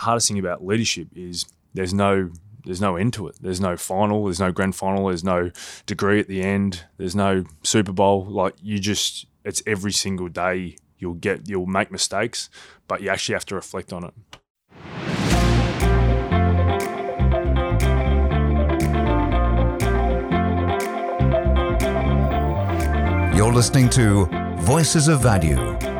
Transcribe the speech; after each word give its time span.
hardest 0.00 0.28
thing 0.28 0.38
about 0.38 0.64
leadership 0.64 1.08
is 1.14 1.46
there's 1.74 1.94
no 1.94 2.30
there's 2.64 2.80
no 2.80 2.96
end 2.96 3.12
to 3.14 3.26
it. 3.26 3.36
There's 3.40 3.60
no 3.60 3.76
final. 3.76 4.24
There's 4.24 4.40
no 4.40 4.52
grand 4.52 4.76
final. 4.76 5.06
There's 5.06 5.24
no 5.24 5.50
degree 5.86 6.20
at 6.20 6.28
the 6.28 6.42
end. 6.42 6.84
There's 6.98 7.16
no 7.16 7.44
Super 7.62 7.92
Bowl. 7.92 8.26
Like 8.26 8.54
you 8.62 8.78
just, 8.78 9.26
it's 9.44 9.62
every 9.66 9.92
single 9.92 10.28
day. 10.28 10.76
You'll 10.98 11.14
get, 11.14 11.48
you'll 11.48 11.64
make 11.64 11.90
mistakes, 11.90 12.50
but 12.86 13.00
you 13.00 13.08
actually 13.08 13.34
have 13.34 13.46
to 13.46 13.54
reflect 13.54 13.94
on 13.94 14.04
it. 14.04 14.14
You're 23.34 23.54
listening 23.54 23.88
to 23.90 24.26
Voices 24.58 25.08
of 25.08 25.22
Value, 25.22 25.56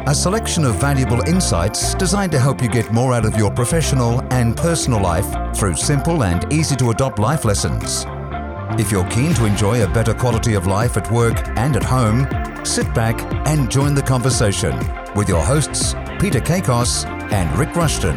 a 0.07 0.15
selection 0.15 0.65
of 0.65 0.77
valuable 0.77 1.21
insights 1.29 1.95
designed 1.95 2.33
to 2.33 2.39
help 2.39 2.63
you 2.63 2.69
get 2.69 2.91
more 2.93 3.13
out 3.13 3.27
of 3.27 3.37
your 3.37 3.51
professional 3.51 4.23
and 4.33 4.57
personal 4.57 5.01
life 5.01 5.27
through 5.55 5.75
simple 5.75 6.25
and 6.25 6.51
easy 6.53 6.75
to 6.75 6.91
adopt 6.91 7.19
life 7.19 7.45
lessons. 7.45 8.07
If 8.81 8.91
you're 8.91 9.09
keen 9.11 9.35
to 9.35 9.45
enjoy 9.45 9.85
a 9.85 9.89
better 9.89 10.15
quality 10.15 10.55
of 10.55 10.67
life 10.67 10.97
at 10.97 11.11
work 11.13 11.47
and 11.59 11.77
at 11.77 11.83
home, 11.83 12.27
sit 12.65 12.93
back 12.95 13.21
and 13.47 13.71
join 13.71 13.95
the 13.95 14.03
conversation 14.03 14.75
with 15.15 15.29
your 15.29 15.45
hosts, 15.45 15.95
Peter 16.19 16.41
Kakos 16.41 17.05
and 17.31 17.59
Rick 17.59 17.77
Rushton. 17.77 18.17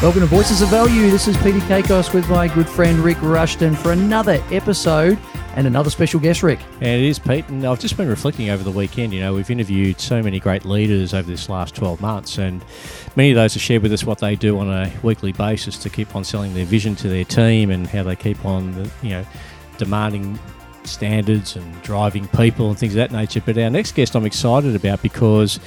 Welcome 0.00 0.20
to 0.20 0.26
Voices 0.26 0.62
of 0.62 0.70
Value. 0.70 1.10
This 1.10 1.28
is 1.28 1.36
Peter 1.38 1.60
Kakos 1.60 2.14
with 2.14 2.28
my 2.30 2.48
good 2.48 2.68
friend 2.68 2.98
Rick 3.00 3.20
Rushton 3.20 3.74
for 3.74 3.92
another 3.92 4.42
episode 4.50 5.18
and 5.56 5.66
another 5.66 5.90
special 5.90 6.20
guest, 6.20 6.42
Rick. 6.42 6.58
And 6.80 7.02
it 7.02 7.02
is, 7.02 7.18
Pete. 7.18 7.48
And 7.48 7.64
I've 7.64 7.80
just 7.80 7.96
been 7.96 8.08
reflecting 8.08 8.50
over 8.50 8.64
the 8.64 8.70
weekend. 8.70 9.12
You 9.12 9.20
know, 9.20 9.34
we've 9.34 9.50
interviewed 9.50 10.00
so 10.00 10.22
many 10.22 10.40
great 10.40 10.64
leaders 10.64 11.14
over 11.14 11.28
this 11.28 11.48
last 11.48 11.74
12 11.74 12.00
months, 12.00 12.38
and 12.38 12.64
many 13.16 13.30
of 13.30 13.36
those 13.36 13.54
have 13.54 13.62
shared 13.62 13.82
with 13.82 13.92
us 13.92 14.04
what 14.04 14.18
they 14.18 14.36
do 14.36 14.58
on 14.58 14.68
a 14.68 14.92
weekly 15.02 15.32
basis 15.32 15.78
to 15.78 15.90
keep 15.90 16.14
on 16.16 16.24
selling 16.24 16.54
their 16.54 16.64
vision 16.64 16.96
to 16.96 17.08
their 17.08 17.24
team 17.24 17.70
and 17.70 17.86
how 17.86 18.02
they 18.02 18.16
keep 18.16 18.44
on, 18.44 18.90
you 19.02 19.10
know, 19.10 19.24
demanding 19.78 20.38
standards 20.84 21.56
and 21.56 21.82
driving 21.82 22.28
people 22.28 22.68
and 22.68 22.78
things 22.78 22.94
of 22.94 22.96
that 22.96 23.12
nature. 23.12 23.42
But 23.44 23.56
our 23.58 23.70
next 23.70 23.92
guest 23.92 24.14
I'm 24.14 24.26
excited 24.26 24.76
about 24.76 25.02
because 25.02 25.58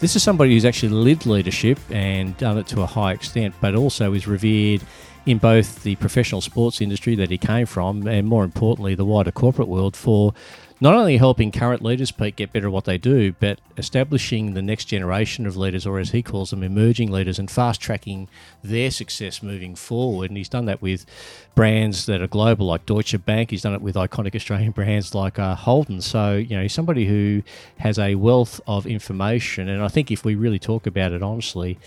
this 0.00 0.16
is 0.16 0.22
somebody 0.22 0.52
who's 0.52 0.64
actually 0.64 0.90
lived 0.90 1.24
leadership 1.24 1.78
and 1.90 2.36
done 2.36 2.58
it 2.58 2.66
to 2.68 2.82
a 2.82 2.86
high 2.86 3.12
extent, 3.12 3.54
but 3.60 3.74
also 3.74 4.12
is 4.12 4.26
revered 4.26 4.82
in 5.26 5.38
both 5.38 5.82
the 5.82 5.96
professional 5.96 6.40
sports 6.40 6.80
industry 6.80 7.16
that 7.16 7.30
he 7.30 7.36
came 7.36 7.66
from 7.66 8.06
and 8.06 8.26
more 8.28 8.44
importantly 8.44 8.94
the 8.94 9.04
wider 9.04 9.32
corporate 9.32 9.68
world 9.68 9.96
for 9.96 10.32
not 10.80 10.94
only 10.94 11.16
helping 11.16 11.50
current 11.50 11.82
leaders 11.82 12.12
get 12.12 12.52
better 12.52 12.66
at 12.66 12.72
what 12.72 12.84
they 12.84 12.98
do, 12.98 13.32
but 13.40 13.58
establishing 13.78 14.52
the 14.52 14.60
next 14.60 14.84
generation 14.84 15.46
of 15.46 15.56
leaders, 15.56 15.86
or 15.86 15.98
as 15.98 16.10
he 16.10 16.22
calls 16.22 16.50
them, 16.50 16.62
emerging 16.62 17.10
leaders, 17.10 17.38
and 17.38 17.50
fast 17.50 17.80
tracking 17.80 18.28
their 18.62 18.90
success 18.90 19.42
moving 19.42 19.74
forward. 19.74 20.30
And 20.30 20.36
he's 20.36 20.50
done 20.50 20.66
that 20.66 20.82
with 20.82 21.06
brands 21.54 22.04
that 22.06 22.20
are 22.20 22.26
global, 22.26 22.66
like 22.66 22.84
Deutsche 22.84 23.24
Bank. 23.24 23.50
He's 23.50 23.62
done 23.62 23.72
it 23.72 23.80
with 23.80 23.94
iconic 23.94 24.34
Australian 24.34 24.70
brands 24.72 25.14
like 25.14 25.38
uh, 25.38 25.54
Holden. 25.54 26.02
So, 26.02 26.36
you 26.36 26.56
know, 26.56 26.62
he's 26.62 26.74
somebody 26.74 27.06
who 27.06 27.42
has 27.78 27.98
a 27.98 28.14
wealth 28.16 28.60
of 28.66 28.86
information. 28.86 29.70
And 29.70 29.82
I 29.82 29.88
think 29.88 30.10
if 30.10 30.26
we 30.26 30.34
really 30.34 30.58
talk 30.58 30.86
about 30.86 31.12
it 31.12 31.22
honestly, 31.22 31.78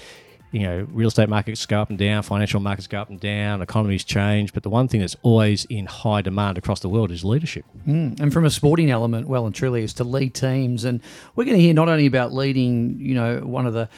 you 0.52 0.62
know, 0.62 0.88
real 0.92 1.10
estate 1.10 1.30
markets 1.30 1.66
go 1.66 1.82
up 1.82 1.90
and 1.90 2.00
down, 2.00 2.24
financial 2.24 2.60
markets 2.60 2.88
go 2.88 3.00
up 3.00 3.10
and 3.10 3.20
down, 3.20 3.62
economies 3.62 4.04
change. 4.04 4.54
But 4.54 4.64
the 4.64 4.70
one 4.70 4.88
thing 4.88 5.02
that's 5.02 5.16
always 5.22 5.66
in 5.66 5.86
high 5.86 6.22
demand 6.22 6.58
across 6.58 6.80
the 6.80 6.90
world 6.90 7.12
is 7.12 7.24
leadership. 7.24 7.66
Mm, 7.88 8.20
and 8.20 8.34
from 8.34 8.46
a 8.46 8.50
sporting 8.50 8.90
element, 8.90 9.28
well 9.28 9.46
and 9.46 9.54
truly, 9.54 9.84
is 9.84 9.94
to 9.96 10.04
lead 10.04 10.34
teams. 10.34 10.84
And 10.86 11.02
we're 11.36 11.46
going 11.46 11.58
to 11.58 11.62
hear 11.62 11.74
not 11.74 11.90
only 11.90 12.08
about 12.08 12.34
leading, 12.34 13.00
you 13.00 13.14
know, 13.14 13.40
one 13.40 13.68
of 13.68 13.74
the 13.74 13.90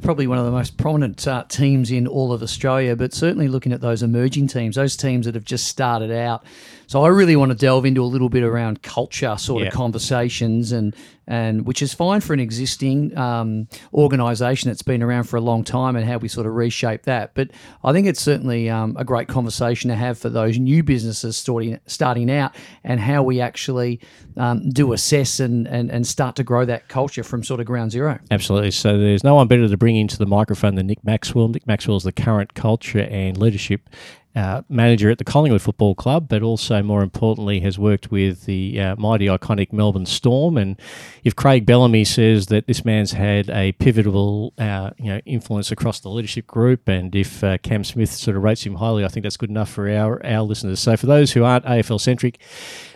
probably 0.00 0.26
one 0.26 0.38
of 0.38 0.44
the 0.44 0.50
most 0.50 0.76
prominent 0.76 1.26
uh, 1.26 1.44
teams 1.48 1.90
in 1.90 2.06
all 2.06 2.32
of 2.32 2.42
Australia, 2.42 2.96
but 2.96 3.12
certainly 3.12 3.48
looking 3.48 3.72
at 3.72 3.80
those 3.80 4.02
emerging 4.02 4.48
teams, 4.48 4.76
those 4.76 4.96
teams 4.96 5.26
that 5.26 5.34
have 5.34 5.44
just 5.44 5.68
started 5.68 6.10
out. 6.10 6.44
So 6.86 7.04
I 7.04 7.08
really 7.08 7.36
want 7.36 7.52
to 7.52 7.56
delve 7.56 7.84
into 7.84 8.02
a 8.02 8.06
little 8.06 8.28
bit 8.28 8.42
around 8.42 8.82
culture 8.82 9.36
sort 9.38 9.62
yeah. 9.62 9.68
of 9.68 9.74
conversations 9.74 10.72
and 10.72 10.94
and 11.30 11.64
which 11.64 11.80
is 11.80 11.94
fine 11.94 12.20
for 12.20 12.34
an 12.34 12.40
existing 12.40 13.16
um, 13.16 13.68
organisation 13.94 14.68
that's 14.68 14.82
been 14.82 15.00
around 15.00 15.24
for 15.24 15.36
a 15.36 15.40
long 15.40 15.62
time 15.62 15.94
and 15.94 16.04
how 16.04 16.18
we 16.18 16.26
sort 16.26 16.44
of 16.44 16.54
reshape 16.54 17.04
that. 17.04 17.34
But 17.34 17.50
I 17.84 17.92
think 17.92 18.08
it's 18.08 18.20
certainly 18.20 18.68
um, 18.68 18.96
a 18.98 19.04
great 19.04 19.28
conversation 19.28 19.90
to 19.90 19.96
have 19.96 20.18
for 20.18 20.28
those 20.28 20.58
new 20.58 20.82
businesses 20.82 21.36
starting 21.36 21.78
starting 21.86 22.30
out 22.30 22.54
and 22.82 22.98
how 22.98 23.22
we 23.22 23.40
actually 23.40 24.00
um, 24.36 24.70
do 24.70 24.92
assess 24.92 25.38
and, 25.38 25.68
and 25.68 25.90
and 25.90 26.04
start 26.04 26.34
to 26.36 26.42
grow 26.42 26.64
that 26.64 26.88
culture 26.88 27.22
from 27.22 27.44
sort 27.44 27.60
of 27.60 27.66
ground 27.66 27.92
zero. 27.92 28.18
Absolutely. 28.32 28.72
So 28.72 28.98
there's 28.98 29.22
no 29.22 29.36
one 29.36 29.46
better 29.46 29.68
to 29.68 29.76
bring 29.76 29.96
into 29.96 30.18
the 30.18 30.26
microphone 30.26 30.74
than 30.74 30.88
Nick 30.88 31.04
Maxwell. 31.04 31.48
Nick 31.48 31.66
Maxwell 31.66 31.96
is 31.96 32.02
the 32.02 32.12
current 32.12 32.54
culture 32.54 33.06
and 33.08 33.36
leadership 33.36 33.88
uh, 34.36 34.62
manager 34.68 35.10
at 35.10 35.18
the 35.18 35.24
Collingwood 35.24 35.62
Football 35.62 35.94
Club, 35.94 36.28
but 36.28 36.42
also 36.42 36.82
more 36.82 37.02
importantly 37.02 37.60
has 37.60 37.78
worked 37.78 38.10
with 38.10 38.44
the 38.44 38.80
uh, 38.80 38.96
mighty 38.96 39.26
iconic 39.26 39.72
Melbourne 39.72 40.06
Storm. 40.06 40.56
And 40.56 40.80
if 41.24 41.34
Craig 41.34 41.66
Bellamy 41.66 42.04
says 42.04 42.46
that 42.46 42.66
this 42.66 42.84
man's 42.84 43.12
had 43.12 43.50
a 43.50 43.72
pivotal 43.72 44.54
uh, 44.58 44.90
you 44.98 45.06
know 45.06 45.20
influence 45.26 45.72
across 45.72 46.00
the 46.00 46.08
leadership 46.08 46.46
group, 46.46 46.88
and 46.88 47.14
if 47.14 47.42
uh, 47.42 47.58
Cam 47.58 47.82
Smith 47.82 48.10
sort 48.10 48.36
of 48.36 48.42
rates 48.42 48.64
him 48.64 48.76
highly, 48.76 49.04
I 49.04 49.08
think 49.08 49.24
that's 49.24 49.36
good 49.36 49.50
enough 49.50 49.70
for 49.70 49.90
our 49.90 50.24
our 50.24 50.42
listeners. 50.42 50.80
So 50.80 50.96
for 50.96 51.06
those 51.06 51.32
who 51.32 51.44
aren't 51.44 51.64
AFL 51.64 52.00
centric. 52.00 52.40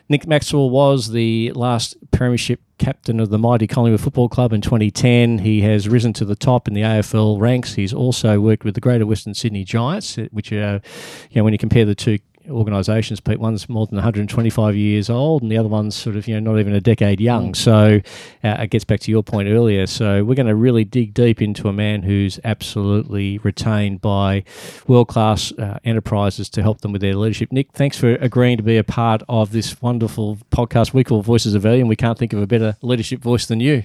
Nick 0.09 0.27
Maxwell 0.27 0.69
was 0.69 1.13
the 1.13 1.51
last 1.53 1.97
premiership 2.11 2.61
captain 2.77 3.21
of 3.21 3.31
the 3.31 3.39
mighty 3.39 3.67
Collingwood 3.67 4.03
Football 4.03 4.29
Club 4.29 4.53
in 4.53 4.61
2010. 4.61 5.39
He 5.39 5.63
has 5.63 5.89
risen 5.89 6.13
to 6.15 6.27
the 6.27 6.37
top 6.37 6.69
in 6.69 6.75
the 6.75 6.83
AFL 6.83 7.41
ranks. 7.41 7.75
He's 7.75 7.95
also 7.95 8.39
worked 8.39 8.65
with 8.65 8.75
the 8.75 8.83
Greater 8.83 9.07
Western 9.07 9.33
Sydney 9.33 9.65
Giants, 9.65 10.17
which 10.31 10.53
are, 10.53 10.83
you 11.31 11.37
know, 11.37 11.45
when 11.45 11.55
you 11.55 11.59
compare 11.59 11.87
the 11.87 11.95
two 11.95 12.19
organisations, 12.49 13.21
Pete. 13.21 13.39
One's 13.39 13.69
more 13.69 13.87
than 13.87 13.97
125 13.97 14.77
years 14.77 15.11
old, 15.11 15.43
and 15.43 15.51
the 15.51 15.59
other 15.59 15.69
one's 15.69 15.95
sort 15.95 16.17
of 16.17 16.27
you 16.29 16.41
know 16.41 16.53
not 16.53 16.61
even 16.61 16.75
a 16.75 16.81
decade 16.81 17.21
young. 17.21 17.53
Mm. 17.53 17.57
So 17.57 18.01
uh, 18.43 18.63
it 18.63 18.71
gets 18.71 18.85
back 18.85 19.01
to 19.01 19.11
your 19.11 19.23
point 19.23 19.49
earlier. 19.49 19.87
So 19.87 20.25
we're 20.25 20.35
going 20.35 20.47
to 20.47 20.55
really 20.55 20.85
dig 20.85 21.15
deep 21.15 21.41
into 21.41 21.69
a 21.69 21.73
man 21.73 22.03
who's 22.03 22.39
absolutely 22.45 23.39
retained 23.39 24.01
by 24.01 24.45
world 24.87 25.09
class 25.09 25.53
uh, 25.53 25.79
enterprises 25.85 26.49
to 26.51 26.63
help 26.63 26.81
them 26.81 26.93
with 26.93 27.01
their 27.01 27.15
leadership. 27.15 27.53
Nick, 27.53 27.73
thanks 27.73 27.97
for 27.97 28.15
agreeing 28.17 28.57
to 28.57 28.63
be 28.63 28.77
a 28.77 28.85
part 28.85 29.23
of 29.29 29.53
this 29.53 29.81
wonderful 29.81 30.39
podcast 30.51 30.93
we 30.93 31.05
call 31.05 31.23
Voices 31.23 31.55
of 31.55 31.63
Value, 31.63 31.81
and 31.81 31.89
we 31.89 31.97
can't 31.97 32.19
think 32.19 32.33
of 32.33 32.41
a 32.41 32.47
better 32.47 32.77
leadership 32.83 33.21
voice 33.21 33.47
than 33.47 33.61
you. 33.61 33.85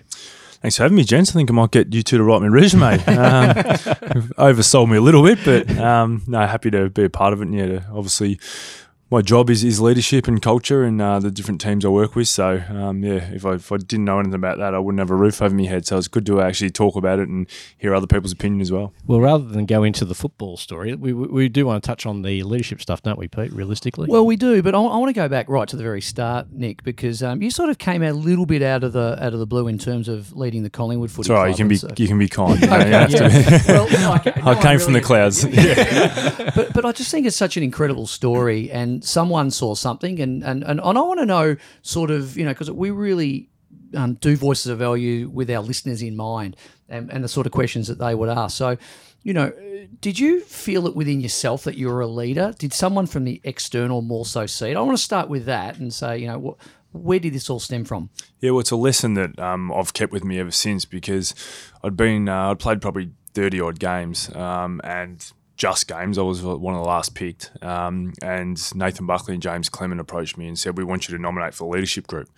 Thanks 0.62 0.76
for 0.76 0.84
having 0.84 0.98
me, 0.98 1.04
gents. 1.06 1.32
I 1.32 1.34
think 1.34 1.50
I 1.50 1.54
might 1.54 1.72
get 1.72 1.94
you 1.94 2.04
two 2.04 2.18
to 2.18 2.24
write 2.24 2.42
my 2.42 2.48
resume. 2.48 2.98
Um, 3.10 4.30
oversold 4.38 4.90
me 4.90 4.98
a 4.98 5.02
little 5.02 5.24
bit, 5.24 5.40
but 5.46 5.70
um, 5.78 6.24
no, 6.28 6.46
happy 6.46 6.70
to 6.72 6.90
be 6.90 7.06
a 7.06 7.10
part 7.10 7.34
of 7.34 7.42
it. 7.42 7.48
And 7.48 7.56
yeah, 7.56 7.82
obviously 7.92 8.40
my 9.12 9.22
job 9.22 9.50
is, 9.50 9.64
is 9.64 9.82
leadership 9.82 10.28
and 10.28 10.42
culture 10.42 10.84
and 10.84 11.02
uh, 11.02 11.20
the 11.20 11.32
different 11.32 11.60
teams 11.60 11.84
I 11.84 11.90
work 11.90 12.16
with. 12.16 12.28
So 12.28 12.64
um, 12.70 13.04
yeah, 13.04 13.32
if 13.32 13.46
I, 13.46 13.54
if 13.54 13.72
I 13.72 13.78
didn't 13.78 14.06
know 14.06 14.20
anything 14.20 14.36
about 14.36 14.60
that, 14.60 14.76
I 14.76 14.80
wouldn't 14.80 15.00
have 15.00 15.10
a 15.10 15.16
roof 15.16 15.42
over 15.42 15.56
my 15.56 15.66
head. 15.66 15.86
So 15.88 15.98
it's 15.98 16.08
good 16.08 16.26
to 16.28 16.42
actually 16.42 16.70
talk 16.70 16.96
about 16.96 17.20
it 17.20 17.28
and 17.28 17.48
hear 17.78 17.96
other 17.96 18.08
people's 18.08 18.32
opinion 18.32 18.62
as 18.62 18.72
well. 18.72 18.94
Well, 19.08 19.20
rather 19.20 19.46
than 19.46 19.66
go 19.66 19.84
into 19.84 20.06
the 20.06 20.16
football 20.16 20.58
story, 20.58 20.94
we, 20.94 21.14
we 21.14 21.50
do 21.50 21.66
want 21.66 21.84
to 21.84 21.88
touch 21.88 22.06
on 22.06 22.22
the 22.22 22.44
leadership 22.44 22.82
stuff, 22.82 23.02
don't 23.02 23.18
we, 23.18 23.28
Pete? 23.28 23.52
Realistically, 23.52 24.08
well, 24.10 24.26
we 24.26 24.36
do. 24.36 24.62
But 24.62 24.76
I, 24.76 24.80
I 24.80 24.98
want 24.98 25.10
to 25.10 25.14
go 25.14 25.28
back 25.28 25.50
right 25.50 25.68
to 25.68 25.76
the 25.76 25.84
very 25.84 26.02
start, 26.02 26.52
Nick, 26.52 26.84
because 26.84 27.24
um, 27.24 27.42
you 27.42 27.50
sort 27.50 27.70
of 27.70 27.78
came 27.78 28.04
out 28.04 28.12
a 28.12 28.14
little 28.14 28.46
bit 28.46 28.62
out 28.62 28.84
of 28.84 28.94
the 28.94 29.18
out 29.20 29.34
of 29.34 29.40
the 29.40 29.48
blue 29.48 29.68
in 29.68 29.80
terms 29.80 30.08
of 30.08 30.36
leading 30.36 30.64
the 30.64 30.70
Collingwood 30.70 31.10
football. 31.10 31.38
Sorry, 31.38 31.52
you 31.52 31.58
can 31.58 31.68
be 31.68 31.78
so. 31.78 31.90
you 31.98 32.08
can 32.08 32.20
be 32.20 32.28
kind. 32.28 32.64
okay, 32.64 32.90
yeah. 32.90 33.62
well, 33.68 34.16
okay, 34.16 34.34
no, 34.42 34.52
I 34.52 34.56
came 34.56 34.64
really 34.64 34.78
from 34.80 34.94
the 34.94 35.02
clouds. 35.02 35.44
yeah. 35.50 36.52
but 36.56 36.74
but 36.74 36.86
I 36.86 36.92
just 36.92 37.10
think 37.10 37.26
it's 37.26 37.36
such 37.36 37.58
an 37.58 37.64
incredible 37.64 38.06
story, 38.06 38.70
and 38.72 38.99
someone 39.02 39.52
saw 39.52 39.76
something, 39.76 40.20
and 40.20 40.44
and 40.44 40.64
and, 40.64 40.80
and 40.80 40.98
I 40.98 41.02
want 41.02 41.20
to 41.20 41.26
know 41.26 41.56
sort 41.82 42.12
of 42.12 42.38
you 42.38 42.46
know 42.46 42.52
because 42.52 42.72
we 42.72 42.92
really 42.92 43.50
um, 43.96 44.16
do 44.16 44.36
voices 44.36 44.68
of 44.68 44.80
value 44.80 45.30
with 45.30 45.50
our 45.50 45.62
listeners 45.62 46.02
in 46.02 46.16
mind, 46.16 46.56
and, 46.88 47.12
and 47.12 47.24
the 47.24 47.28
sort 47.28 47.46
of 47.46 47.52
questions 47.52 47.88
that 47.88 48.00
they 48.00 48.16
would 48.16 48.30
ask. 48.30 48.58
So, 48.58 48.78
you 49.24 49.34
know, 49.34 49.52
did 50.02 50.20
you 50.20 50.42
feel 50.42 50.88
it 50.88 50.96
within 50.96 51.22
yourself 51.22 51.64
that 51.64 51.76
you 51.76 51.88
were 51.90 52.02
a 52.02 52.08
leader? 52.08 52.54
Did 52.58 52.74
someone 52.74 53.08
from 53.08 53.26
the 53.26 53.42
external 53.44 54.02
more 54.02 54.26
so 54.26 54.46
see 54.46 54.70
it? 54.72 54.78
I 54.78 54.82
want 54.82 54.98
to 54.98 55.04
start 55.04 55.30
with 55.30 55.46
that 55.46 55.78
and 55.78 55.94
say, 55.94 56.18
you 56.18 56.28
know, 56.28 56.58
where 56.92 57.20
did 57.20 57.34
this 57.34 57.50
all 57.50 57.60
stem 57.60 57.86
from? 57.86 58.10
Yeah, 58.40 58.52
well, 58.52 58.62
it's 58.62 58.72
a 58.72 58.76
lesson 58.76 59.14
that 59.14 59.38
um, 59.40 59.72
I've 59.72 59.94
kept 59.94 60.12
with 60.12 60.24
me 60.24 60.40
ever 60.40 60.52
since 60.52 60.86
because 60.86 61.36
I'd 61.84 61.96
been 61.96 62.28
uh, 62.28 62.52
I'd 62.52 62.60
played 62.60 62.82
probably 62.82 63.12
thirty 63.34 63.62
odd 63.62 63.80
games, 63.80 64.34
um, 64.36 64.82
and 64.84 65.32
just 65.60 65.90
games. 65.90 66.18
I 66.18 66.22
was 66.22 66.42
one 66.42 66.74
of 66.74 66.82
the 66.82 66.88
last 66.88 67.14
picked. 67.14 67.52
Um, 67.62 68.14
and 68.24 68.58
Nathan 68.74 69.06
Buckley 69.06 69.34
and 69.34 69.44
James 69.44 69.68
Clement 69.68 70.00
approached 70.00 70.38
me 70.38 70.48
and 70.48 70.58
said, 70.58 70.78
We 70.78 70.86
want 70.86 71.08
you 71.08 71.16
to 71.16 71.22
nominate 71.22 71.54
for 71.54 71.66
the 71.66 71.76
leadership 71.76 72.08
group. 72.08 72.30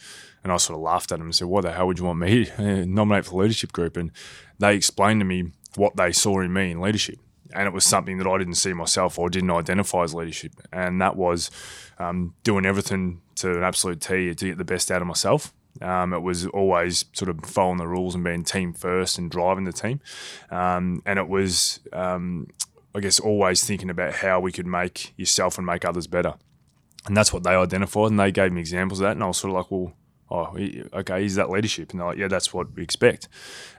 And 0.44 0.52
I 0.52 0.58
sort 0.58 0.76
of 0.76 0.82
laughed 0.82 1.12
at 1.12 1.20
them 1.20 1.28
and 1.28 1.36
said, 1.36 1.48
What 1.48 1.62
the 1.62 1.72
hell 1.72 1.86
would 1.86 2.00
you 2.00 2.06
want 2.06 2.20
me 2.20 2.46
to 2.58 2.86
nominate 2.86 3.26
for 3.26 3.32
the 3.32 3.38
leadership 3.38 3.72
group? 3.72 3.96
And 3.96 4.12
they 4.58 4.76
explained 4.76 5.22
to 5.22 5.26
me 5.26 5.52
what 5.76 5.96
they 5.96 6.12
saw 6.12 6.42
in 6.42 6.52
me 6.52 6.72
in 6.72 6.82
leadership. 6.82 7.20
And 7.54 7.68
it 7.68 7.74
was 7.74 7.86
something 7.86 8.18
that 8.18 8.28
I 8.28 8.40
didn't 8.40 8.56
see 8.56 8.74
myself 8.74 9.20
or 9.20 9.30
didn't 9.30 9.52
identify 9.52 10.04
as 10.04 10.16
leadership. 10.16 10.54
And 10.74 11.00
that 11.00 11.16
was 11.16 11.52
um, 12.00 12.34
doing 12.44 12.66
everything 12.66 13.22
to 13.36 13.52
an 13.52 13.64
absolute 13.64 14.02
T 14.02 14.34
to 14.34 14.46
get 14.48 14.58
the 14.58 14.66
best 14.66 14.90
out 14.90 15.02
of 15.02 15.08
myself 15.08 15.54
Um, 15.80 16.14
it 16.14 16.22
was 16.22 16.48
always 16.48 17.06
sort 17.14 17.30
of 17.30 17.46
following 17.46 17.78
the 17.78 17.88
rules 17.88 18.16
and 18.16 18.24
being 18.24 18.44
team 18.44 18.74
first 18.74 19.18
and 19.18 19.30
driving 19.30 19.66
the 19.66 19.74
team. 19.74 20.00
Um, 20.50 21.02
and 21.06 21.20
it 21.20 21.28
was, 21.28 21.82
um, 21.94 22.48
I 22.94 23.00
guess, 23.00 23.20
always 23.20 23.64
thinking 23.64 23.90
about 23.90 24.16
how 24.16 24.40
we 24.40 24.52
could 24.52 24.68
make 24.68 25.14
yourself 25.18 25.58
and 25.58 25.66
make 25.66 25.86
others 25.86 26.08
better. 26.08 26.36
And 27.06 27.16
that's 27.18 27.34
what 27.34 27.44
they 27.44 27.56
identified. 27.56 28.12
And 28.12 28.20
they 28.20 28.32
gave 28.32 28.52
me 28.52 28.62
examples 28.62 29.00
of 29.00 29.06
that. 29.06 29.14
And 29.14 29.24
I 29.24 29.28
was 29.28 29.38
sort 29.38 29.52
of 29.52 29.56
like, 29.56 29.72
well, 29.72 29.94
oh, 30.32 30.58
okay, 30.94 31.26
is 31.26 31.36
that 31.36 31.50
leadership? 31.50 31.92
And 31.92 32.00
they're 32.00 32.08
like, 32.08 32.18
yeah, 32.18 32.28
that's 32.28 32.54
what 32.54 32.74
we 32.74 32.84
expect. 32.84 33.28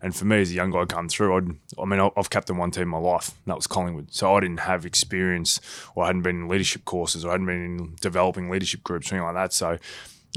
And 0.02 0.14
for 0.14 0.24
me, 0.24 0.40
as 0.40 0.50
a 0.50 0.54
young 0.54 0.70
guy 0.70 0.84
come 0.84 1.08
through, 1.08 1.36
I'd, 1.36 1.48
I 1.80 1.84
mean, 1.84 2.10
I've 2.16 2.30
captained 2.30 2.58
one 2.58 2.70
team 2.70 2.82
in 2.82 2.88
my 2.88 2.98
life, 2.98 3.28
and 3.28 3.50
that 3.50 3.56
was 3.56 3.66
Collingwood. 3.66 4.12
So 4.12 4.34
I 4.34 4.40
didn't 4.40 4.60
have 4.60 4.84
experience, 4.84 5.60
or 5.94 6.04
I 6.04 6.08
hadn't 6.08 6.22
been 6.22 6.42
in 6.42 6.48
leadership 6.48 6.84
courses, 6.84 7.24
or 7.24 7.28
I 7.28 7.32
hadn't 7.32 7.46
been 7.46 7.64
in 7.64 7.96
developing 8.00 8.50
leadership 8.50 8.82
groups, 8.82 9.10
or 9.10 9.16
anything 9.16 9.34
like 9.34 9.34
that. 9.34 9.52
So 9.52 9.78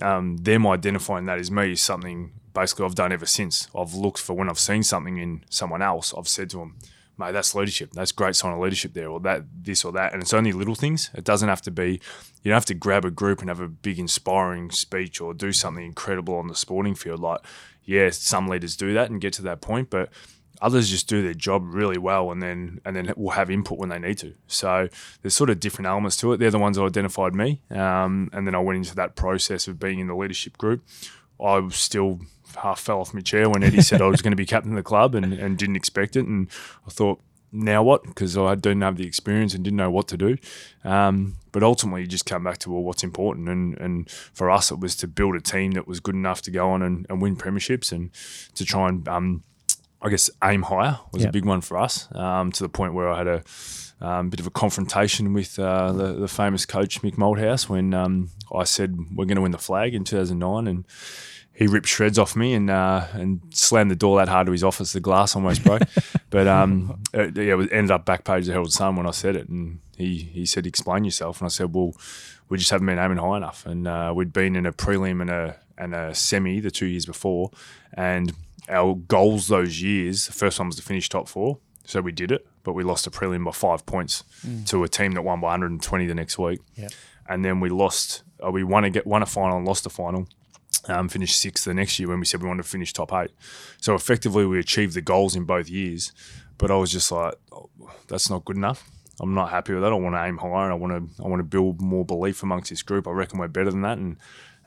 um, 0.02 0.38
them 0.38 0.66
identifying 0.68 1.26
that 1.26 1.40
as 1.40 1.52
me 1.52 1.74
is 1.74 1.82
something 1.82 2.32
basically 2.54 2.86
I've 2.86 2.96
done 2.96 3.12
ever 3.12 3.26
since. 3.26 3.68
I've 3.76 3.94
looked 3.94 4.20
for 4.20 4.34
when 4.34 4.50
I've 4.50 4.60
seen 4.60 4.84
something 4.84 5.18
in 5.18 5.44
someone 5.50 5.82
else, 5.82 6.14
I've 6.18 6.28
said 6.28 6.50
to 6.52 6.58
them, 6.58 6.78
mate, 7.18 7.32
that's 7.32 7.56
leadership. 7.56 7.92
That's 7.92 8.12
great 8.12 8.36
sign 8.36 8.54
of 8.54 8.60
leadership 8.60 8.94
there, 8.94 9.10
or 9.10 9.20
that, 9.22 9.44
this 9.62 9.86
or 9.86 9.92
that. 9.94 10.14
And 10.14 10.22
it's 10.22 10.34
only 10.34 10.52
little 10.52 10.76
things. 10.76 11.10
It 11.14 11.24
doesn't 11.24 11.50
have 11.50 11.62
to 11.64 11.72
be, 11.72 12.02
you 12.44 12.50
don't 12.50 12.54
have 12.54 12.66
to 12.66 12.74
grab 12.74 13.06
a 13.06 13.12
group 13.12 13.40
and 13.40 13.50
have 13.50 13.60
a 13.60 13.68
big 13.68 14.00
inspiring 14.00 14.72
speech 14.72 15.22
or 15.22 15.34
do 15.34 15.52
something 15.52 15.86
incredible 15.86 16.36
on 16.36 16.48
the 16.48 16.56
sporting 16.56 16.96
field. 16.96 17.20
Like, 17.20 17.42
yeah, 17.84 18.10
some 18.10 18.48
leaders 18.48 18.76
do 18.76 18.94
that 18.94 19.10
and 19.10 19.22
get 19.22 19.34
to 19.34 19.42
that 19.44 19.62
point, 19.62 19.90
but 19.90 20.10
others 20.62 20.90
just 20.90 21.08
do 21.08 21.22
their 21.22 21.34
job 21.34 21.64
really 21.66 21.98
well 21.98 22.32
and 22.32 22.42
then 22.42 22.80
and 22.86 22.96
then 22.96 23.14
will 23.18 23.32
have 23.32 23.52
input 23.52 23.78
when 23.78 23.90
they 23.90 24.00
need 24.00 24.18
to. 24.18 24.34
So 24.48 24.88
there's 25.22 25.36
sort 25.36 25.50
of 25.50 25.60
different 25.60 25.88
elements 25.88 26.18
to 26.18 26.34
it. 26.34 26.38
They're 26.38 26.52
the 26.52 26.60
ones 26.60 26.78
that 26.78 26.84
identified 26.84 27.36
me, 27.36 27.62
um, 27.70 28.30
and 28.34 28.48
then 28.48 28.56
I 28.56 28.60
went 28.60 28.78
into 28.78 28.96
that 28.96 29.16
process 29.16 29.68
of 29.68 29.80
being 29.80 30.00
in 30.00 30.08
the 30.08 30.16
leadership 30.16 30.58
group. 30.58 30.84
I 31.40 31.60
was 31.60 31.76
still 31.76 32.22
half 32.58 32.80
fell 32.80 33.00
off 33.00 33.14
my 33.14 33.22
chair 33.22 33.50
when 33.50 33.64
Eddie 33.64 33.82
said 33.82 34.02
I 34.02 34.08
was 34.08 34.22
going 34.24 34.32
to 34.32 34.38
be 34.38 34.46
captain 34.46 34.72
of 34.72 34.78
the 34.78 34.84
club 34.84 35.16
and, 35.16 35.34
and 35.34 35.58
didn't 35.58 35.76
expect 35.76 36.16
it. 36.16 36.26
And 36.26 36.50
I 36.86 36.90
thought, 36.90 37.22
now 37.52 37.84
what? 37.84 38.04
Because 38.04 38.38
I 38.38 38.56
didn't 38.56 38.82
have 38.82 38.98
the 38.98 39.08
experience 39.08 39.54
and 39.54 39.64
didn't 39.64 39.78
know 39.78 39.92
what 39.92 40.08
to 40.10 40.18
do. 40.18 40.38
Um, 40.84 41.36
but 41.52 41.64
ultimately, 41.64 42.02
you 42.02 42.08
just 42.08 42.26
come 42.26 42.44
back 42.44 42.58
to 42.60 42.72
well, 42.72 42.84
what's 42.84 43.04
important. 43.04 43.48
And, 43.48 43.78
and 43.78 44.10
for 44.10 44.52
us, 44.52 44.72
it 44.72 44.80
was 44.80 44.96
to 44.98 45.08
build 45.08 45.36
a 45.36 45.42
team 45.42 45.72
that 45.72 45.88
was 45.88 46.00
good 46.00 46.16
enough 46.16 46.42
to 46.44 46.52
go 46.52 46.70
on 46.72 46.82
and, 46.82 47.06
and 47.10 47.22
win 47.22 47.36
premierships 47.36 47.92
and 47.92 48.12
to 48.56 48.66
try 48.66 48.90
and, 48.90 49.08
um, 49.08 49.44
I 50.02 50.10
guess, 50.10 50.30
aim 50.44 50.64
higher 50.64 51.00
was 51.12 51.22
yep. 51.22 51.30
a 51.30 51.32
big 51.32 51.46
one 51.46 51.62
for 51.62 51.78
us 51.78 52.14
um, 52.14 52.52
to 52.52 52.64
the 52.64 52.70
point 52.70 52.94
where 52.94 53.10
I 53.10 53.18
had 53.18 53.28
a 53.28 53.44
um, 54.02 54.30
bit 54.30 54.40
of 54.40 54.48
a 54.48 54.52
confrontation 54.52 55.34
with 55.34 55.58
uh, 55.58 55.92
the, 55.94 56.14
the, 56.14 56.28
famous 56.28 56.66
coach 56.66 57.02
Mick 57.02 57.16
Malthouse 57.16 57.70
when 57.70 57.94
um, 57.94 58.30
I 58.54 58.66
said 58.66 58.98
we're 59.16 59.26
going 59.26 59.38
to 59.38 59.42
win 59.42 59.52
the 59.52 59.58
flag 59.58 59.96
in 59.96 60.04
2009 60.04 60.68
and 60.68 60.86
he 61.56 61.68
ripped 61.68 61.88
shreds 61.88 62.20
off 62.20 62.36
me 62.36 62.54
and 62.54 62.70
uh, 62.70 63.08
and 63.14 63.42
slammed 63.52 63.90
the 63.90 63.96
door 63.96 64.18
that 64.18 64.28
hard 64.28 64.46
to 64.48 64.52
his 64.52 64.64
office. 64.64 64.92
The 64.92 65.00
glass 65.00 65.36
almost 65.36 65.64
broke. 65.64 65.84
but 66.30 66.48
um, 66.48 67.02
it, 67.14 67.36
yeah, 67.38 67.60
it 67.60 67.70
ended 67.72 67.92
up 67.92 68.06
back 68.06 68.26
page 68.26 68.42
of 68.42 68.48
the 68.48 68.52
Herald 68.52 68.74
Sun 68.74 68.98
when 68.98 69.08
I 69.08 69.12
said 69.12 69.36
it, 69.36 69.48
and 69.48 69.80
he 69.98 70.18
he 70.18 70.46
said, 70.46 70.68
"Explain 70.68 71.06
yourself." 71.06 71.40
And 71.40 71.46
I 71.46 71.50
said, 71.50 71.74
"Well, 71.74 71.96
we 72.50 72.58
just 72.58 72.72
haven't 72.72 72.88
been 72.88 73.00
aiming 73.00 73.18
high 73.18 73.38
enough." 73.38 73.66
And 73.66 73.88
uh, 73.88 74.12
we'd 74.14 74.34
been 74.34 74.56
in 74.58 74.66
a 74.66 74.74
prelim 74.74 75.22
and 75.22 75.30
a 75.30 75.56
and 75.78 75.96
a 75.96 76.14
semi 76.14 76.60
the 76.60 76.72
two 76.72 76.88
years 76.88 77.06
before, 77.06 77.52
and 77.94 78.34
our 78.68 78.96
goals 78.96 79.48
those 79.48 79.82
years, 79.82 80.28
the 80.28 80.34
first 80.34 80.60
one 80.60 80.68
was 80.68 80.76
to 80.76 80.82
finish 80.82 81.08
top 81.08 81.30
four, 81.30 81.60
so 81.86 82.02
we 82.02 82.12
did 82.12 82.32
it, 82.32 82.46
but 82.64 82.74
we 82.74 82.84
lost 82.84 83.08
a 83.08 83.12
prelim 83.12 83.46
by 83.46 83.52
five 83.52 83.86
points 83.86 84.24
mm. 84.46 84.68
to 84.68 84.84
a 84.84 84.90
team 84.90 85.14
that 85.14 85.22
won 85.22 85.40
by 85.40 85.48
120 85.48 86.06
the 86.06 86.16
next 86.16 86.38
week. 86.38 86.60
Yep. 86.76 86.92
And 87.30 87.46
then 87.46 87.60
we 87.60 87.70
lost. 87.70 88.24
Uh, 88.46 88.52
we 88.52 88.64
won 88.64 88.84
a 88.84 88.90
get 88.90 89.08
won 89.08 89.22
a 89.22 89.26
final 89.26 89.58
and 89.58 89.66
lost 89.66 89.86
a 89.86 89.90
final 89.90 90.28
um, 90.88 91.10
finished 91.10 91.40
sixth 91.40 91.66
the 91.66 91.74
next 91.74 92.00
year 92.00 92.10
when 92.10 92.20
we 92.20 92.26
said 92.26 92.42
we 92.42 92.48
wanted 92.48 92.64
to 92.64 92.70
finish 92.70 92.94
top 92.94 93.14
eight. 93.14 93.32
So 93.82 93.96
effectively, 93.96 94.46
we 94.46 94.60
achieved 94.60 94.94
the 94.94 95.02
goals 95.02 95.36
in 95.36 95.44
both 95.46 95.70
years. 95.70 96.12
But 96.58 96.72
I 96.72 96.76
was 96.76 96.92
just 96.92 97.12
like, 97.12 97.36
oh, 97.52 97.70
that's 98.08 98.30
not 98.30 98.46
good 98.46 98.56
enough. 98.56 98.90
I'm 99.20 99.34
not 99.34 99.50
happy 99.50 99.74
with 99.74 99.84
that. 99.84 99.92
I 99.92 99.96
want 99.96 100.16
to 100.16 100.24
aim 100.24 100.38
higher, 100.38 100.66
and 100.66 100.74
I 100.74 100.76
want 100.76 101.16
to 101.18 101.24
I 101.24 101.28
want 101.28 101.40
to 101.40 101.44
build 101.44 101.82
more 101.82 102.06
belief 102.06 102.44
amongst 102.44 102.70
this 102.70 102.82
group. 102.82 103.08
I 103.08 103.12
reckon 103.12 103.40
we're 103.40 103.48
better 103.48 103.72
than 103.72 103.82
that, 103.82 103.98
and 103.98 104.18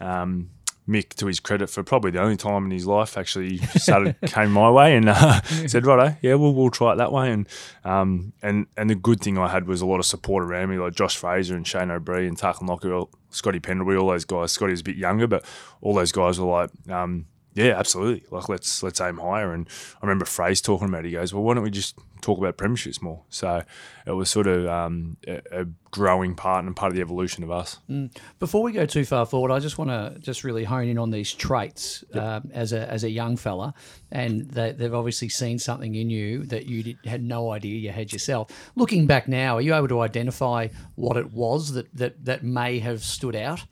um, 0.01 0.51
Mick, 0.89 1.11
to 1.15 1.27
his 1.27 1.39
credit, 1.39 1.69
for 1.69 1.83
probably 1.83 2.11
the 2.11 2.21
only 2.21 2.37
time 2.37 2.65
in 2.65 2.71
his 2.71 2.87
life, 2.87 3.19
actually 3.19 3.59
started 3.59 4.17
came 4.27 4.51
my 4.53 4.71
way 4.71 4.97
and 4.97 5.09
uh, 5.09 5.43
said, 5.67 5.85
"Right, 5.85 6.17
yeah, 6.23 6.35
we'll 6.35 6.55
we'll 6.55 6.71
try 6.71 6.93
it 6.95 6.97
that 6.97 7.13
way." 7.13 7.31
And 7.31 7.47
um, 7.85 8.33
and 8.43 8.67
and 8.77 8.89
the 8.89 8.95
good 8.95 9.21
thing 9.21 9.37
I 9.39 9.49
had 9.49 9.67
was 9.67 9.83
a 9.83 9.87
lot 9.87 9.99
of 9.99 10.07
support 10.07 10.45
around 10.45 10.71
me, 10.71 10.79
like 10.79 10.95
Josh 10.95 11.17
Fraser 11.17 11.55
and 11.55 11.67
Shane 11.67 11.91
O'Brien 11.91 12.29
and 12.29 12.39
Tarkyn 12.39 12.67
Lockyer, 12.67 13.05
Scotty 13.31 13.61
Pendlebury, 13.61 13.99
all 13.99 14.09
those 14.09 14.25
guys. 14.25 14.53
Scotty 14.53 14.73
was 14.73 14.81
a 14.81 14.85
bit 14.85 14.97
younger, 14.97 15.27
but 15.27 15.45
all 15.83 15.95
those 15.95 16.13
guys 16.13 16.41
were 16.41 16.47
like, 16.47 16.71
um, 16.91 17.27
"Yeah, 17.55 17.79
absolutely. 17.79 18.25
Like 18.31 18.49
let's 18.49 18.83
let's 18.83 19.01
aim 19.01 19.19
higher." 19.19 19.53
And 19.53 19.69
I 20.03 20.07
remember 20.07 20.25
Fraser 20.25 20.65
talking 20.65 20.89
about. 20.89 21.05
it. 21.05 21.09
He 21.09 21.15
goes, 21.15 21.35
"Well, 21.35 21.43
why 21.43 21.55
don't 21.55 21.65
we 21.65 21.71
just 21.71 21.99
talk 22.21 22.39
about 22.39 22.57
premierships 22.57 23.03
more?" 23.03 23.23
So 23.29 23.63
it 24.07 24.13
was 24.13 24.31
sort 24.31 24.47
of 24.47 24.67
um, 24.67 25.17
a, 25.27 25.41
a 25.53 25.67
growing 25.91 26.35
part 26.35 26.65
and 26.65 26.75
part 26.77 26.91
of 26.91 26.97
the 26.97 27.01
evolution 27.01 27.43
of 27.43 27.51
us. 27.51 27.79
Mm. 27.89 28.15
Before 28.39 28.63
we 28.63 28.73
go 28.73 28.87
too 28.87 29.05
far 29.05 29.27
forward, 29.27 29.51
I 29.51 29.59
just 29.59 29.79
want 29.79 29.91
to 29.91 30.19
just 30.21 30.45
really 30.45 30.65
hone 30.65 30.89
in 30.89 30.99
on 30.99 31.11
these 31.11 31.33
traits 31.33 32.05
yep. 32.15 32.23
um, 32.23 32.51
as 32.53 32.73
a 32.73 32.89
as 32.91 33.05
a 33.05 33.11
young 33.11 33.37
fella, 33.37 33.75
and 34.11 34.51
they, 34.51 34.75
have 34.79 34.95
obviously 34.95 35.29
seen 35.29 35.59
something 35.59 35.95
in 35.95 36.11
you 36.11 36.45
that 36.45 36.67
you 36.67 36.83
did, 36.83 36.99
had 37.05 37.23
no 37.23 37.51
idea 37.53 37.77
you 37.77 37.91
had 37.91 38.13
yourself. 38.13 38.51
Looking 38.77 39.07
back 39.07 39.29
now, 39.29 39.57
are 39.57 39.61
you 39.61 39.75
able 39.75 39.89
to 39.89 40.01
identify 40.01 40.69
what 40.95 41.17
it 41.17 41.33
was 41.33 41.73
that 41.73 41.95
that, 41.95 42.25
that 42.25 42.43
may 42.43 42.79
have 42.81 43.03
stood 43.03 43.37
out? 43.37 43.65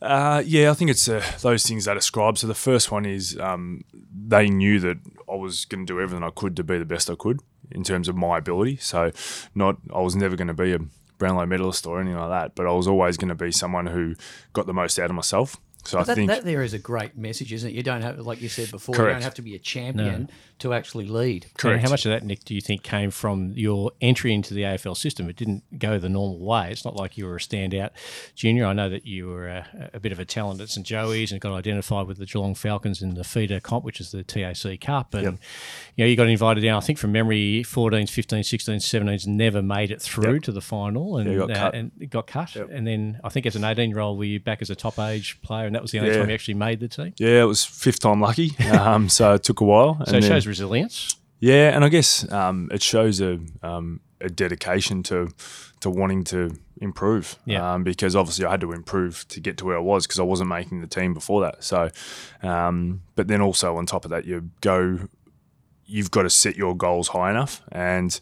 Uh, 0.00 0.42
yeah, 0.44 0.70
I 0.70 0.74
think 0.74 0.90
it's 0.90 1.08
uh, 1.08 1.22
those 1.40 1.66
things 1.66 1.84
that 1.84 1.94
describe. 1.94 2.38
So 2.38 2.46
the 2.46 2.54
first 2.54 2.90
one 2.90 3.04
is 3.04 3.38
um, 3.38 3.84
they 4.12 4.48
knew 4.48 4.80
that 4.80 4.98
I 5.30 5.36
was 5.36 5.64
going 5.64 5.86
to 5.86 5.92
do 5.92 6.00
everything 6.00 6.24
I 6.24 6.30
could 6.30 6.56
to 6.56 6.64
be 6.64 6.78
the 6.78 6.84
best 6.84 7.10
I 7.10 7.14
could 7.14 7.40
in 7.70 7.84
terms 7.84 8.08
of 8.08 8.16
my 8.16 8.38
ability. 8.38 8.76
So 8.76 9.10
not 9.54 9.76
I 9.94 10.00
was 10.00 10.16
never 10.16 10.36
going 10.36 10.48
to 10.48 10.54
be 10.54 10.72
a 10.72 10.78
Brownlow 11.18 11.46
medalist 11.46 11.86
or 11.86 12.00
anything 12.00 12.18
like 12.18 12.30
that, 12.30 12.54
but 12.54 12.66
I 12.66 12.72
was 12.72 12.88
always 12.88 13.16
going 13.16 13.28
to 13.28 13.34
be 13.34 13.52
someone 13.52 13.86
who 13.86 14.14
got 14.52 14.66
the 14.66 14.72
most 14.72 14.98
out 14.98 15.10
of 15.10 15.16
myself. 15.16 15.56
So 15.84 15.98
but 15.98 16.08
I 16.08 16.14
think 16.14 16.28
that 16.28 16.44
there 16.44 16.62
is 16.62 16.74
a 16.74 16.78
great 16.78 17.16
message, 17.16 17.52
isn't 17.52 17.70
it? 17.70 17.74
You 17.74 17.82
don't 17.82 18.02
have, 18.02 18.18
like 18.18 18.40
you 18.40 18.48
said 18.48 18.70
before, 18.70 18.94
Correct. 18.94 19.08
you 19.08 19.14
don't 19.14 19.22
have 19.22 19.34
to 19.34 19.42
be 19.42 19.54
a 19.54 19.58
champion 19.58 20.22
no. 20.22 20.28
to 20.60 20.74
actually 20.74 21.06
lead. 21.06 21.46
Correct. 21.56 21.74
And 21.74 21.82
how 21.82 21.90
much 21.90 22.04
of 22.04 22.10
that, 22.10 22.22
Nick, 22.22 22.44
do 22.44 22.54
you 22.54 22.60
think 22.60 22.82
came 22.82 23.10
from 23.10 23.52
your 23.56 23.92
entry 24.00 24.34
into 24.34 24.52
the 24.52 24.62
AFL 24.62 24.96
system? 24.96 25.28
It 25.28 25.36
didn't 25.36 25.78
go 25.78 25.98
the 25.98 26.08
normal 26.08 26.38
way. 26.38 26.70
It's 26.70 26.84
not 26.84 26.96
like 26.96 27.16
you 27.16 27.26
were 27.26 27.36
a 27.36 27.40
standout 27.40 27.90
junior. 28.34 28.66
I 28.66 28.72
know 28.72 28.88
that 28.88 29.06
you 29.06 29.28
were 29.28 29.48
a, 29.48 29.90
a 29.94 30.00
bit 30.00 30.12
of 30.12 30.18
a 30.18 30.24
talent 30.24 30.60
at 30.60 30.68
St 30.68 30.86
Joey's 30.86 31.32
and 31.32 31.40
got 31.40 31.54
identified 31.54 32.06
with 32.06 32.18
the 32.18 32.26
Geelong 32.26 32.54
Falcons 32.54 33.00
in 33.00 33.14
the 33.14 33.24
feeder 33.24 33.60
comp, 33.60 33.84
which 33.84 34.00
is 34.00 34.12
the 34.12 34.22
TAC 34.22 34.80
Cup, 34.80 35.14
and 35.14 35.24
yep. 35.24 35.34
you 35.96 36.04
know 36.04 36.08
you 36.08 36.16
got 36.16 36.28
invited 36.28 36.60
down. 36.60 36.76
I 36.76 36.80
think 36.80 36.98
from 36.98 37.12
memory, 37.12 37.62
14s, 37.64 38.04
15s, 38.04 38.40
16s, 38.40 38.82
17s 38.82 39.26
never 39.26 39.62
made 39.62 39.90
it 39.90 40.02
through 40.02 40.34
yep. 40.34 40.42
to 40.42 40.52
the 40.52 40.60
final, 40.60 41.16
and 41.16 41.30
yeah, 41.30 41.46
got 41.46 41.74
uh, 41.74 41.78
and 41.78 42.10
got 42.10 42.26
cut. 42.26 42.54
Yep. 42.54 42.68
And 42.70 42.86
then 42.86 43.20
I 43.24 43.28
think 43.28 43.46
as 43.46 43.56
an 43.56 43.64
18 43.64 43.90
year 43.90 44.00
old, 44.00 44.18
were 44.18 44.24
you 44.24 44.40
back 44.40 44.62
as 44.62 44.70
a 44.70 44.74
top 44.74 44.98
age 44.98 45.40
player, 45.42 45.69
and 45.70 45.76
that 45.76 45.82
was 45.82 45.92
the 45.92 46.00
only 46.00 46.10
yeah. 46.10 46.18
time 46.18 46.28
he 46.28 46.34
actually 46.34 46.54
made 46.54 46.80
the 46.80 46.88
team. 46.88 47.14
Yeah, 47.16 47.42
it 47.42 47.44
was 47.44 47.64
fifth 47.64 48.00
time 48.00 48.20
lucky. 48.20 48.56
Um, 48.80 49.08
so 49.08 49.34
it 49.34 49.44
took 49.44 49.60
a 49.60 49.64
while. 49.64 50.02
so 50.04 50.16
it 50.16 50.24
shows 50.24 50.46
resilience. 50.46 51.16
Yeah, 51.38 51.74
and 51.74 51.84
I 51.84 51.88
guess 51.88 52.30
um, 52.32 52.68
it 52.72 52.82
shows 52.82 53.20
a, 53.20 53.38
um, 53.62 54.00
a 54.20 54.28
dedication 54.28 55.04
to 55.04 55.28
to 55.80 55.90
wanting 55.90 56.24
to 56.24 56.56
improve. 56.80 57.38
Yeah. 57.44 57.74
Um, 57.74 57.84
because 57.84 58.16
obviously 58.16 58.46
I 58.46 58.50
had 58.50 58.60
to 58.62 58.72
improve 58.72 59.28
to 59.28 59.40
get 59.40 59.58
to 59.58 59.64
where 59.64 59.76
I 59.76 59.80
was 59.80 60.06
because 60.06 60.18
I 60.18 60.24
wasn't 60.24 60.48
making 60.48 60.80
the 60.80 60.88
team 60.88 61.14
before 61.14 61.42
that. 61.42 61.62
So, 61.62 61.90
um, 62.42 63.02
but 63.14 63.28
then 63.28 63.40
also 63.40 63.76
on 63.76 63.86
top 63.86 64.04
of 64.04 64.10
that, 64.10 64.24
you 64.24 64.50
go, 64.60 64.98
you've 65.86 66.10
got 66.10 66.22
to 66.22 66.30
set 66.30 66.56
your 66.56 66.76
goals 66.76 67.08
high 67.08 67.30
enough. 67.30 67.62
And 67.70 68.18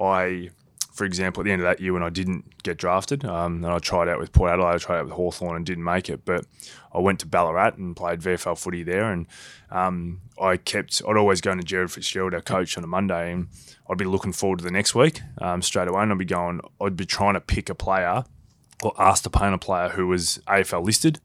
I 0.00 0.50
for 0.92 1.04
example, 1.04 1.40
at 1.40 1.44
the 1.44 1.52
end 1.52 1.62
of 1.62 1.66
that 1.66 1.80
year 1.80 1.92
when 1.92 2.02
I 2.02 2.10
didn't 2.10 2.62
get 2.62 2.76
drafted, 2.76 3.24
um, 3.24 3.64
and 3.64 3.72
I 3.72 3.78
tried 3.78 4.08
out 4.08 4.18
with 4.18 4.32
Port 4.32 4.50
Adelaide, 4.50 4.74
I 4.74 4.78
tried 4.78 4.98
out 4.98 5.04
with 5.06 5.14
Hawthorn 5.14 5.56
and 5.56 5.66
didn't 5.66 5.84
make 5.84 6.10
it, 6.10 6.24
but 6.24 6.44
I 6.92 6.98
went 6.98 7.20
to 7.20 7.26
Ballarat 7.26 7.74
and 7.76 7.96
played 7.96 8.20
VFL 8.20 8.58
footy 8.58 8.82
there, 8.82 9.10
and 9.10 9.26
um, 9.70 10.20
I 10.40 10.58
kept. 10.58 11.02
I'd 11.08 11.16
always 11.16 11.40
go 11.40 11.54
to 11.54 11.62
Jared 11.62 11.90
Fitzgerald, 11.90 12.34
our 12.34 12.42
coach, 12.42 12.76
on 12.76 12.84
a 12.84 12.86
Monday, 12.86 13.32
and 13.32 13.48
I'd 13.88 13.98
be 13.98 14.04
looking 14.04 14.32
forward 14.32 14.58
to 14.58 14.64
the 14.64 14.70
next 14.70 14.94
week 14.94 15.20
um, 15.38 15.62
straight 15.62 15.88
away, 15.88 16.02
and 16.02 16.12
I'd 16.12 16.18
be 16.18 16.24
going. 16.24 16.60
I'd 16.80 16.96
be 16.96 17.06
trying 17.06 17.34
to 17.34 17.40
pick 17.40 17.70
a 17.70 17.74
player 17.74 18.24
or 18.82 18.92
ask 18.98 19.22
to 19.24 19.38
on 19.38 19.54
a 19.54 19.58
player 19.58 19.90
who 19.90 20.08
was 20.08 20.40
AFL 20.46 20.84
listed 20.84 21.20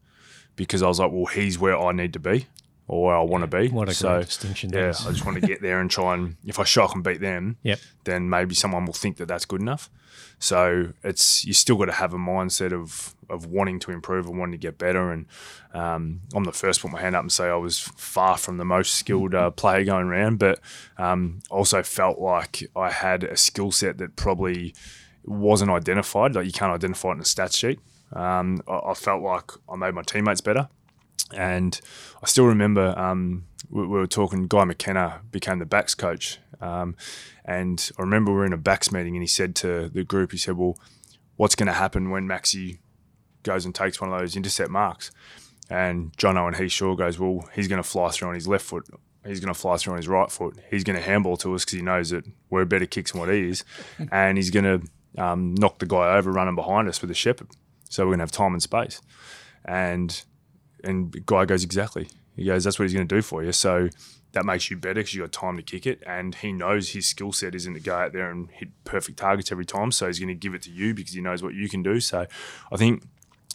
because 0.56 0.82
I 0.82 0.88
was 0.88 0.98
like, 0.98 1.12
well, 1.12 1.26
he's 1.26 1.58
where 1.58 1.78
I 1.78 1.92
need 1.92 2.12
to 2.14 2.20
be 2.20 2.46
or 2.88 3.04
where 3.04 3.16
I 3.16 3.22
want 3.22 3.42
to 3.42 3.58
be. 3.58 3.68
What 3.68 3.88
a 3.88 3.94
so, 3.94 4.16
great 4.16 4.26
distinction! 4.26 4.70
Yeah, 4.70 4.88
I 4.88 5.12
just 5.12 5.24
want 5.24 5.40
to 5.40 5.46
get 5.46 5.62
there 5.62 5.80
and 5.80 5.90
try 5.90 6.14
and 6.14 6.36
if 6.44 6.58
I 6.58 6.64
shock 6.64 6.94
and 6.94 7.04
beat 7.04 7.20
them, 7.20 7.58
yep. 7.62 7.78
then 8.04 8.28
maybe 8.28 8.54
someone 8.54 8.86
will 8.86 8.94
think 8.94 9.18
that 9.18 9.26
that's 9.26 9.44
good 9.44 9.60
enough. 9.60 9.90
So 10.38 10.92
it's 11.04 11.44
you 11.44 11.52
still 11.52 11.76
got 11.76 11.86
to 11.86 11.92
have 11.92 12.14
a 12.14 12.18
mindset 12.18 12.72
of 12.72 13.14
of 13.28 13.46
wanting 13.46 13.78
to 13.80 13.90
improve 13.90 14.26
and 14.26 14.38
wanting 14.38 14.52
to 14.52 14.58
get 14.58 14.78
better. 14.78 15.10
And 15.12 15.26
um, 15.74 16.22
I'm 16.34 16.44
the 16.44 16.52
first 16.52 16.80
to 16.80 16.86
put 16.86 16.92
my 16.92 17.00
hand 17.00 17.14
up 17.14 17.22
and 17.22 17.30
say 17.30 17.48
I 17.48 17.56
was 17.56 17.78
far 17.78 18.38
from 18.38 18.56
the 18.56 18.64
most 18.64 18.94
skilled 18.94 19.34
uh, 19.34 19.50
player 19.50 19.84
going 19.84 20.06
around, 20.06 20.38
but 20.38 20.60
um, 20.96 21.40
also 21.50 21.82
felt 21.82 22.18
like 22.18 22.64
I 22.74 22.90
had 22.90 23.24
a 23.24 23.36
skill 23.36 23.70
set 23.70 23.98
that 23.98 24.16
probably 24.16 24.74
wasn't 25.24 25.70
identified. 25.70 26.34
Like 26.34 26.46
you 26.46 26.52
can't 26.52 26.72
identify 26.72 27.10
it 27.10 27.12
in 27.12 27.20
a 27.20 27.24
stats 27.24 27.56
sheet. 27.56 27.80
Um, 28.12 28.62
I, 28.66 28.90
I 28.90 28.94
felt 28.94 29.22
like 29.22 29.50
I 29.68 29.76
made 29.76 29.94
my 29.94 30.02
teammates 30.02 30.40
better. 30.40 30.68
And 31.34 31.80
I 32.22 32.26
still 32.26 32.46
remember 32.46 32.98
um, 32.98 33.44
we, 33.70 33.82
we, 33.82 33.98
were 33.98 34.06
talking. 34.06 34.46
Guy 34.46 34.64
McKenna 34.64 35.20
became 35.30 35.58
the 35.58 35.66
backs 35.66 35.94
coach, 35.94 36.38
um, 36.60 36.96
and 37.44 37.90
I 37.98 38.02
remember 38.02 38.32
we 38.32 38.38
were 38.38 38.46
in 38.46 38.52
a 38.52 38.58
backs 38.58 38.90
meeting, 38.90 39.14
and 39.14 39.22
he 39.22 39.28
said 39.28 39.54
to 39.56 39.88
the 39.88 40.04
group, 40.04 40.32
he 40.32 40.38
said, 40.38 40.56
"Well, 40.56 40.76
what's 41.36 41.54
going 41.54 41.66
to 41.66 41.72
happen 41.74 42.10
when 42.10 42.26
Maxi 42.26 42.78
goes 43.42 43.64
and 43.64 43.74
takes 43.74 44.00
one 44.00 44.12
of 44.12 44.18
those 44.18 44.36
intercept 44.36 44.70
marks?" 44.70 45.10
And 45.70 46.16
John 46.16 46.38
Owen 46.38 46.54
Heath 46.54 46.72
Shaw 46.72 46.94
goes, 46.94 47.18
"Well, 47.18 47.48
he's 47.54 47.68
going 47.68 47.82
to 47.82 47.88
fly 47.88 48.10
through 48.10 48.28
on 48.28 48.34
his 48.34 48.48
left 48.48 48.64
foot. 48.64 48.86
He's 49.26 49.40
going 49.40 49.52
to 49.52 49.58
fly 49.58 49.76
through 49.76 49.92
on 49.92 49.98
his 49.98 50.08
right 50.08 50.30
foot. 50.30 50.56
He's 50.70 50.84
going 50.84 50.98
to 50.98 51.04
handball 51.04 51.36
to 51.38 51.54
us 51.54 51.64
because 51.64 51.78
he 51.78 51.84
knows 51.84 52.10
that 52.10 52.24
we're 52.48 52.64
better 52.64 52.86
kicks 52.86 53.12
than 53.12 53.20
what 53.20 53.28
he 53.28 53.48
is, 53.48 53.64
and 54.12 54.38
he's 54.38 54.50
going 54.50 54.64
to 54.64 55.22
um, 55.22 55.54
knock 55.54 55.78
the 55.78 55.86
guy 55.86 56.16
over 56.16 56.32
running 56.32 56.54
behind 56.54 56.88
us 56.88 57.02
with 57.02 57.10
a 57.10 57.14
shepherd. 57.14 57.48
So 57.90 58.04
we're 58.04 58.10
going 58.10 58.20
to 58.20 58.22
have 58.22 58.32
time 58.32 58.54
and 58.54 58.62
space." 58.62 59.02
And 59.64 60.22
and 60.84 61.24
guy 61.26 61.44
goes 61.44 61.64
exactly. 61.64 62.08
He 62.36 62.44
goes, 62.44 62.64
that's 62.64 62.78
what 62.78 62.84
he's 62.84 62.94
going 62.94 63.08
to 63.08 63.14
do 63.14 63.22
for 63.22 63.42
you. 63.42 63.52
So 63.52 63.88
that 64.32 64.44
makes 64.44 64.70
you 64.70 64.76
better 64.76 64.94
because 64.94 65.14
you 65.14 65.22
got 65.22 65.32
time 65.32 65.56
to 65.56 65.62
kick 65.62 65.86
it, 65.86 66.02
and 66.06 66.34
he 66.34 66.52
knows 66.52 66.90
his 66.90 67.06
skill 67.06 67.32
set 67.32 67.54
isn't 67.54 67.74
to 67.74 67.80
go 67.80 67.94
out 67.94 68.12
there 68.12 68.30
and 68.30 68.50
hit 68.50 68.68
perfect 68.84 69.18
targets 69.18 69.50
every 69.50 69.64
time. 69.64 69.90
So 69.90 70.06
he's 70.06 70.18
going 70.18 70.28
to 70.28 70.34
give 70.34 70.54
it 70.54 70.62
to 70.62 70.70
you 70.70 70.94
because 70.94 71.14
he 71.14 71.20
knows 71.20 71.42
what 71.42 71.54
you 71.54 71.68
can 71.68 71.82
do. 71.82 71.98
So 72.00 72.26
I 72.70 72.76
think 72.76 73.02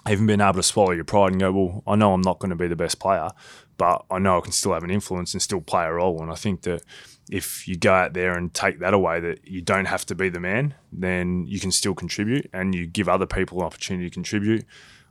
even 0.10 0.28
being 0.28 0.42
able 0.42 0.54
to 0.54 0.64
swallow 0.64 0.92
your 0.92 1.06
pride 1.06 1.32
and 1.32 1.40
go, 1.40 1.52
well, 1.52 1.84
I 1.88 1.96
know 1.96 2.14
I'm 2.14 2.22
not 2.22 2.40
going 2.40 2.50
to 2.50 2.58
be 2.58 2.68
the 2.68 2.76
best 2.76 3.00
player, 3.00 3.30
but 3.78 4.04
I 4.12 4.20
know 4.20 4.38
I 4.38 4.42
can 4.42 4.52
still 4.52 4.74
have 4.74 4.84
an 4.84 4.92
influence 4.92 5.34
and 5.34 5.42
still 5.42 5.62
play 5.62 5.86
a 5.86 5.94
role. 5.94 6.22
And 6.22 6.30
I 6.30 6.36
think 6.36 6.64
that 6.64 6.84
if 7.32 7.68
you 7.68 7.78
go 7.78 7.94
out 7.94 8.14
there 8.14 8.38
and 8.38 8.54
take 8.54 8.80
that 8.80 8.94
away, 8.94 9.22
that 9.22 9.48
you 9.48 9.62
don't 9.62 9.86
have 9.86 10.06
to 10.08 10.16
be 10.16 10.28
the 10.28 10.42
man, 10.42 10.74
then 10.92 11.46
you 11.48 11.60
can 11.60 11.72
still 11.72 11.94
contribute 11.94 12.50
and 12.52 12.76
you 12.76 12.86
give 12.86 13.08
other 13.08 13.26
people 13.26 13.60
an 13.60 13.66
opportunity 13.66 14.10
to 14.10 14.14
contribute. 14.14 14.66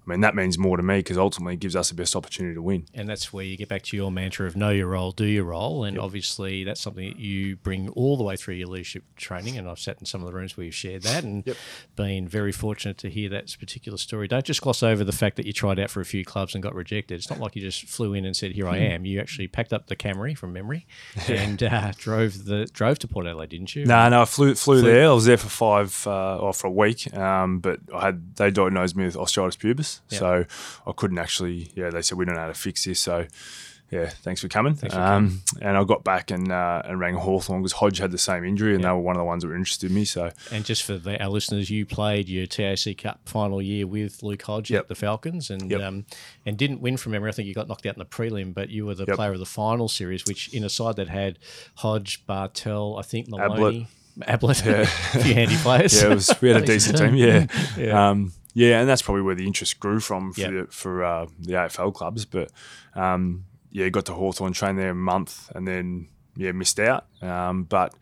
I 0.05 0.11
mean, 0.11 0.21
that 0.21 0.35
means 0.35 0.59
more 0.59 0.77
to 0.77 0.83
me 0.83 0.97
because 0.97 1.17
ultimately 1.17 1.55
it 1.55 1.61
gives 1.61 1.77
us 1.77 1.91
the 1.91 1.95
best 1.95 2.17
opportunity 2.17 2.55
to 2.55 2.63
win. 2.63 2.87
And 2.93 3.09
that's 3.09 3.33
where 3.33 3.45
you 3.45 3.57
get 3.57 3.69
back 3.69 3.83
to 3.85 3.97
your 3.97 4.11
mantra 4.11 4.47
of 4.47 4.57
know 4.57 4.71
your 4.71 4.89
role, 4.89 5.13
do 5.13 5.25
your 5.25 5.45
role. 5.45 5.85
And 5.85 5.97
yep. 5.97 6.05
obviously, 6.05 6.65
that's 6.65 6.81
something 6.81 7.09
that 7.11 7.19
you 7.19 7.57
bring 7.57 7.89
all 7.91 8.17
the 8.17 8.25
way 8.25 8.37
through 8.37 8.55
your 8.55 8.69
leadership 8.69 9.05
training. 9.17 9.57
And 9.57 9.69
I've 9.69 9.79
sat 9.79 9.99
in 10.01 10.07
some 10.07 10.21
of 10.21 10.27
the 10.27 10.35
rooms 10.35 10.57
where 10.57 10.65
you've 10.65 10.75
shared 10.75 11.03
that 11.03 11.23
and 11.23 11.47
yep. 11.47 11.57
been 11.95 12.27
very 12.27 12.53
fortunate 12.53 12.99
to 12.99 13.11
hear 13.11 13.29
that 13.31 13.55
particular 13.61 13.97
story. 13.97 14.27
Don't 14.27 14.45
just 14.45 14.61
gloss 14.61 14.83
over 14.83 15.05
the 15.05 15.13
fact 15.13 15.37
that 15.37 15.47
you 15.47 15.53
tried 15.53 15.79
out 15.79 15.91
for 15.91 16.01
a 16.01 16.05
few 16.05 16.25
clubs 16.25 16.55
and 16.55 16.63
got 16.63 16.75
rejected. 16.75 17.15
It's 17.15 17.31
not 17.31 17.39
like 17.39 17.55
you 17.55 17.63
just 17.63 17.85
flew 17.85 18.15
in 18.15 18.25
and 18.25 18.37
said, 18.37 18.53
Here 18.53 18.69
I 18.69 18.79
hmm. 18.79 18.85
am. 18.85 19.05
You 19.05 19.21
actually 19.21 19.47
packed 19.47 19.73
up 19.73 19.87
the 19.87 19.97
Camry 19.97 20.37
from 20.37 20.53
memory 20.53 20.87
and 21.29 21.63
uh, 21.63 21.93
drove 21.97 22.45
the 22.47 22.67
drove 22.67 22.99
to 23.01 23.09
Port 23.09 23.27
Adelaide, 23.27 23.51
didn't 23.51 23.77
you? 23.77 23.85
No, 23.85 23.95
nah, 23.95 24.09
no, 24.09 24.23
I 24.23 24.25
flew, 24.25 24.55
flew, 24.55 24.81
flew, 24.81 24.91
there. 24.91 25.09
I 25.09 25.13
was 25.13 25.27
there 25.27 25.37
for 25.37 25.49
five, 25.49 26.07
uh, 26.07 26.39
or 26.39 26.53
for 26.53 26.67
a 26.67 26.71
week. 26.71 27.15
Um, 27.17 27.61
but 27.61 27.79
I 27.95 28.07
had 28.07 28.37
they 28.37 28.51
diagnosed 28.51 28.97
me 28.97 29.05
with 29.05 29.15
osteitis 29.15 29.57
pubis. 29.57 29.92
Yep. 30.11 30.19
So 30.19 30.45
I 30.87 30.93
couldn't 30.93 31.19
actually. 31.19 31.71
Yeah, 31.75 31.91
they 31.91 32.03
said 32.03 32.19
we 32.19 32.25
don't 32.25 32.35
know 32.35 32.43
how 32.43 32.47
to 32.49 32.55
fix 32.55 32.85
this. 32.85 33.01
So 33.01 33.27
yeah, 33.93 34.09
thanks 34.09 34.41
for 34.41 34.49
coming. 34.49 34.75
Thanks 34.75 34.95
for 34.95 35.03
um, 35.03 35.43
coming. 35.53 35.69
And 35.69 35.77
I 35.77 35.85
got 35.85 36.03
back 36.03 36.31
and 36.31 36.51
uh, 36.51 36.81
and 36.87 36.99
rang 36.99 37.15
Hawthorn 37.15 37.61
because 37.61 37.75
Hodge 37.75 37.99
had 37.99 38.11
the 38.11 38.17
same 38.17 38.43
injury, 38.43 38.73
and 38.73 38.81
yep. 38.83 38.89
they 38.89 38.93
were 38.95 39.03
one 39.03 39.17
of 39.17 39.21
the 39.21 39.25
ones 39.25 39.43
that 39.43 39.49
were 39.49 39.55
interested 39.55 39.91
in 39.91 39.95
me. 39.95 40.07
So, 40.07 40.31
and 40.51 40.65
just 40.65 40.83
for 40.83 40.97
the, 40.97 41.23
our 41.23 41.29
listeners, 41.29 41.69
you 41.69 41.85
played 41.85 42.27
your 42.27 42.47
TAC 42.47 42.97
Cup 42.97 43.21
final 43.27 43.61
year 43.61 43.87
with 43.87 44.23
Luke 44.23 44.41
Hodge 44.41 44.71
yep. 44.71 44.85
at 44.85 44.89
the 44.89 44.95
Falcons, 44.95 45.51
and 45.51 45.71
yep. 45.71 45.83
um, 45.83 46.07
and 46.47 46.57
didn't 46.57 46.81
win 46.81 46.97
from 46.97 47.13
memory. 47.13 47.29
I 47.29 47.33
think 47.33 47.49
you 47.49 47.55
got 47.55 47.69
knocked 47.69 47.85
out 47.85 47.95
in 47.95 47.99
the 47.99 48.07
prelim, 48.07 48.55
but 48.55 48.71
you 48.71 48.87
were 48.87 48.95
the 48.95 49.05
player 49.05 49.33
of 49.33 49.39
the 49.39 49.45
final 49.45 49.89
series, 49.89 50.25
which 50.25 50.53
in 50.55 50.65
a 50.65 50.71
side 50.71 50.97
that 50.97 51.11
had 51.11 51.39
Hodge, 51.77 52.25
Bartel, 52.27 52.97
I 52.99 53.03
think 53.03 53.29
Maloney. 53.29 53.89
Ablett, 54.27 54.65
yeah. 54.65 54.81
a 54.83 54.87
few 54.87 55.35
handy 55.35 55.57
players. 55.57 56.03
Yeah, 56.03 56.09
was, 56.09 56.35
we 56.41 56.49
had 56.49 56.63
a 56.63 56.67
decent 56.67 56.99
team. 56.99 57.15
Yeah, 57.15 57.47
yeah. 57.79 58.11
Um, 58.11 58.33
yeah, 58.55 58.81
and 58.81 58.89
that's 58.89 59.03
probably 59.03 59.23
where 59.23 59.35
the 59.35 59.47
interest 59.47 59.81
grew 59.81 60.01
from 60.01 60.33
for 60.33 60.41
yep. 60.41 60.51
the, 60.51 60.67
for 60.73 61.05
uh, 61.05 61.27
the 61.41 61.55
AFL 61.55 61.95
clubs. 61.95 62.25
But 62.25 62.51
um, 62.95 63.45
yeah, 63.71 63.89
got 63.89 64.07
to 64.07 64.15
Hawthorn, 64.15 64.53
trained 64.53 64.79
there 64.79 64.91
a 64.91 64.95
month, 64.95 65.51
and 65.55 65.67
then 65.67 66.09
yeah, 66.37 66.53
missed 66.53 66.79
out. 66.79 67.07
Um, 67.23 67.65
but 67.65 67.95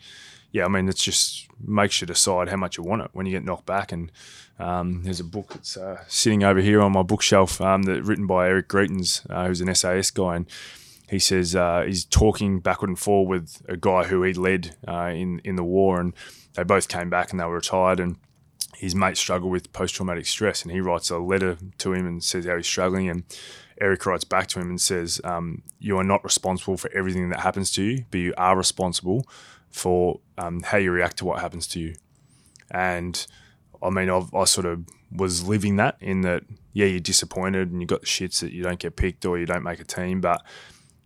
yeah, 0.52 0.64
I 0.64 0.68
mean, 0.68 0.88
it's 0.88 1.02
just 1.02 1.46
makes 1.60 2.00
you 2.00 2.06
decide 2.06 2.48
how 2.48 2.56
much 2.56 2.76
you 2.76 2.82
want 2.82 3.02
it 3.02 3.10
when 3.12 3.26
you 3.26 3.32
get 3.32 3.44
knocked 3.44 3.66
back. 3.66 3.92
And 3.92 4.10
um, 4.58 5.04
there's 5.04 5.20
a 5.20 5.24
book 5.24 5.54
that's 5.54 5.76
uh, 5.76 6.02
sitting 6.08 6.42
over 6.42 6.60
here 6.60 6.80
on 6.80 6.92
my 6.92 7.02
bookshelf 7.02 7.60
um, 7.60 7.84
that 7.84 8.02
written 8.02 8.26
by 8.26 8.48
Eric 8.48 8.68
Greitens, 8.68 9.24
uh, 9.30 9.46
who's 9.46 9.60
an 9.60 9.72
SAS 9.74 10.10
guy, 10.10 10.36
and 10.36 10.46
he 11.08 11.18
says 11.18 11.54
uh, 11.54 11.84
he's 11.86 12.04
talking 12.04 12.60
backward 12.60 12.88
and 12.88 12.98
forward 12.98 13.42
with 13.42 13.62
a 13.68 13.76
guy 13.76 14.04
who 14.04 14.22
he 14.22 14.32
led 14.32 14.76
uh, 14.86 15.10
in 15.14 15.40
in 15.44 15.56
the 15.56 15.64
war, 15.64 16.00
and 16.00 16.14
they 16.54 16.64
both 16.64 16.88
came 16.88 17.10
back 17.10 17.30
and 17.30 17.38
they 17.38 17.44
were 17.44 17.54
retired 17.54 18.00
and 18.00 18.16
his 18.80 18.94
mate 18.94 19.18
struggled 19.18 19.52
with 19.52 19.74
post 19.74 19.94
traumatic 19.94 20.24
stress, 20.24 20.62
and 20.62 20.72
he 20.72 20.80
writes 20.80 21.10
a 21.10 21.18
letter 21.18 21.58
to 21.76 21.92
him 21.92 22.06
and 22.06 22.24
says 22.24 22.46
how 22.46 22.56
he's 22.56 22.66
struggling. 22.66 23.10
And 23.10 23.24
Eric 23.78 24.06
writes 24.06 24.24
back 24.24 24.46
to 24.48 24.58
him 24.58 24.70
and 24.70 24.80
says, 24.80 25.20
um, 25.22 25.62
"You 25.78 25.98
are 25.98 26.04
not 26.04 26.24
responsible 26.24 26.78
for 26.78 26.90
everything 26.94 27.28
that 27.28 27.40
happens 27.40 27.70
to 27.72 27.82
you, 27.82 28.06
but 28.10 28.18
you 28.18 28.32
are 28.38 28.56
responsible 28.56 29.26
for 29.70 30.20
um, 30.38 30.62
how 30.62 30.78
you 30.78 30.92
react 30.92 31.18
to 31.18 31.26
what 31.26 31.40
happens 31.40 31.66
to 31.68 31.78
you." 31.78 31.94
And 32.70 33.26
I 33.82 33.90
mean, 33.90 34.08
I've, 34.08 34.32
I 34.34 34.44
sort 34.44 34.64
of 34.64 34.84
was 35.12 35.46
living 35.46 35.76
that 35.76 35.96
in 36.00 36.22
that, 36.22 36.44
yeah, 36.72 36.86
you're 36.86 37.00
disappointed 37.00 37.70
and 37.70 37.82
you 37.82 37.86
got 37.86 38.00
the 38.00 38.06
shits 38.06 38.40
that 38.40 38.52
you 38.52 38.62
don't 38.62 38.78
get 38.78 38.96
picked 38.96 39.26
or 39.26 39.38
you 39.38 39.44
don't 39.44 39.62
make 39.62 39.80
a 39.80 39.84
team, 39.84 40.22
but 40.22 40.42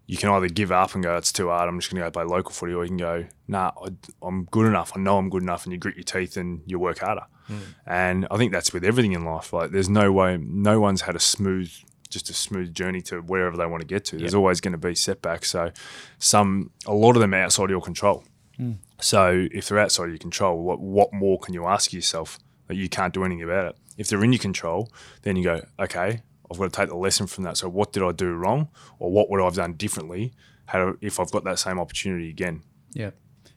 you 0.06 0.16
can 0.16 0.28
either 0.30 0.48
give 0.48 0.70
up 0.70 0.94
and 0.94 1.02
go, 1.02 1.16
it's 1.16 1.32
too 1.32 1.48
hard, 1.48 1.68
I'm 1.68 1.78
just 1.78 1.90
going 1.90 2.02
to 2.02 2.06
go 2.06 2.10
play 2.10 2.24
local 2.24 2.52
footy, 2.52 2.74
or 2.74 2.84
you 2.84 2.88
can 2.88 2.96
go, 2.98 3.24
nah, 3.48 3.72
I, 3.82 4.26
am 4.26 4.44
good 4.50 4.66
enough, 4.66 4.92
I 4.94 5.00
know 5.00 5.16
I'm 5.16 5.30
good 5.30 5.42
enough, 5.42 5.64
and 5.64 5.72
you 5.72 5.78
grit 5.78 5.96
your 5.96 6.04
teeth 6.04 6.36
and 6.36 6.62
you 6.66 6.78
work 6.78 6.98
harder. 6.98 7.24
Mm. 7.48 7.60
And 7.86 8.26
I 8.30 8.36
think 8.36 8.52
that's 8.52 8.72
with 8.72 8.84
everything 8.84 9.12
in 9.12 9.24
life. 9.24 9.52
Like, 9.52 9.70
there's 9.70 9.88
no 9.88 10.12
way, 10.12 10.38
no 10.38 10.78
one's 10.78 11.02
had 11.02 11.16
a 11.16 11.20
smooth, 11.20 11.72
just 12.10 12.28
a 12.28 12.34
smooth 12.34 12.74
journey 12.74 13.00
to 13.02 13.20
wherever 13.20 13.56
they 13.56 13.66
want 13.66 13.80
to 13.80 13.86
get 13.86 14.04
to. 14.06 14.18
There's 14.18 14.32
yep. 14.32 14.38
always 14.38 14.60
going 14.60 14.72
to 14.72 14.78
be 14.78 14.94
setbacks. 14.94 15.50
So, 15.50 15.72
some, 16.18 16.70
a 16.86 16.94
lot 16.94 17.16
of 17.16 17.20
them 17.20 17.32
are 17.32 17.42
outside 17.42 17.64
of 17.64 17.70
your 17.70 17.80
control. 17.80 18.24
Mm. 18.58 18.76
So, 19.00 19.48
if 19.52 19.68
they're 19.68 19.78
outside 19.78 20.04
of 20.04 20.10
your 20.10 20.18
control, 20.18 20.58
what, 20.62 20.80
what 20.80 21.12
more 21.14 21.38
can 21.38 21.54
you 21.54 21.66
ask 21.66 21.94
yourself 21.94 22.38
that 22.66 22.76
you 22.76 22.90
can't 22.90 23.14
do 23.14 23.24
anything 23.24 23.42
about 23.42 23.68
it? 23.68 23.76
If 23.96 24.08
they're 24.08 24.24
in 24.24 24.32
your 24.32 24.40
control, 24.40 24.90
then 25.22 25.36
you 25.36 25.44
go, 25.44 25.64
okay, 25.78 26.22
I've 26.54 26.60
got 26.60 26.72
to 26.72 26.80
take 26.80 26.88
the 26.88 26.96
lesson 26.96 27.26
from 27.26 27.44
that. 27.44 27.56
So, 27.56 27.68
what 27.68 27.92
did 27.92 28.02
I 28.02 28.12
do 28.12 28.32
wrong, 28.32 28.68
or 28.98 29.10
what 29.10 29.30
would 29.30 29.40
I 29.40 29.44
have 29.44 29.54
done 29.54 29.74
differently 29.74 30.32
had 30.66 30.94
if 31.00 31.20
I've 31.20 31.30
got 31.30 31.44
that 31.44 31.58
same 31.58 31.78
opportunity 31.78 32.30
again? 32.30 32.62
Yeah 32.92 33.10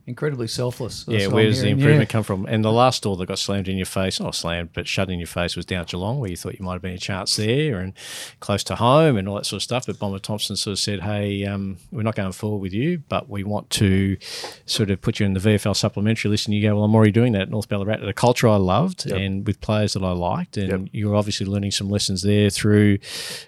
incredibly 0.07 0.47
selfless. 0.47 1.03
yeah, 1.05 1.27
where 1.27 1.43
does 1.43 1.61
the 1.61 1.67
improvement 1.67 2.09
yeah. 2.09 2.11
come 2.11 2.23
from? 2.23 2.45
And 2.45 2.63
the 2.63 2.71
last 2.71 3.03
door 3.03 3.17
that 3.17 3.27
got 3.27 3.37
slammed 3.37 3.67
in 3.67 3.75
your 3.75 3.85
face, 3.85 4.21
not 4.21 4.35
slammed, 4.35 4.69
but 4.73 4.87
shut 4.87 5.09
in 5.09 5.19
your 5.19 5.27
face 5.27 5.57
was 5.57 5.65
down 5.65 5.85
Geelong, 5.85 6.19
where 6.19 6.29
you 6.29 6.37
thought 6.37 6.57
you 6.57 6.63
might 6.65 6.73
have 6.73 6.81
been 6.81 6.93
a 6.93 6.97
chance 6.97 7.35
there 7.35 7.79
and 7.79 7.93
close 8.39 8.63
to 8.63 8.75
home 8.75 9.17
and 9.17 9.27
all 9.27 9.35
that 9.35 9.45
sort 9.45 9.57
of 9.57 9.63
stuff. 9.63 9.85
But 9.85 9.99
Bomber 9.99 10.19
Thompson 10.19 10.55
sort 10.55 10.71
of 10.71 10.79
said, 10.79 11.01
hey, 11.01 11.45
um, 11.45 11.77
we're 11.91 12.03
not 12.03 12.15
going 12.15 12.31
forward 12.31 12.59
with 12.59 12.73
you, 12.73 13.03
but 13.09 13.29
we 13.29 13.43
want 13.43 13.69
to 13.71 14.17
sort 14.65 14.89
of 14.89 15.01
put 15.01 15.19
you 15.19 15.25
in 15.25 15.33
the 15.33 15.41
VFL 15.41 15.75
supplementary 15.75 16.31
list. 16.31 16.47
And 16.47 16.55
you 16.55 16.61
go, 16.61 16.75
well, 16.75 16.85
I'm 16.85 16.95
already 16.95 17.11
doing 17.11 17.33
that 17.33 17.43
at 17.43 17.49
North 17.49 17.67
Ballarat 17.67 17.95
at 17.95 18.07
a 18.07 18.13
culture 18.13 18.47
I 18.47 18.55
loved 18.55 19.05
yep. 19.05 19.17
and 19.17 19.45
with 19.45 19.59
players 19.59 19.93
that 19.93 20.03
I 20.03 20.11
liked. 20.13 20.55
And 20.55 20.83
yep. 20.83 20.89
you 20.93 21.09
were 21.09 21.15
obviously 21.15 21.45
learning 21.45 21.71
some 21.71 21.89
lessons 21.89 22.21
there 22.21 22.49
through, 22.49 22.99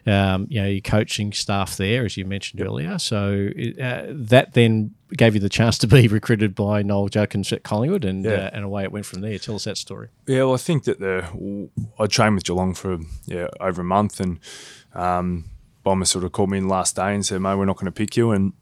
um, 0.06 0.46
you 0.50 0.62
know, 0.62 0.68
your 0.68 0.82
coaching 0.82 1.32
staff 1.32 1.78
there, 1.78 2.04
as 2.04 2.18
you 2.18 2.26
mentioned 2.26 2.62
earlier. 2.62 3.00
So 3.00 3.50
uh, 3.82 4.08
that 4.10 4.54
then 4.54 4.96
gave 5.18 5.34
you 5.34 5.40
the 5.40 5.50
chance 5.50 5.78
to 5.80 5.88
be 5.88 6.08
recruited 6.20 6.56
by 6.56 6.82
Noel 6.82 7.10
Judkins 7.10 7.52
at 7.52 7.64
Collingwood, 7.64 8.06
and 8.06 8.26
yeah. 8.26 8.32
uh, 8.32 8.50
and 8.54 8.64
away 8.66 8.84
it 8.84 8.92
went 8.92 9.06
from 9.06 9.22
there. 9.22 9.38
Tell 9.38 9.56
us 9.56 9.64
that 9.66 9.78
story. 9.78 10.10
Yeah, 10.28 10.44
well, 10.44 10.54
I 10.54 10.58
think 10.58 10.84
that 10.86 11.00
the 11.00 11.70
I 12.00 12.08
trained 12.08 12.36
with 12.36 12.44
Geelong 12.44 12.74
for 12.74 13.00
yeah 13.26 13.48
over 13.60 13.82
a 13.82 13.86
month, 13.86 14.20
and 14.20 14.40
um, 14.94 15.46
Bomber 15.84 16.06
sort 16.06 16.24
of 16.26 16.32
called 16.32 16.50
me 16.50 16.58
in 16.58 16.68
the 16.68 16.74
last 16.74 16.96
day 16.96 17.14
and 17.14 17.26
said, 17.26 17.42
"Mate, 17.42 17.56
we're 17.56 17.66
not 17.66 17.78
going 17.78 17.86
to 17.86 17.92
pick 17.92 18.18
you." 18.18 18.32
And 18.32 18.54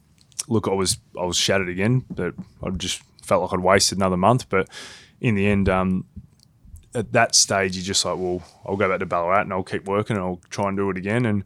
look, 0.48 0.68
I 0.68 0.74
was 0.74 0.98
I 1.20 1.26
was 1.26 1.38
shattered 1.38 1.70
again, 1.70 2.06
but 2.10 2.34
I 2.64 2.70
just 2.72 3.02
felt 3.24 3.44
like 3.44 3.54
I'd 3.54 3.64
wasted 3.64 3.98
another 3.98 4.18
month. 4.18 4.50
But 4.50 4.70
in 5.20 5.36
the 5.36 5.48
end, 5.48 5.70
um, 5.70 6.06
at 6.94 7.12
that 7.14 7.36
stage, 7.36 7.76
you're 7.76 7.84
just 7.84 8.04
like, 8.06 8.18
well, 8.18 8.42
I'll 8.66 8.78
go 8.78 8.90
back 8.90 9.00
to 9.00 9.06
Ballarat 9.06 9.42
and 9.42 9.54
I'll 9.54 9.64
keep 9.64 9.86
working 9.86 10.16
and 10.16 10.26
I'll 10.26 10.42
try 10.50 10.68
and 10.68 10.78
do 10.78 10.90
it 10.90 10.98
again. 10.98 11.26
And 11.26 11.44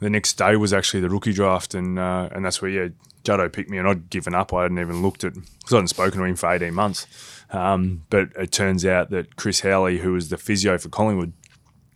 the 0.00 0.10
next 0.10 0.34
day 0.34 0.56
was 0.56 0.72
actually 0.72 1.00
the 1.00 1.10
rookie 1.10 1.32
draft, 1.32 1.74
and 1.74 1.98
uh, 1.98 2.28
and 2.32 2.44
that's 2.44 2.62
where 2.62 2.70
yeah, 2.70 2.88
Juddo 3.28 3.52
picked 3.52 3.68
me, 3.68 3.78
and 3.78 3.86
I'd 3.86 4.08
given 4.08 4.34
up. 4.34 4.54
I 4.54 4.62
hadn't 4.62 4.78
even 4.78 5.02
looked 5.02 5.24
at 5.24 5.34
because 5.34 5.72
I 5.72 5.76
hadn't 5.76 5.88
spoken 5.88 6.20
to 6.20 6.24
him 6.24 6.36
for 6.36 6.50
eighteen 6.50 6.74
months. 6.74 7.06
Um, 7.50 8.04
but 8.10 8.30
it 8.36 8.52
turns 8.52 8.86
out 8.86 9.10
that 9.10 9.36
Chris 9.36 9.60
Howley, 9.60 9.98
who 9.98 10.12
was 10.12 10.28
the 10.28 10.38
physio 10.38 10.78
for 10.78 10.88
Collingwood, 10.88 11.32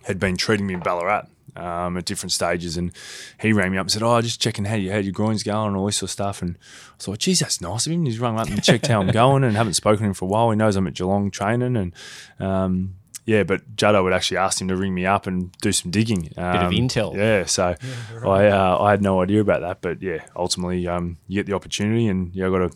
had 0.04 0.18
been 0.18 0.36
treating 0.36 0.66
me 0.66 0.74
in 0.74 0.80
Ballarat 0.80 1.26
um, 1.56 1.96
at 1.96 2.04
different 2.04 2.32
stages, 2.32 2.76
and 2.76 2.92
he 3.40 3.52
rang 3.52 3.72
me 3.72 3.78
up 3.78 3.84
and 3.84 3.90
said, 3.90 4.02
"Oh, 4.02 4.20
just 4.20 4.40
checking 4.40 4.64
how 4.66 4.76
you 4.76 4.92
how 4.92 4.98
your 4.98 5.12
groins 5.12 5.42
going 5.42 5.68
and 5.68 5.76
all 5.76 5.86
this 5.86 5.96
sort 5.96 6.08
of 6.08 6.12
stuff." 6.12 6.42
And 6.42 6.58
I 6.98 7.02
thought, 7.02 7.18
"Geez, 7.18 7.40
that's 7.40 7.60
nice 7.60 7.86
of 7.86 7.92
him." 7.92 8.04
He's 8.04 8.18
rung 8.20 8.38
up 8.38 8.48
and 8.48 8.62
checked 8.62 8.86
how 8.86 9.00
I'm 9.00 9.10
going, 9.12 9.44
and 9.44 9.56
haven't 9.56 9.74
spoken 9.74 10.00
to 10.02 10.08
him 10.08 10.14
for 10.14 10.26
a 10.26 10.28
while. 10.28 10.50
He 10.50 10.56
knows 10.56 10.76
I'm 10.76 10.86
at 10.86 10.94
Geelong 10.94 11.30
training, 11.30 11.76
and 11.76 11.92
um, 12.38 12.96
yeah, 13.24 13.44
but 13.44 13.76
Juddo 13.76 14.02
would 14.02 14.12
actually 14.12 14.38
ask 14.38 14.60
him 14.60 14.68
to 14.68 14.76
ring 14.76 14.94
me 14.94 15.06
up 15.06 15.26
and 15.26 15.52
do 15.60 15.72
some 15.72 15.90
digging. 15.90 16.30
Um, 16.36 16.52
Bit 16.52 16.62
of 16.62 16.70
intel. 16.72 17.14
Yeah, 17.14 17.44
so 17.46 17.74
yeah, 17.82 18.18
right. 18.18 18.46
I 18.46 18.50
uh, 18.50 18.78
I 18.78 18.90
had 18.90 19.02
no 19.02 19.22
idea 19.22 19.40
about 19.40 19.60
that, 19.60 19.80
but 19.80 20.02
yeah, 20.02 20.24
ultimately 20.34 20.86
um, 20.88 21.18
you 21.28 21.38
get 21.38 21.46
the 21.46 21.54
opportunity 21.54 22.08
and 22.08 22.34
yeah, 22.34 22.46
I 22.46 22.50
got 22.50 22.62
a 22.62 22.70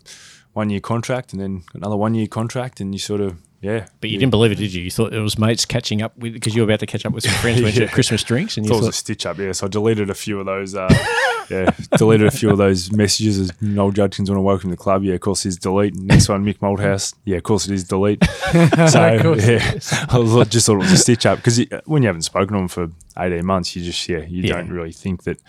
one 0.53 0.69
year 0.69 0.79
contract 0.79 1.33
and 1.33 1.41
then 1.41 1.63
another 1.73 1.95
one 1.95 2.15
year 2.15 2.27
contract 2.27 2.79
and 2.79 2.93
you 2.93 2.99
sort 2.99 3.21
of 3.21 3.37
yeah. 3.61 3.87
But 4.01 4.09
you 4.09 4.19
didn't 4.19 4.31
believe 4.31 4.51
it, 4.51 4.55
did 4.55 4.73
you? 4.73 4.83
You 4.83 4.91
thought 4.91 5.13
it 5.13 5.19
was 5.19 5.37
mates 5.39 5.65
catching 5.65 6.01
up 6.01 6.15
with 6.17 6.33
because 6.33 6.55
you 6.55 6.61
were 6.61 6.67
about 6.69 6.79
to 6.81 6.85
catch 6.85 7.05
up 7.05 7.13
with 7.13 7.23
some 7.23 7.33
friends 7.41 7.59
Yeah. 7.61 7.71
to 7.71 7.87
Christmas 7.87 8.23
drinks, 8.23 8.57
and 8.57 8.65
you 8.65 8.69
thought 8.71 8.77
it 8.83 8.87
was 8.87 8.89
a 8.89 8.93
stitch 8.93 9.25
up, 9.25 9.37
yeah. 9.37 9.51
So 9.51 9.65
I 9.65 9.69
deleted 9.69 10.09
a 10.09 10.13
few 10.13 10.39
of 10.39 10.45
those. 10.45 10.75
Uh, 10.75 10.87
yeah, 11.49 11.71
deleted 11.97 12.27
a 12.27 12.31
few 12.31 12.49
of 12.49 12.57
those 12.57 12.91
messages. 12.91 13.39
As 13.39 13.61
Noel 13.61 13.91
Judkins 13.91 14.29
want 14.29 14.37
to 14.37 14.41
welcome 14.41 14.69
the 14.69 14.77
club. 14.77 15.03
Yeah, 15.03 15.15
of 15.15 15.21
course, 15.21 15.43
he's 15.43 15.57
delete. 15.57 15.95
Next 15.95 16.29
one, 16.29 16.45
Mick 16.45 16.57
Malthouse. 16.59 17.15
Yeah, 17.25 17.37
of 17.37 17.43
course, 17.43 17.67
it 17.67 17.73
is 17.73 17.83
delete. 17.83 18.23
So 18.47 19.33
yeah, 19.33 19.73
I 20.09 20.17
was, 20.17 20.47
just 20.49 20.65
thought 20.67 20.75
it 20.75 20.77
was 20.77 20.91
a 20.91 20.97
stitch 20.97 21.25
up 21.25 21.39
because 21.39 21.59
when 21.85 22.01
you 22.03 22.07
haven't 22.07 22.21
spoken 22.21 22.53
to 22.53 22.59
them 22.59 22.67
for 22.69 22.89
eighteen 23.17 23.45
months, 23.45 23.75
you 23.75 23.83
just 23.83 24.07
yeah, 24.07 24.19
you 24.19 24.43
Yeah. 24.43 24.53
don't 24.53 24.69
really 24.69 24.93
think 24.93 25.23
that 25.23 25.39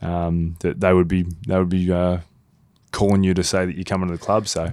um, 0.00 0.56
that 0.60 0.78
they 0.80 0.92
would 0.92 1.08
be 1.08 1.24
they 1.48 1.58
would 1.58 1.68
be 1.68 1.90
uh, 1.90 2.18
calling 2.92 3.24
you 3.24 3.34
to 3.34 3.42
say 3.42 3.66
that 3.66 3.74
you're 3.74 3.84
coming 3.84 4.08
to 4.08 4.14
the 4.14 4.20
club. 4.22 4.46
So 4.46 4.64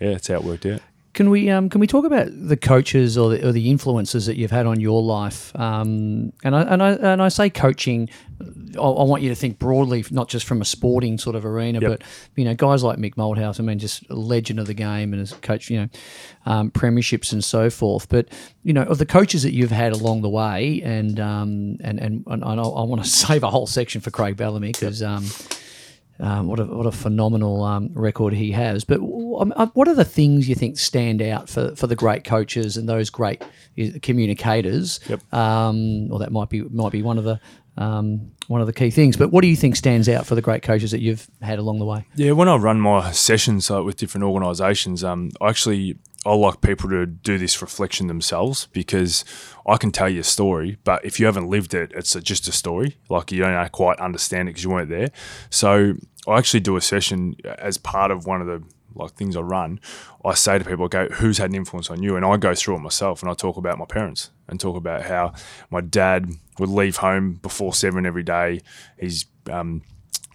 yeah, 0.00 0.12
that's 0.12 0.28
how 0.28 0.36
it 0.36 0.44
worked 0.44 0.64
out. 0.66 0.80
Can 1.16 1.30
we 1.30 1.48
um, 1.48 1.70
can 1.70 1.80
we 1.80 1.86
talk 1.86 2.04
about 2.04 2.28
the 2.30 2.58
coaches 2.58 3.16
or 3.16 3.30
the, 3.30 3.48
or 3.48 3.50
the 3.50 3.70
influences 3.70 4.26
that 4.26 4.36
you've 4.36 4.50
had 4.50 4.66
on 4.66 4.80
your 4.80 5.02
life? 5.02 5.50
Um, 5.58 6.30
and 6.44 6.54
I 6.54 6.60
and 6.60 6.82
I 6.82 6.90
and 6.92 7.22
I 7.22 7.28
say 7.28 7.48
coaching. 7.48 8.10
I, 8.76 8.80
I 8.82 9.02
want 9.04 9.22
you 9.22 9.30
to 9.30 9.34
think 9.34 9.58
broadly, 9.58 10.04
not 10.10 10.28
just 10.28 10.44
from 10.44 10.60
a 10.60 10.64
sporting 10.66 11.16
sort 11.16 11.34
of 11.34 11.46
arena, 11.46 11.80
Yep. 11.80 11.90
but 11.90 12.02
you 12.34 12.44
know, 12.44 12.54
guys 12.54 12.82
like 12.82 12.98
Mick 12.98 13.14
Malthouse. 13.14 13.58
I 13.58 13.62
mean, 13.62 13.78
just 13.78 14.04
a 14.10 14.14
legend 14.14 14.60
of 14.60 14.66
the 14.66 14.74
game 14.74 15.14
and 15.14 15.20
has 15.20 15.32
coached, 15.32 15.70
you 15.70 15.80
know, 15.80 15.88
um, 16.44 16.70
premierships 16.70 17.32
and 17.32 17.42
so 17.42 17.70
forth. 17.70 18.10
But 18.10 18.28
you 18.62 18.74
know, 18.74 18.82
of 18.82 18.98
the 18.98 19.06
coaches 19.06 19.42
that 19.42 19.54
you've 19.54 19.70
had 19.70 19.92
along 19.92 20.20
the 20.20 20.28
way, 20.28 20.82
and 20.84 21.18
um, 21.18 21.78
and 21.82 21.98
and, 21.98 22.24
and 22.26 22.44
I, 22.44 22.52
I 22.56 22.82
want 22.82 23.02
to 23.02 23.08
save 23.26 23.42
a 23.42 23.48
whole 23.48 23.66
section 23.66 24.02
for 24.02 24.10
Craig 24.10 24.36
Bellamy 24.36 24.72
because. 24.72 25.02
Um, 25.02 25.24
um, 26.20 26.46
what 26.46 26.58
a 26.58 26.64
what 26.64 26.86
a 26.86 26.92
phenomenal 26.92 27.62
um, 27.62 27.90
record 27.92 28.32
he 28.32 28.52
has. 28.52 28.84
But 28.84 29.00
um, 29.00 29.52
uh, 29.56 29.66
what 29.74 29.88
are 29.88 29.94
the 29.94 30.04
things 30.04 30.48
you 30.48 30.54
think 30.54 30.78
stand 30.78 31.20
out 31.20 31.48
for, 31.48 31.74
for 31.76 31.86
the 31.86 31.96
great 31.96 32.24
coaches 32.24 32.76
and 32.76 32.88
those 32.88 33.10
great 33.10 33.42
uh, 33.78 33.98
communicators? 34.02 35.00
Yep. 35.08 35.34
Um, 35.34 36.12
or 36.12 36.18
that 36.20 36.32
might 36.32 36.48
be 36.48 36.62
might 36.62 36.92
be 36.92 37.02
one 37.02 37.18
of 37.18 37.24
the 37.24 37.40
um, 37.76 38.32
one 38.48 38.60
of 38.60 38.66
the 38.66 38.72
key 38.72 38.90
things. 38.90 39.16
But 39.16 39.30
what 39.30 39.42
do 39.42 39.48
you 39.48 39.56
think 39.56 39.76
stands 39.76 40.08
out 40.08 40.26
for 40.26 40.34
the 40.34 40.42
great 40.42 40.62
coaches 40.62 40.90
that 40.92 41.00
you've 41.00 41.28
had 41.42 41.58
along 41.58 41.78
the 41.78 41.84
way? 41.84 42.06
Yeah, 42.14 42.32
when 42.32 42.48
I 42.48 42.56
run 42.56 42.80
my 42.80 43.12
sessions 43.12 43.70
uh, 43.70 43.82
with 43.82 43.96
different 43.96 44.24
organisations, 44.24 45.04
um, 45.04 45.30
I 45.40 45.48
actually 45.48 45.98
I 46.26 46.34
like 46.34 46.60
people 46.60 46.90
to 46.90 47.06
do 47.06 47.38
this 47.38 47.62
reflection 47.62 48.08
themselves 48.08 48.66
because 48.72 49.24
I 49.64 49.76
can 49.76 49.92
tell 49.92 50.08
you 50.08 50.20
a 50.20 50.24
story, 50.24 50.76
but 50.82 51.04
if 51.04 51.20
you 51.20 51.26
haven't 51.26 51.48
lived 51.48 51.72
it, 51.72 51.92
it's 51.94 52.14
just 52.14 52.48
a 52.48 52.52
story. 52.52 52.96
Like 53.08 53.30
you 53.30 53.38
don't 53.38 53.72
quite 53.72 54.00
understand 54.00 54.48
it 54.48 54.50
because 54.50 54.64
you 54.64 54.70
weren't 54.70 54.90
there. 54.90 55.10
So 55.50 55.94
I 56.26 56.38
actually 56.38 56.60
do 56.60 56.76
a 56.76 56.80
session 56.80 57.36
as 57.44 57.78
part 57.78 58.10
of 58.10 58.26
one 58.26 58.40
of 58.40 58.48
the 58.48 58.62
like 58.96 59.12
things 59.12 59.36
I 59.36 59.40
run. 59.40 59.78
I 60.24 60.34
say 60.34 60.58
to 60.58 60.64
people, 60.64 60.88
go, 60.88 61.06
"Who's 61.08 61.38
had 61.38 61.50
an 61.50 61.56
influence 61.56 61.90
on 61.90 62.02
you?" 62.02 62.16
And 62.16 62.24
I 62.24 62.36
go 62.38 62.54
through 62.54 62.76
it 62.76 62.80
myself, 62.80 63.22
and 63.22 63.30
I 63.30 63.34
talk 63.34 63.56
about 63.56 63.78
my 63.78 63.84
parents 63.84 64.30
and 64.48 64.58
talk 64.58 64.76
about 64.76 65.02
how 65.02 65.32
my 65.70 65.80
dad 65.80 66.28
would 66.58 66.70
leave 66.70 66.96
home 66.96 67.34
before 67.34 67.72
seven 67.72 68.04
every 68.04 68.22
day. 68.24 68.62
He's 68.98 69.26
um, 69.50 69.82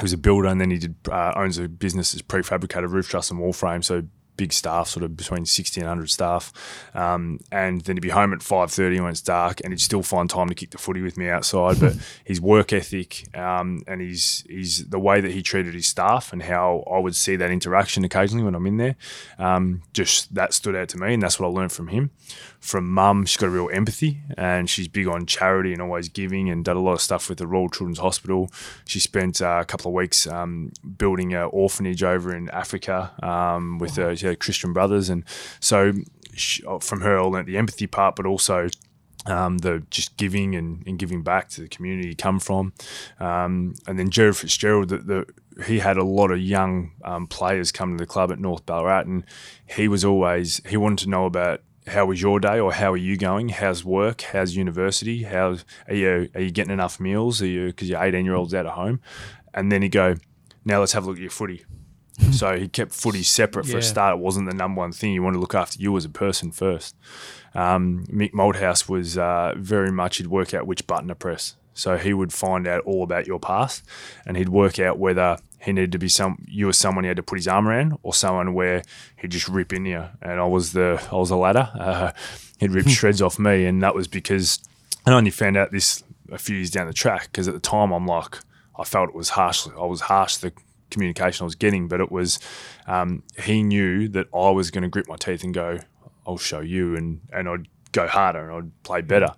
he 0.02 0.04
was 0.04 0.14
a 0.14 0.18
builder 0.18 0.48
and 0.48 0.62
then 0.62 0.72
he 0.72 0.78
did 0.78 0.96
uh, 1.10 1.34
owns 1.36 1.58
a 1.58 1.68
business 1.68 2.16
as 2.16 2.22
prefabricated 2.22 2.92
roof 2.92 3.10
truss 3.10 3.30
and 3.30 3.40
wall 3.40 3.54
frame 3.54 3.84
so 3.84 4.04
big 4.38 4.54
staff 4.54 4.88
sort 4.88 5.04
of 5.04 5.16
between 5.16 5.46
60 5.46 5.82
and 5.82 5.88
100 5.88 6.10
staff. 6.10 6.52
Um, 6.94 7.40
and 7.52 7.82
then 7.82 7.96
he'd 7.96 8.02
be 8.02 8.10
home 8.10 8.34
at 8.34 8.40
5.30 8.40 9.02
when 9.02 9.12
it's 9.12 9.22
dark 9.22 9.62
and 9.64 9.74
he'd 9.74 9.82
still 9.82 10.04
find 10.04 10.30
time 10.30 10.50
to 10.50 10.56
kick 10.56 10.72
the 10.72 10.78
footy 10.78 11.02
with 11.02 11.18
me 11.18 11.30
outside. 11.30 11.80
But 11.80 11.96
his 12.24 12.42
work 12.42 12.74
ethic 12.74 13.36
um, 13.38 13.84
and 13.88 14.02
his, 14.02 14.44
his 14.50 14.88
the 14.90 15.00
way 15.00 15.22
that 15.22 15.32
he 15.32 15.42
treated 15.42 15.74
his 15.74 15.88
staff 15.88 16.34
and 16.34 16.44
how 16.44 16.84
I 16.92 17.00
would 17.00 17.16
see 17.16 17.36
that 17.36 17.52
interaction 17.52 18.04
occasionally 18.04 18.44
when 18.44 18.56
I'm 18.56 18.66
in 18.68 18.78
there 18.78 18.96
um, 19.38 19.84
just 19.94 20.34
that 20.36 20.54
stood 20.54 20.76
out 20.76 20.90
to 20.90 20.98
me 20.98 21.14
and 21.14 21.22
that's 21.22 21.40
what 21.40 21.48
I 21.48 21.52
learned 21.52 21.72
from 21.72 21.88
him 21.90 22.12
from 22.62 22.92
mum, 22.92 23.26
she's 23.26 23.38
got 23.38 23.48
a 23.48 23.50
real 23.50 23.70
empathy 23.74 24.22
and 24.38 24.70
she's 24.70 24.88
big 24.88 25.08
on 25.08 25.26
charity 25.26 25.74
and 25.74 25.82
always 25.82 26.10
giving 26.10 26.48
and 26.48 26.64
done 26.64 26.78
a 26.78 26.80
lot 26.80 26.94
of 26.94 27.02
stuff 27.02 27.28
with 27.28 27.40
the 27.40 27.48
Royal 27.48 27.70
Children's 27.70 27.98
Hospital. 27.98 28.52
She 28.86 29.00
spent 29.00 29.42
uh, 29.42 29.58
a 29.62 29.66
couple 29.66 29.90
of 29.90 29.96
weeks 29.96 30.28
um, 30.28 30.72
building 30.98 31.34
an 31.34 31.50
orphanage 31.52 32.04
over 32.04 32.36
in 32.36 32.50
Africa 32.52 33.12
um, 33.24 33.80
with 33.80 33.98
uh, 33.98 34.16
she 34.16 34.28
had 34.28 34.40
Christian 34.40 34.74
Brothers. 34.74 35.10
And 35.10 35.24
so 35.60 35.92
she, 36.36 36.64
uh, 36.66 36.78
from 36.78 37.02
her, 37.02 37.18
I 37.18 37.24
learnt 37.24 37.48
the 37.48 37.58
empathy 37.58 37.88
part, 37.88 38.16
but 38.16 38.28
also 38.28 38.70
um, 39.26 39.58
the 39.58 39.84
just 39.90 40.16
giving 40.18 40.56
and, 40.56 40.84
and 40.86 41.00
giving 41.00 41.24
back 41.24 41.50
to 41.50 41.62
the 41.62 41.68
community 41.68 42.10
you 42.10 42.16
come 42.16 42.40
from. 42.40 42.74
Um, 43.20 43.74
and 43.88 43.98
then 43.98 44.12
Jared 44.12 44.38
Fitzgerald, 44.38 44.90
the, 44.90 44.98
the, 44.98 45.64
he 45.66 45.80
had 45.80 45.98
a 45.98 46.04
lot 46.04 46.32
of 46.32 46.40
young 46.40 46.92
um, 47.04 47.26
players 47.26 47.72
come 47.72 47.98
to 47.98 48.02
the 48.02 48.08
club 48.08 48.32
at 48.32 48.38
North 48.40 48.68
Ballarat, 48.68 49.02
and 49.02 49.26
he 49.68 49.88
was 49.88 50.06
always 50.06 50.62
he 50.68 50.78
wanted 50.78 51.00
to 51.06 51.10
know 51.10 51.26
about 51.26 51.62
how 51.88 52.06
was 52.06 52.22
your 52.22 52.40
day 52.40 52.60
or 52.60 52.74
how 52.74 52.92
are 52.94 52.98
you 52.98 53.18
going? 53.18 53.50
How's 53.50 53.84
work? 53.84 54.22
How's 54.22 54.56
university? 54.56 55.24
How 55.24 55.58
are 55.88 55.94
you 55.96 56.30
are 56.36 56.42
you 56.42 56.52
getting 56.52 56.74
enough 56.74 57.00
meals? 57.00 57.42
Are 57.42 57.48
you 57.48 57.68
because 57.68 57.90
you're 57.90 58.04
18 58.04 58.26
year 58.26 58.36
olds 58.36 58.54
out 58.54 58.66
of 58.66 58.74
home? 58.74 59.00
And 59.54 59.72
then 59.72 59.82
he'd 59.82 59.90
go, 59.90 60.16
now 60.64 60.80
let's 60.80 60.94
have 60.94 61.04
a 61.04 61.08
look 61.08 61.18
at 61.18 61.22
your 61.22 61.32
footy. 61.32 61.66
so 62.32 62.58
he 62.58 62.68
kept 62.68 62.94
footy 62.94 63.24
separate 63.24 63.66
for 63.66 63.74
Yeah. 63.74 63.78
a 63.80 63.82
start. 63.82 64.18
It 64.18 64.22
wasn't 64.22 64.50
the 64.50 64.56
number 64.56 64.80
one 64.80 64.92
thing. 64.92 65.14
You 65.14 65.24
wanted 65.24 65.36
to 65.38 65.42
look 65.42 65.56
after 65.56 65.80
you 65.82 65.96
as 65.98 66.06
a 66.06 66.10
person 66.10 66.52
first. 66.52 66.96
Um, 67.56 68.06
Mick 68.10 68.32
Malthouse 68.32 68.88
was 68.88 69.18
uh, 69.18 69.54
very 69.58 69.92
much 69.92 70.18
he'd 70.18 70.28
work 70.28 70.54
out 70.54 70.68
which 70.68 70.88
button 70.88 71.08
to 71.10 71.16
press. 71.16 71.56
So 71.74 71.98
he 71.98 72.14
would 72.14 72.34
find 72.34 72.68
out 72.68 72.84
all 72.84 73.04
about 73.04 73.28
your 73.28 73.40
past, 73.40 73.84
and 74.26 74.38
he'd 74.38 74.50
work 74.50 74.80
out 74.80 75.00
whether 75.00 75.38
he 75.60 75.72
needed 75.72 75.92
to 75.92 76.00
be 76.00 76.10
some 76.10 76.44
you 76.48 76.66
were 76.66 76.74
someone 76.74 77.04
he 77.04 77.08
had 77.08 77.18
to 77.18 77.24
put 77.24 77.38
his 77.38 77.48
arm 77.48 77.68
around, 77.68 77.98
or 78.04 78.14
someone 78.14 78.54
where 78.54 78.84
he'd 79.18 79.32
just 79.32 79.48
rip 79.48 79.72
in 79.74 79.86
you. 79.86 80.06
And 80.22 80.40
I 80.40 80.46
was 80.46 80.74
the 80.74 81.02
I 81.12 81.16
was 81.16 81.30
the 81.30 81.38
latter. 81.38 81.70
Uh, 81.82 82.12
he'd 82.60 82.72
rip 82.72 82.88
shreds 82.88 83.22
off 83.22 83.40
me, 83.40 83.66
and 83.66 83.82
that 83.82 83.96
was 83.96 84.08
because 84.08 84.60
I 85.06 85.12
only 85.12 85.32
found 85.32 85.58
out 85.58 85.72
this 85.72 86.04
a 86.32 86.38
few 86.38 86.56
years 86.58 86.72
down 86.72 86.88
the 86.88 86.94
track. 86.94 87.24
Because 87.24 87.48
at 87.48 87.54
the 87.54 87.60
time, 87.60 87.92
I'm 87.92 88.06
like 88.06 88.38
I 88.78 88.84
felt 88.84 89.10
it 89.10 89.16
was 89.16 89.30
harsh. 89.30 89.68
I 89.68 89.86
was 89.86 90.02
harsh 90.02 90.38
the 90.38 90.52
communication 90.90 91.44
I 91.44 91.46
was 91.46 91.56
getting, 91.56 91.88
but 91.88 92.02
it 92.02 92.12
was 92.12 92.40
um, 92.88 93.24
he 93.44 93.64
knew 93.64 94.08
that 94.10 94.28
I 94.34 94.50
was 94.50 94.72
going 94.72 94.84
to 94.84 94.90
grip 94.90 95.08
my 95.08 95.16
teeth 95.16 95.44
and 95.44 95.54
go, 95.54 95.80
I'll 96.28 96.38
show 96.38 96.60
you, 96.60 96.96
and 96.96 97.22
and 97.32 97.48
I'd 97.50 97.68
go 97.92 98.08
harder 98.08 98.50
and 98.50 98.58
I'd 98.58 98.84
play 98.84 99.02
better 99.02 99.34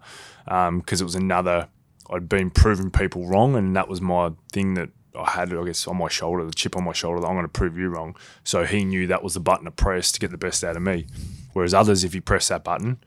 because 0.45 1.01
it 1.01 1.05
was 1.05 1.15
another. 1.15 1.67
I'd 2.09 2.29
been 2.29 2.49
proving 2.49 2.91
people 2.91 3.27
wrong, 3.27 3.55
and 3.55 3.75
that 3.75 3.87
was 3.87 4.01
my 4.01 4.31
thing 4.51 4.73
that 4.75 4.89
I 5.17 5.31
had, 5.31 5.53
I 5.53 5.63
guess, 5.63 5.87
on 5.87 5.97
my 5.97 6.09
shoulder, 6.09 6.43
the 6.43 6.51
chip 6.51 6.75
on 6.75 6.83
my 6.83 6.93
shoulder. 6.93 7.21
That 7.21 7.27
I'm 7.27 7.35
going 7.35 7.45
to 7.45 7.49
prove 7.49 7.77
you 7.77 7.89
wrong. 7.89 8.15
So 8.43 8.65
he 8.65 8.83
knew 8.83 9.07
that 9.07 9.23
was 9.23 9.35
the 9.35 9.39
button 9.39 9.65
to 9.65 9.71
press 9.71 10.11
to 10.13 10.19
get 10.19 10.31
the 10.31 10.37
best 10.37 10.63
out 10.63 10.75
of 10.75 10.81
me. 10.81 11.05
Whereas 11.53 11.73
others, 11.73 12.03
if 12.03 12.15
you 12.15 12.21
press 12.21 12.47
that 12.47 12.63
button, 12.63 12.97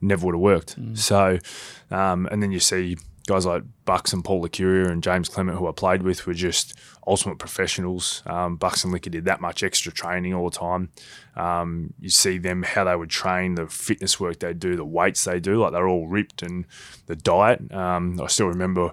never 0.00 0.26
would 0.26 0.34
have 0.34 0.40
worked. 0.40 0.76
So, 0.94 1.38
um, 1.90 2.26
and 2.30 2.42
then 2.42 2.52
you 2.52 2.60
see 2.60 2.96
guys 3.26 3.46
like 3.46 3.62
Bucks 3.84 4.12
and 4.12 4.24
Paul 4.24 4.42
Licuria 4.42 4.90
and 4.90 5.02
James 5.02 5.28
Clement, 5.28 5.58
who 5.58 5.68
I 5.68 5.72
played 5.72 6.02
with, 6.02 6.26
were 6.26 6.34
just 6.34 6.78
ultimate 7.06 7.38
professionals. 7.38 8.22
Um, 8.26 8.56
Bucks 8.56 8.84
and 8.84 8.92
Licker 8.92 9.10
did 9.10 9.24
that 9.24 9.40
much 9.40 9.62
extra 9.62 9.92
training 9.92 10.34
all 10.34 10.48
the 10.50 10.56
time. 10.56 10.90
Um, 11.36 11.94
you 12.00 12.10
see 12.10 12.38
them 12.38 12.62
how 12.62 12.84
they 12.84 12.96
would 12.96 13.10
train, 13.10 13.54
the 13.54 13.66
fitness 13.66 14.18
work 14.20 14.38
they 14.38 14.54
do, 14.54 14.76
the 14.76 14.84
weights 14.84 15.24
they 15.24 15.40
do, 15.40 15.60
like 15.60 15.72
they're 15.72 15.88
all 15.88 16.06
ripped, 16.06 16.42
and 16.42 16.66
the 17.06 17.16
diet. 17.16 17.72
Um, 17.72 18.20
I 18.20 18.26
still 18.26 18.48
remember. 18.48 18.92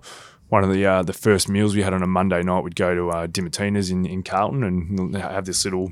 One 0.49 0.63
of 0.63 0.73
the 0.73 0.83
uh, 0.83 1.03
the 1.03 1.13
first 1.13 1.47
meals 1.47 1.75
we 1.75 1.83
had 1.83 1.93
on 1.93 2.01
a 2.01 2.07
Monday 2.07 2.41
night, 2.41 2.63
we'd 2.63 2.75
go 2.75 2.95
to 2.95 3.09
uh, 3.11 3.27
Dimatina's 3.27 3.91
in, 3.91 4.07
in 4.07 4.23
Carlton 4.23 4.63
and 4.63 5.15
have 5.15 5.45
this 5.45 5.63
little 5.63 5.91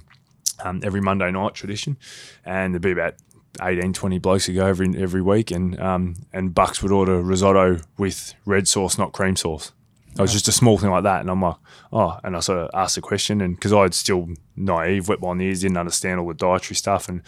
um, 0.64 0.82
every 0.84 1.02
Monday 1.02 1.30
night 1.32 1.54
tradition, 1.54 1.96
and 2.44 2.74
there'd 2.74 2.82
be 2.82 2.92
about 2.92 3.16
18, 3.62 3.94
20 3.94 4.20
blokes 4.20 4.46
who 4.46 4.54
go 4.54 4.66
every 4.66 4.90
every 5.02 5.22
week, 5.22 5.52
and 5.52 5.80
um, 5.80 6.16
and 6.34 6.54
Bucks 6.54 6.82
would 6.82 6.92
order 6.92 7.22
risotto 7.22 7.80
with 7.98 8.34
red 8.46 8.68
sauce, 8.68 8.98
not 8.98 9.14
cream 9.14 9.36
sauce. 9.36 9.72
It 10.16 10.22
was 10.22 10.34
just 10.34 10.48
a 10.48 10.52
small 10.52 10.78
thing 10.78 10.90
like 10.90 11.04
that, 11.04 11.22
and 11.22 11.30
I'm 11.30 11.42
like, 11.42 11.58
oh, 11.94 12.20
and 12.24 12.36
I 12.36 12.40
sort 12.40 12.60
of 12.60 12.70
asked 12.74 12.96
the 12.96 13.02
question, 13.02 13.40
and 13.40 13.56
because 13.56 13.72
I'd 13.72 13.94
still 13.94 14.30
naive, 14.56 15.08
wet 15.08 15.20
behind 15.20 15.40
the 15.40 15.46
ears, 15.46 15.62
didn't 15.62 15.78
understand 15.78 16.20
all 16.20 16.28
the 16.28 16.34
dietary 16.34 16.76
stuff, 16.76 17.08
and 17.08 17.22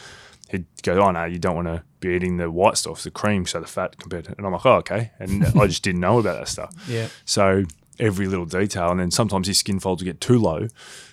he'd 0.49 0.65
go, 0.81 0.99
oh 0.99 1.11
no, 1.11 1.25
you 1.25 1.37
don't 1.37 1.55
want 1.55 1.67
to 1.67 1.83
be 1.99 2.09
eating 2.09 2.37
the 2.37 2.49
white 2.49 2.77
stuff, 2.77 3.03
the 3.03 3.11
cream, 3.11 3.45
so 3.45 3.59
the 3.59 3.67
fat 3.67 3.97
compared 3.99 4.25
to, 4.25 4.35
and 4.37 4.45
I'm 4.45 4.53
like, 4.53 4.65
oh 4.65 4.77
okay, 4.77 5.11
and 5.19 5.45
I 5.59 5.67
just 5.67 5.83
didn't 5.83 6.01
know 6.01 6.19
about 6.19 6.39
that 6.39 6.47
stuff. 6.47 6.73
Yeah. 6.87 7.09
So 7.25 7.65
every 7.99 8.27
little 8.27 8.45
detail, 8.45 8.89
and 8.89 8.99
then 8.99 9.11
sometimes 9.11 9.47
his 9.47 9.59
skin 9.59 9.79
folds 9.79 10.01
would 10.01 10.07
get 10.07 10.19
too 10.19 10.39
low, 10.39 10.67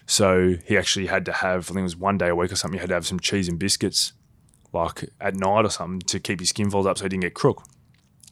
so 0.07 0.55
he 0.65 0.79
actually 0.79 1.07
had 1.07 1.25
to 1.27 1.33
have, 1.33 1.71
I 1.71 1.75
think 1.75 1.81
it 1.81 1.83
was 1.83 1.97
one 1.97 2.17
day 2.17 2.29
a 2.29 2.35
week 2.35 2.53
or 2.53 2.57
something, 2.57 2.79
he 2.79 2.81
had 2.81 2.89
to 2.89 2.95
have 2.95 3.07
some 3.07 3.21
cheese 3.21 3.49
and 3.49 3.59
biscuits, 3.59 4.13
like 4.77 5.11
at 5.21 5.35
night 5.35 5.65
or 5.65 5.71
something, 5.71 6.01
to 6.01 6.21
keep 6.21 6.41
his 6.41 6.51
skin 6.51 6.71
folds 6.71 6.87
up 6.87 6.99
so 6.99 7.05
he 7.05 7.09
didn't 7.09 7.23
get 7.23 7.35
crook. 7.35 7.63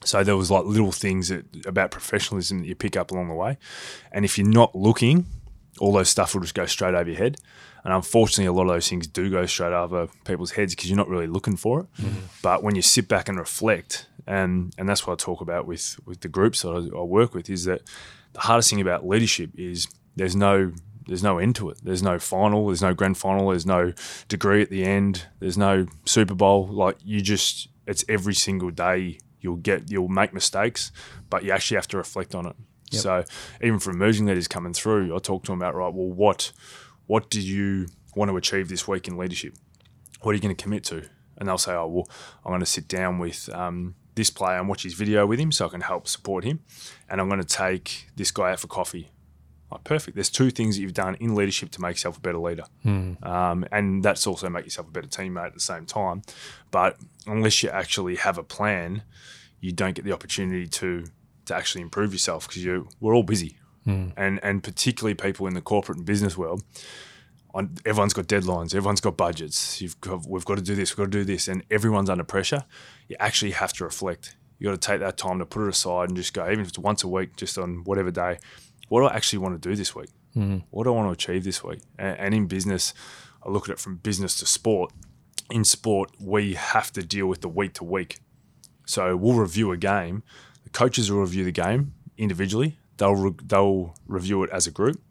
So 0.03 0.23
there 0.23 0.37
was 0.37 0.51
like 0.51 0.65
little 0.65 0.91
things 0.91 1.29
that, 1.29 1.65
about 1.65 1.91
professionalism 1.91 2.59
that 2.59 2.67
you 2.67 2.75
pick 2.75 2.95
up 2.95 3.11
along 3.11 3.29
the 3.29 3.33
way, 3.33 3.57
and 4.11 4.23
if 4.23 4.37
you're 4.37 4.47
not 4.47 4.75
looking, 4.75 5.25
all 5.79 5.91
those 5.91 6.09
stuff 6.09 6.33
will 6.33 6.41
just 6.41 6.53
go 6.53 6.65
straight 6.65 6.93
over 6.93 7.09
your 7.09 7.17
head. 7.17 7.37
And 7.83 7.93
unfortunately, 7.93 8.45
a 8.45 8.53
lot 8.53 8.63
of 8.63 8.69
those 8.69 8.89
things 8.89 9.05
do 9.05 9.29
go 9.29 9.45
straight 9.45 9.73
over 9.73 10.07
people's 10.25 10.51
heads 10.51 10.73
because 10.73 10.89
you're 10.89 10.97
not 10.97 11.07
really 11.07 11.27
looking 11.27 11.55
for 11.55 11.81
it. 11.81 11.85
Mm-hmm. 12.01 12.19
But 12.41 12.63
when 12.63 12.75
you 12.75 12.81
sit 12.81 13.07
back 13.07 13.29
and 13.29 13.37
reflect, 13.37 14.07
and 14.25 14.73
and 14.77 14.89
that's 14.89 15.05
what 15.05 15.13
I 15.13 15.23
talk 15.23 15.41
about 15.41 15.67
with 15.67 15.99
with 16.05 16.21
the 16.21 16.27
groups 16.27 16.63
that 16.63 16.69
I, 16.69 16.97
I 16.97 17.03
work 17.03 17.33
with, 17.35 17.49
is 17.49 17.65
that 17.65 17.81
the 18.33 18.41
hardest 18.41 18.69
thing 18.69 18.81
about 18.81 19.07
leadership 19.07 19.51
is 19.55 19.87
there's 20.15 20.35
no 20.35 20.71
there's 21.07 21.23
no 21.23 21.37
end 21.37 21.55
to 21.57 21.69
it. 21.69 21.79
There's 21.83 22.03
no 22.03 22.19
final. 22.19 22.67
There's 22.67 22.81
no 22.81 22.93
grand 22.93 23.17
final. 23.17 23.49
There's 23.49 23.65
no 23.65 23.93
degree 24.27 24.61
at 24.61 24.69
the 24.69 24.83
end. 24.83 25.25
There's 25.39 25.57
no 25.57 25.87
Super 26.05 26.35
Bowl. 26.35 26.67
Like 26.67 26.97
you 27.03 27.21
just, 27.21 27.69
it's 27.85 28.03
every 28.09 28.33
single 28.33 28.71
day. 28.71 29.19
You'll 29.41 29.57
get, 29.57 29.91
you'll 29.91 30.07
make 30.07 30.33
mistakes, 30.33 30.91
but 31.29 31.43
you 31.43 31.51
actually 31.51 31.75
have 31.75 31.87
to 31.89 31.97
reflect 31.97 32.33
on 32.33 32.47
it. 32.47 32.55
Yep. 32.91 33.01
So 33.01 33.23
even 33.61 33.79
for 33.79 33.91
emerging 33.91 34.25
leaders 34.25 34.47
coming 34.47 34.73
through, 34.73 35.15
I 35.15 35.19
talk 35.19 35.43
to 35.43 35.51
them 35.51 35.61
about 35.61 35.75
right. 35.75 35.93
Well, 35.93 36.07
what, 36.07 36.51
what 37.05 37.29
do 37.29 37.39
you 37.39 37.87
want 38.15 38.31
to 38.31 38.37
achieve 38.37 38.69
this 38.69 38.87
week 38.87 39.07
in 39.07 39.17
leadership? 39.17 39.53
What 40.21 40.31
are 40.31 40.35
you 40.35 40.41
going 40.41 40.55
to 40.55 40.63
commit 40.63 40.83
to? 40.85 41.07
And 41.37 41.47
they'll 41.47 41.57
say, 41.57 41.73
oh 41.73 41.87
well, 41.87 42.09
I'm 42.43 42.51
going 42.51 42.61
to 42.61 42.65
sit 42.65 42.87
down 42.87 43.19
with 43.19 43.49
um, 43.53 43.95
this 44.15 44.29
player 44.29 44.57
and 44.57 44.67
watch 44.67 44.83
his 44.83 44.93
video 44.93 45.27
with 45.27 45.39
him 45.39 45.51
so 45.51 45.67
I 45.67 45.69
can 45.69 45.81
help 45.81 46.07
support 46.07 46.43
him, 46.43 46.61
and 47.09 47.19
I'm 47.19 47.27
going 47.27 47.41
to 47.41 47.47
take 47.47 48.07
this 48.15 48.31
guy 48.31 48.53
out 48.53 48.61
for 48.61 48.67
coffee 48.67 49.11
like, 49.71 49.83
perfect. 49.83 50.15
There's 50.15 50.29
two 50.29 50.51
things 50.51 50.75
that 50.75 50.81
you've 50.83 50.93
done 50.93 51.15
in 51.15 51.33
leadership 51.35 51.71
to 51.71 51.81
make 51.81 51.95
yourself 51.95 52.17
a 52.17 52.21
better 52.21 52.37
leader, 52.37 52.65
um, 53.23 53.65
and 53.71 54.03
that's 54.03 54.27
also 54.27 54.47
make 54.49 54.63
yourself 54.65 54.87
a 54.87 54.91
better 54.91 55.07
teammate 55.07 55.47
at 55.47 55.53
the 55.53 55.59
same 55.59 55.85
time. 55.85 56.21
But 56.71 56.97
unless 57.25 57.63
you 57.63 57.69
actually 57.69 58.15
have 58.17 58.37
a 58.37 58.43
plan, 58.43 59.01
you 59.59 59.71
don't 59.71 59.95
get 59.95 60.05
the 60.05 60.11
opportunity 60.11 60.67
to 60.67 61.05
to 61.45 61.55
actually 61.55 61.81
improve 61.81 62.13
yourself 62.13 62.47
because 62.47 62.63
you 62.63 62.87
we're 62.99 63.15
all 63.15 63.23
busy, 63.23 63.57
and 64.17 64.39
and 64.43 64.63
particularly 64.63 65.15
people 65.15 65.47
in 65.47 65.53
the 65.55 65.61
corporate 65.61 65.97
and 65.97 66.05
business 66.05 66.37
world. 66.37 66.63
On, 67.55 67.73
everyone's 67.85 68.13
got 68.13 68.27
deadlines. 68.27 68.75
Everyone's 68.75 68.99
got 68.99 69.15
budgets. 69.15 69.81
You've 69.81 69.99
got, 70.01 70.27
we've 70.27 70.43
got 70.43 70.57
to 70.57 70.61
do 70.61 70.75
this. 70.75 70.91
We've 70.91 71.05
got 71.05 71.11
to 71.11 71.17
do 71.19 71.23
this, 71.23 71.47
and 71.47 71.63
everyone's 71.71 72.09
under 72.09 72.25
pressure. 72.25 72.65
You 73.07 73.15
actually 73.17 73.51
have 73.51 73.71
to 73.73 73.85
reflect. 73.85 74.35
You 74.59 74.67
got 74.67 74.81
to 74.81 74.87
take 74.91 74.99
that 74.99 75.15
time 75.15 75.39
to 75.39 75.45
put 75.45 75.63
it 75.63 75.69
aside 75.69 76.09
and 76.09 76.17
just 76.17 76.33
go, 76.33 76.45
even 76.45 76.59
if 76.61 76.67
it's 76.67 76.77
once 76.79 77.03
a 77.05 77.07
week, 77.07 77.37
just 77.37 77.57
on 77.57 77.83
whatever 77.85 78.11
day 78.11 78.39
what 78.87 79.01
do 79.01 79.07
I 79.07 79.15
actually 79.15 79.39
want 79.39 79.61
to 79.61 79.69
do 79.69 79.75
this 79.75 79.95
week? 79.95 80.09
Mm-hmm. 80.35 80.59
What 80.69 80.83
do 80.83 80.91
I 80.91 80.95
want 80.95 81.07
to 81.07 81.11
achieve 81.13 81.43
this 81.43 81.63
week? 81.63 81.81
And, 81.97 82.17
and 82.19 82.33
in 82.33 82.47
business, 82.47 82.93
I 83.43 83.49
look 83.49 83.69
at 83.69 83.73
it 83.73 83.79
from 83.79 83.97
business 83.97 84.37
to 84.39 84.45
sport. 84.45 84.91
In 85.49 85.63
sport, 85.63 86.11
we 86.19 86.55
have 86.55 86.91
to 86.93 87.03
deal 87.03 87.27
with 87.27 87.41
the 87.41 87.49
week 87.49 87.73
to 87.75 87.83
week. 87.83 88.19
So 88.85 89.15
we'll 89.15 89.35
review 89.35 89.71
a 89.71 89.77
game. 89.77 90.23
The 90.63 90.69
coaches 90.69 91.11
will 91.11 91.21
review 91.21 91.43
the 91.43 91.51
game 91.51 91.93
individually. 92.17 92.77
They'll 92.97 93.15
re- 93.15 93.35
they'll 93.43 93.95
review 94.07 94.43
it 94.43 94.49
as 94.51 94.67
a 94.67 94.71
group. 94.71 95.01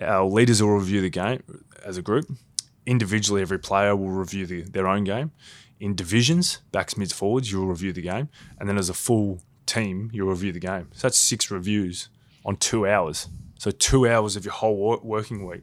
Our 0.00 0.24
leaders 0.24 0.62
will 0.62 0.70
review 0.70 1.00
the 1.00 1.10
game 1.10 1.42
as 1.84 1.96
a 1.96 2.02
group. 2.02 2.26
Individually, 2.86 3.42
every 3.42 3.58
player 3.58 3.94
will 3.94 4.10
review 4.10 4.46
the, 4.46 4.62
their 4.62 4.86
own 4.86 5.04
game. 5.04 5.32
In 5.78 5.94
divisions, 5.94 6.60
backs, 6.72 6.96
mids, 6.96 7.12
forwards, 7.12 7.50
you'll 7.50 7.66
review 7.66 7.92
the 7.92 8.02
game, 8.02 8.28
and 8.58 8.68
then 8.68 8.76
as 8.76 8.88
a 8.88 8.94
full 8.94 9.40
team, 9.66 10.10
you'll 10.12 10.28
review 10.28 10.52
the 10.52 10.60
game. 10.60 10.88
So 10.92 11.08
that's 11.08 11.18
six 11.18 11.50
reviews 11.50 12.08
on 12.44 12.56
two 12.56 12.86
hours. 12.86 13.28
So 13.58 13.70
two 13.70 14.08
hours 14.08 14.36
of 14.36 14.44
your 14.44 14.54
whole 14.54 14.98
working 15.02 15.46
week, 15.46 15.62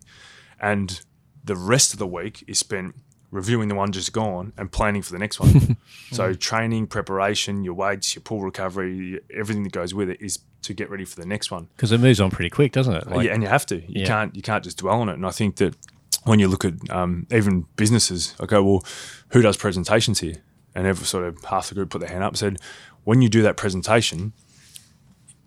and 0.60 1.02
the 1.44 1.56
rest 1.56 1.94
of 1.94 2.00
the 2.00 2.08
week 2.08 2.44
is 2.48 2.60
spent 2.60 2.96
reviewing 3.32 3.68
the 3.68 3.76
one 3.76 3.92
just 3.92 4.13
gone 4.13 4.54
and 4.58 4.72
planning 4.72 5.02
for 5.02 5.12
the 5.12 5.20
next 5.20 5.40
one. 5.40 5.78
so 6.12 6.34
training, 6.34 6.88
preparation, 6.88 7.63
your 7.63 7.74
weights, 7.74 8.16
your 8.16 8.22
pull 8.22 8.42
recovery, 8.42 9.20
everything 9.36 9.63
that 9.63 9.74
goes 9.74 9.94
with 9.94 10.10
it 10.10 10.22
is 10.22 10.40
to 10.62 10.74
get 10.74 10.90
ready 10.90 11.04
for 11.06 11.20
the 11.20 11.26
next 11.26 11.52
one. 11.52 11.68
Because 11.76 11.92
it 11.92 12.00
moves 12.00 12.22
on 12.22 12.30
pretty 12.32 12.50
quick, 12.50 12.72
doesn't 12.72 12.94
it? 12.94 13.08
Like, 13.08 13.26
yeah, 13.26 13.34
and 13.34 13.42
you 13.44 13.50
have 13.50 13.66
to. 13.68 13.78
You 13.78 14.02
Yeah. 14.02 14.06
can't. 14.08 14.36
You 14.36 14.42
can't 14.42 14.63
just 14.63 14.78
dwell 14.78 15.02
on 15.02 15.10
it. 15.10 15.13
And 15.13 15.26
I 15.26 15.32
think 15.32 15.58
that 15.58 15.76
when 16.24 16.40
you 16.40 16.48
look 16.48 16.63
at 16.66 16.74
um, 16.90 17.26
even 17.32 17.66
businesses, 17.76 18.36
I 18.40 18.46
go, 18.46 18.63
well, 18.63 18.86
who 19.30 19.42
does 19.42 19.58
presentations 19.58 20.20
here? 20.20 20.36
And 20.76 20.86
every 20.86 21.06
sort 21.06 21.26
of 21.26 21.44
half 21.46 21.70
the 21.70 21.76
group 21.76 21.90
put 21.90 22.00
their 22.02 22.10
hand 22.10 22.24
up 22.24 22.32
and 22.34 22.38
said, 22.38 22.58
when 23.04 23.22
you 23.22 23.30
do 23.30 23.42
that 23.44 23.58
presentation, 23.58 24.34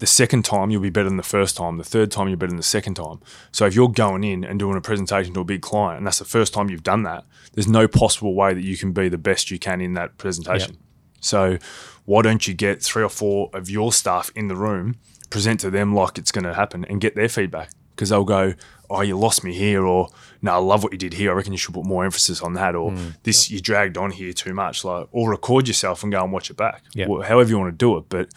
the 0.00 0.06
second 0.06 0.44
time 0.44 0.70
you'll 0.70 0.82
be 0.82 0.90
better 0.90 1.08
than 1.08 1.16
the 1.18 1.22
first 1.22 1.56
time. 1.56 1.76
The 1.76 1.84
third 1.84 2.10
time 2.10 2.28
you're 2.28 2.36
better 2.36 2.50
than 2.50 2.56
the 2.56 2.62
second 2.62 2.94
time. 2.94 3.20
So 3.52 3.66
if 3.66 3.74
you're 3.74 3.88
going 3.88 4.24
in 4.24 4.44
and 4.44 4.58
doing 4.58 4.76
a 4.76 4.80
presentation 4.80 5.32
to 5.34 5.40
a 5.40 5.44
big 5.44 5.60
client, 5.62 5.98
and 5.98 6.06
that's 6.06 6.18
the 6.18 6.24
first 6.24 6.52
time 6.52 6.68
you've 6.70 6.82
done 6.82 7.02
that, 7.04 7.24
there's 7.52 7.68
no 7.68 7.86
possible 7.86 8.34
way 8.34 8.52
that 8.54 8.64
you 8.64 8.76
can 8.76 8.92
be 8.92 9.08
the 9.08 9.18
best 9.18 9.50
you 9.50 9.58
can 9.58 9.80
in 9.80 9.92
that 9.94 10.18
presentation. 10.18 10.78
So 11.20 11.58
why 12.06 12.22
don't 12.22 12.48
you 12.48 12.54
get 12.54 12.82
three 12.82 13.02
or 13.02 13.10
four 13.10 13.50
of 13.52 13.68
your 13.68 13.92
staff 13.92 14.30
in 14.34 14.48
the 14.48 14.56
room, 14.56 14.96
present 15.28 15.60
to 15.60 15.70
them 15.70 15.94
like 15.94 16.16
it's 16.18 16.32
going 16.32 16.44
to 16.44 16.54
happen, 16.54 16.84
and 16.86 17.00
get 17.00 17.14
their 17.14 17.28
feedback? 17.28 17.70
Because 17.90 18.08
they'll 18.08 18.24
go, 18.24 18.54
"Oh, 18.88 19.02
you 19.02 19.18
lost 19.18 19.44
me 19.44 19.52
here," 19.52 19.84
or 19.84 20.08
"No, 20.40 20.52
I 20.52 20.56
love 20.56 20.82
what 20.82 20.92
you 20.92 20.98
did 20.98 21.12
here. 21.12 21.32
I 21.32 21.34
reckon 21.34 21.52
you 21.52 21.58
should 21.58 21.74
put 21.74 21.84
more 21.84 22.06
emphasis 22.06 22.40
on 22.40 22.54
that," 22.54 22.74
or 22.74 22.92
mm. 22.92 23.14
"This 23.24 23.50
you 23.50 23.60
dragged 23.60 23.98
on 23.98 24.12
here 24.12 24.32
too 24.32 24.54
much." 24.54 24.82
Like, 24.82 25.08
or 25.12 25.28
record 25.28 25.68
yourself 25.68 26.02
and 26.02 26.10
go 26.10 26.22
and 26.22 26.32
watch 26.32 26.48
it 26.48 26.56
back. 26.56 26.84
Yep. 26.94 27.08
Wh- 27.08 27.26
However 27.26 27.50
you 27.50 27.58
want 27.58 27.70
to 27.70 27.76
do 27.76 27.98
it, 27.98 28.04
but 28.08 28.30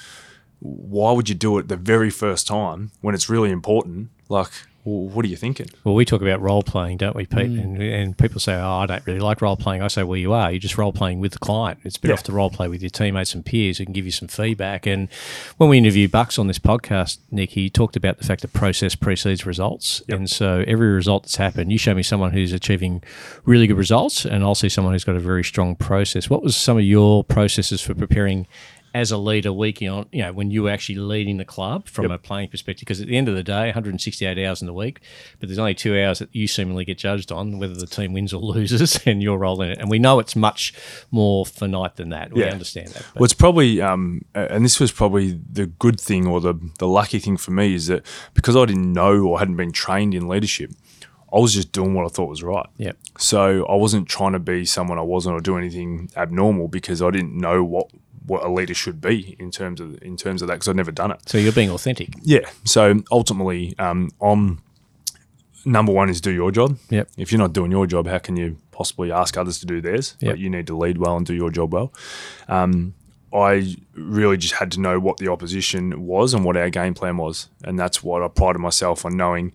why 0.64 1.12
would 1.12 1.28
you 1.28 1.36
do 1.36 1.58
it 1.58 1.68
the 1.68 1.76
very 1.76 2.10
first 2.10 2.48
time 2.48 2.92
when 3.02 3.14
it's 3.14 3.30
really 3.30 3.52
important? 3.52 4.10
Like, 4.30 4.48
well, 4.86 5.08
what 5.10 5.24
are 5.26 5.28
you 5.28 5.36
thinking? 5.36 5.68
Well, 5.84 5.94
we 5.96 6.04
talk 6.06 6.22
about 6.22 6.42
role 6.42 6.64
playing, 6.64 6.98
don't 6.98 7.16
we, 7.16 7.26
Pete? 7.26 7.50
Mm. 7.52 7.64
And, 7.64 7.82
and 7.82 8.18
people 8.18 8.40
say, 8.40 8.56
"Oh, 8.56 8.70
I 8.80 8.86
don't 8.86 9.06
really 9.06 9.20
like 9.20 9.42
role 9.42 9.56
playing." 9.56 9.82
I 9.82 9.88
say, 9.88 10.04
"Well, 10.04 10.18
you 10.18 10.34
are. 10.34 10.52
You're 10.52 10.60
just 10.60 10.78
role 10.78 10.92
playing 10.92 11.20
with 11.20 11.32
the 11.34 11.40
client. 11.40 11.80
It's 11.84 11.98
better 11.98 12.12
Yeah. 12.12 12.16
off 12.16 12.24
to 12.24 12.32
role 12.34 12.50
play 12.50 12.68
with 12.68 12.82
your 12.82 12.90
teammates 12.90 13.34
and 13.34 13.46
peers 13.46 13.78
who 13.78 13.86
can 13.86 13.94
give 13.94 14.04
you 14.06 14.12
some 14.12 14.28
feedback." 14.28 14.86
And 14.86 15.08
when 15.58 15.70
we 15.70 15.78
interviewed 15.78 16.12
Bucks 16.12 16.38
on 16.40 16.48
this 16.48 16.60
podcast, 16.60 17.18
Nick, 17.32 17.52
he 17.52 17.70
talked 17.70 17.96
about 17.96 18.18
the 18.18 18.26
fact 18.26 18.42
that 18.42 18.52
process 18.54 18.96
precedes 18.96 19.46
results, 19.46 20.02
and 20.10 20.30
so 20.30 20.64
every 20.68 20.92
result 20.92 21.24
that's 21.24 21.38
happened, 21.38 21.72
you 21.72 21.78
show 21.78 21.94
me 21.94 22.04
someone 22.04 22.32
who's 22.32 22.52
achieving 22.52 23.02
really 23.46 23.68
good 23.68 23.78
results, 23.78 24.26
and 24.26 24.44
I'll 24.44 24.56
see 24.56 24.70
someone 24.70 24.94
who's 24.94 25.06
got 25.06 25.16
a 25.16 25.20
very 25.22 25.44
strong 25.46 25.76
process. 25.76 26.30
What 26.30 26.44
was 26.44 26.58
some 26.58 26.78
of 26.78 26.84
your 26.84 27.24
processes 27.24 27.82
for 27.82 27.94
preparing? 27.94 28.48
As 28.94 29.12
a 29.12 29.18
leader, 29.18 29.52
week 29.52 29.82
on, 29.82 30.06
you 30.12 30.22
know, 30.22 30.32
when 30.34 30.52
you 30.52 30.64
were 30.64 30.70
actually 30.70 31.00
leading 31.00 31.38
the 31.38 31.46
club 31.46 31.88
from 31.88 32.12
a 32.12 32.18
playing 32.20 32.50
perspective, 32.50 32.82
because 32.86 33.02
at 33.02 33.08
the 33.08 33.18
end 33.18 33.28
of 33.28 33.34
the 33.36 33.42
day, 33.44 33.66
168 33.66 34.38
hours 34.46 34.62
in 34.62 34.68
the 34.68 34.74
week, 34.74 35.00
but 35.40 35.50
there's 35.50 35.58
only 35.58 35.74
two 35.74 36.00
hours 36.00 36.20
that 36.20 36.30
you 36.32 36.48
seemingly 36.48 36.86
get 36.86 37.00
judged 37.00 37.32
on, 37.32 37.58
whether 37.58 37.74
the 37.74 37.88
team 37.88 38.14
wins 38.14 38.34
or 38.34 38.42
loses, 38.54 39.00
and 39.08 39.24
your 39.24 39.40
role 39.40 39.62
in 39.64 39.72
it. 39.72 39.80
And 39.80 39.90
we 39.90 39.98
know 39.98 40.20
it's 40.20 40.36
much 40.36 40.74
more 41.10 41.44
finite 41.46 41.96
than 41.96 42.10
that. 42.10 42.34
We 42.34 42.42
Yeah. 42.44 42.52
understand 42.52 42.90
that. 42.90 43.04
But 43.14 43.20
Well, 43.22 43.26
it's 43.26 43.34
probably, 43.34 43.82
um, 43.82 44.26
and 44.36 44.64
this 44.64 44.80
was 44.80 44.92
probably 44.92 45.40
the 45.52 45.66
good 45.66 46.00
thing 46.00 46.28
or 46.28 46.40
the, 46.40 46.54
the 46.78 46.88
lucky 46.88 47.18
thing 47.18 47.38
for 47.38 47.50
me 47.52 47.74
is 47.74 47.88
that 47.88 48.06
because 48.36 48.56
I 48.56 48.66
didn't 48.66 48.94
know 48.94 49.24
or 49.24 49.40
hadn't 49.40 49.56
been 49.56 49.72
trained 49.72 50.14
in 50.14 50.28
leadership, 50.28 50.72
I 51.34 51.40
was 51.40 51.56
just 51.56 51.72
doing 51.72 51.96
what 51.96 52.06
I 52.06 52.10
thought 52.10 52.30
was 52.30 52.44
right. 52.44 52.68
yeah, 52.78 52.92
So 53.18 53.66
I 53.66 53.74
wasn't 53.74 54.08
trying 54.08 54.34
to 54.34 54.40
be 54.40 54.66
someone 54.66 55.00
I 55.00 55.02
wasn't 55.02 55.36
or 55.36 55.40
do 55.42 55.58
anything 55.58 56.12
abnormal 56.16 56.68
because 56.68 57.02
I 57.02 57.10
didn't 57.10 57.36
know 57.36 57.64
what, 57.64 57.88
what 58.26 58.44
a 58.44 58.50
leader 58.50 58.74
should 58.74 59.02
be 59.02 59.36
in 59.40 59.52
terms 59.52 59.80
of 59.82 60.02
in 60.02 60.18
terms 60.18 60.42
of 60.42 60.48
that 60.48 60.56
because 60.56 60.68
I've 60.68 60.76
never 60.76 60.92
done 60.92 61.12
it. 61.12 61.28
so 61.28 61.38
you're 61.38 61.52
being 61.52 61.70
authentic. 61.70 62.10
Yeah. 62.22 62.50
So 62.66 63.04
ultimately, 63.12 63.76
um, 63.80 64.12
I'm 64.22 64.62
number 65.66 65.92
one 65.92 66.10
is 66.10 66.22
do 66.22 66.32
your 66.32 66.52
job. 66.52 66.78
Yep. 66.90 67.10
If 67.18 67.32
you're 67.32 67.40
not 67.40 67.54
doing 67.54 67.72
your 67.72 67.88
job, 67.88 68.08
how 68.08 68.20
can 68.20 68.36
you 68.38 68.58
possibly 68.72 69.12
ask 69.12 69.38
others 69.38 69.60
to 69.60 69.66
do 69.66 69.82
theirs? 69.82 70.16
Yep. 70.20 70.32
Like, 70.34 70.40
you 70.40 70.50
need 70.50 70.68
to 70.68 70.78
lead 70.78 70.98
well 70.98 71.18
and 71.18 71.26
do 71.26 71.34
your 71.34 71.50
job 71.52 71.74
well. 71.74 71.94
Um, 72.48 72.94
I 73.34 73.76
really 73.96 74.38
just 74.38 74.56
had 74.56 74.72
to 74.74 74.80
know 74.80 75.00
what 75.00 75.18
the 75.18 75.28
opposition 75.30 76.06
was 76.06 76.34
and 76.34 76.46
what 76.46 76.56
our 76.56 76.70
game 76.70 76.94
plan 76.94 77.18
was, 77.18 77.50
and 77.64 77.80
that's 77.80 78.04
what 78.04 78.22
I 78.22 78.28
prided 78.28 78.62
myself 78.62 79.06
on 79.06 79.18
knowing. 79.18 79.54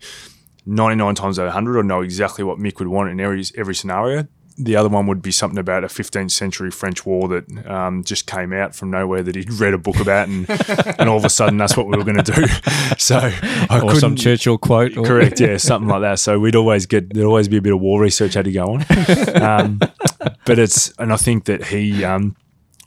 99 0.65 1.15
times 1.15 1.39
out 1.39 1.43
of 1.43 1.53
100, 1.53 1.79
I 1.79 1.81
know 1.83 2.01
exactly 2.01 2.43
what 2.43 2.59
Mick 2.59 2.77
would 2.79 2.89
want 2.89 3.09
in 3.09 3.19
every 3.19 3.43
every 3.57 3.73
scenario. 3.73 4.27
The 4.61 4.75
other 4.75 4.89
one 4.89 5.07
would 5.07 5.21
be 5.21 5.31
something 5.31 5.57
about 5.57 5.83
a 5.85 5.87
15th 5.87 6.31
century 6.31 6.69
French 6.69 7.05
war 7.05 7.29
that 7.29 7.65
um, 7.65 8.03
just 8.03 8.27
came 8.27 8.51
out 8.51 8.75
from 8.75 8.91
nowhere 8.91 9.23
that 9.23 9.35
he'd 9.35 9.51
read 9.53 9.73
a 9.73 9.77
book 9.77 9.99
about, 9.99 10.27
and, 10.27 10.49
and 10.99 11.09
all 11.09 11.15
of 11.17 11.23
a 11.23 11.29
sudden 11.29 11.57
that's 11.57 11.77
what 11.77 11.87
we 11.87 11.95
were 11.97 12.03
going 12.03 12.21
to 12.23 12.31
do. 12.31 12.45
So 12.97 13.17
I 13.17 13.79
Or 13.81 13.95
some 13.95 14.15
Churchill 14.17 14.57
quote. 14.57 14.97
Or, 14.97 15.05
Correct, 15.05 15.39
yeah, 15.39 15.55
something 15.57 15.87
like 15.87 16.01
that. 16.01 16.19
So 16.19 16.37
we'd 16.39 16.55
always 16.57 16.85
get 16.85 17.13
there'd 17.13 17.25
always 17.25 17.47
be 17.47 17.57
a 17.57 17.61
bit 17.61 17.73
of 17.73 17.79
war 17.79 18.01
research 18.01 18.33
had 18.33 18.45
to 18.45 18.51
go 18.51 18.73
on, 18.75 18.85
um, 19.41 19.79
but 20.45 20.59
it's 20.59 20.91
and 20.99 21.13
I 21.13 21.17
think 21.17 21.45
that 21.45 21.65
he, 21.67 22.03
um, 22.03 22.35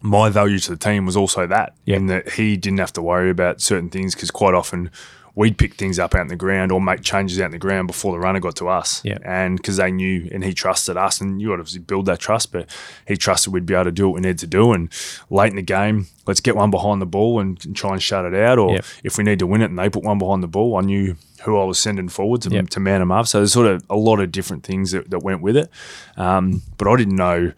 my 0.03 0.29
value 0.29 0.59
to 0.59 0.71
the 0.73 0.77
team 0.77 1.07
was 1.07 1.17
also 1.17 1.47
that, 1.47 1.75
Yeah. 1.87 1.97
in 1.97 2.07
that 2.07 2.33
he 2.33 2.57
didn't 2.59 2.81
have 2.81 2.93
to 2.95 3.03
worry 3.03 3.31
about 3.31 3.61
certain 3.63 3.89
things 3.89 4.15
because 4.15 4.31
quite 4.31 4.53
often 4.55 4.91
we'd 5.35 5.57
pick 5.57 5.75
things 5.75 5.99
up 5.99 6.15
out 6.15 6.21
in 6.21 6.29
the 6.29 6.37
ground 6.37 6.71
or 6.71 6.81
make 6.81 7.01
changes 7.03 7.41
out 7.41 7.47
in 7.47 7.51
the 7.53 7.59
ground 7.59 7.87
before 7.87 8.13
the 8.13 8.19
runner 8.19 8.39
got 8.39 8.55
to 8.57 8.69
us, 8.69 9.01
Yeah. 9.03 9.17
and 9.25 9.57
because 9.57 9.79
they 9.79 9.91
knew 9.91 10.29
and 10.31 10.45
he 10.45 10.53
trusted 10.53 10.97
us, 10.97 11.21
and 11.23 11.41
you 11.41 11.53
obviously 11.53 11.81
build 11.81 12.05
that 12.07 12.19
trust, 12.19 12.53
but 12.53 12.69
he 13.09 13.17
trusted 13.17 13.53
we'd 13.53 13.65
be 13.65 13.73
able 13.75 13.85
to 13.85 13.93
do 13.93 14.09
what 14.09 14.17
we 14.17 14.21
needed 14.21 14.39
to 14.41 14.47
do, 14.47 14.73
and 14.73 14.91
late 15.31 15.51
in 15.51 15.57
the 15.57 15.63
game. 15.63 16.07
Let's 16.27 16.41
get 16.41 16.55
one 16.55 16.71
behind 16.71 17.01
the 17.03 17.07
ball 17.07 17.41
and 17.41 17.75
try 17.75 17.93
and 17.93 18.03
shut 18.03 18.25
it 18.27 18.35
out. 18.35 18.59
Or 18.59 18.75
Yep. 18.75 18.85
if 19.05 19.19
we 19.19 19.25
need 19.25 19.39
to 19.41 19.47
win 19.47 19.63
it 19.63 19.71
and 19.71 19.79
they 19.79 19.89
put 19.89 20.05
one 20.05 20.19
behind 20.19 20.43
the 20.43 20.49
ball, 20.49 20.77
I 20.77 20.83
knew 20.83 21.17
who 21.45 21.59
I 21.61 21.65
was 21.65 21.79
sending 21.79 22.09
forward 22.09 22.43
to, 22.43 22.51
Yep. 22.51 22.69
to 22.71 22.81
man 22.81 23.01
them 23.01 23.11
up. 23.13 23.27
So 23.27 23.39
there's 23.39 23.53
sort 23.53 23.67
of 23.67 23.83
a 23.91 23.97
lot 23.97 24.21
of 24.21 24.31
different 24.33 24.63
things 24.65 24.93
that, 24.93 25.11
that 25.11 25.21
went 25.21 25.43
with 25.43 25.57
it. 25.57 25.69
Um, 26.17 26.63
but 26.79 26.89
I 26.89 26.97
didn't 26.97 27.17
know 27.17 27.53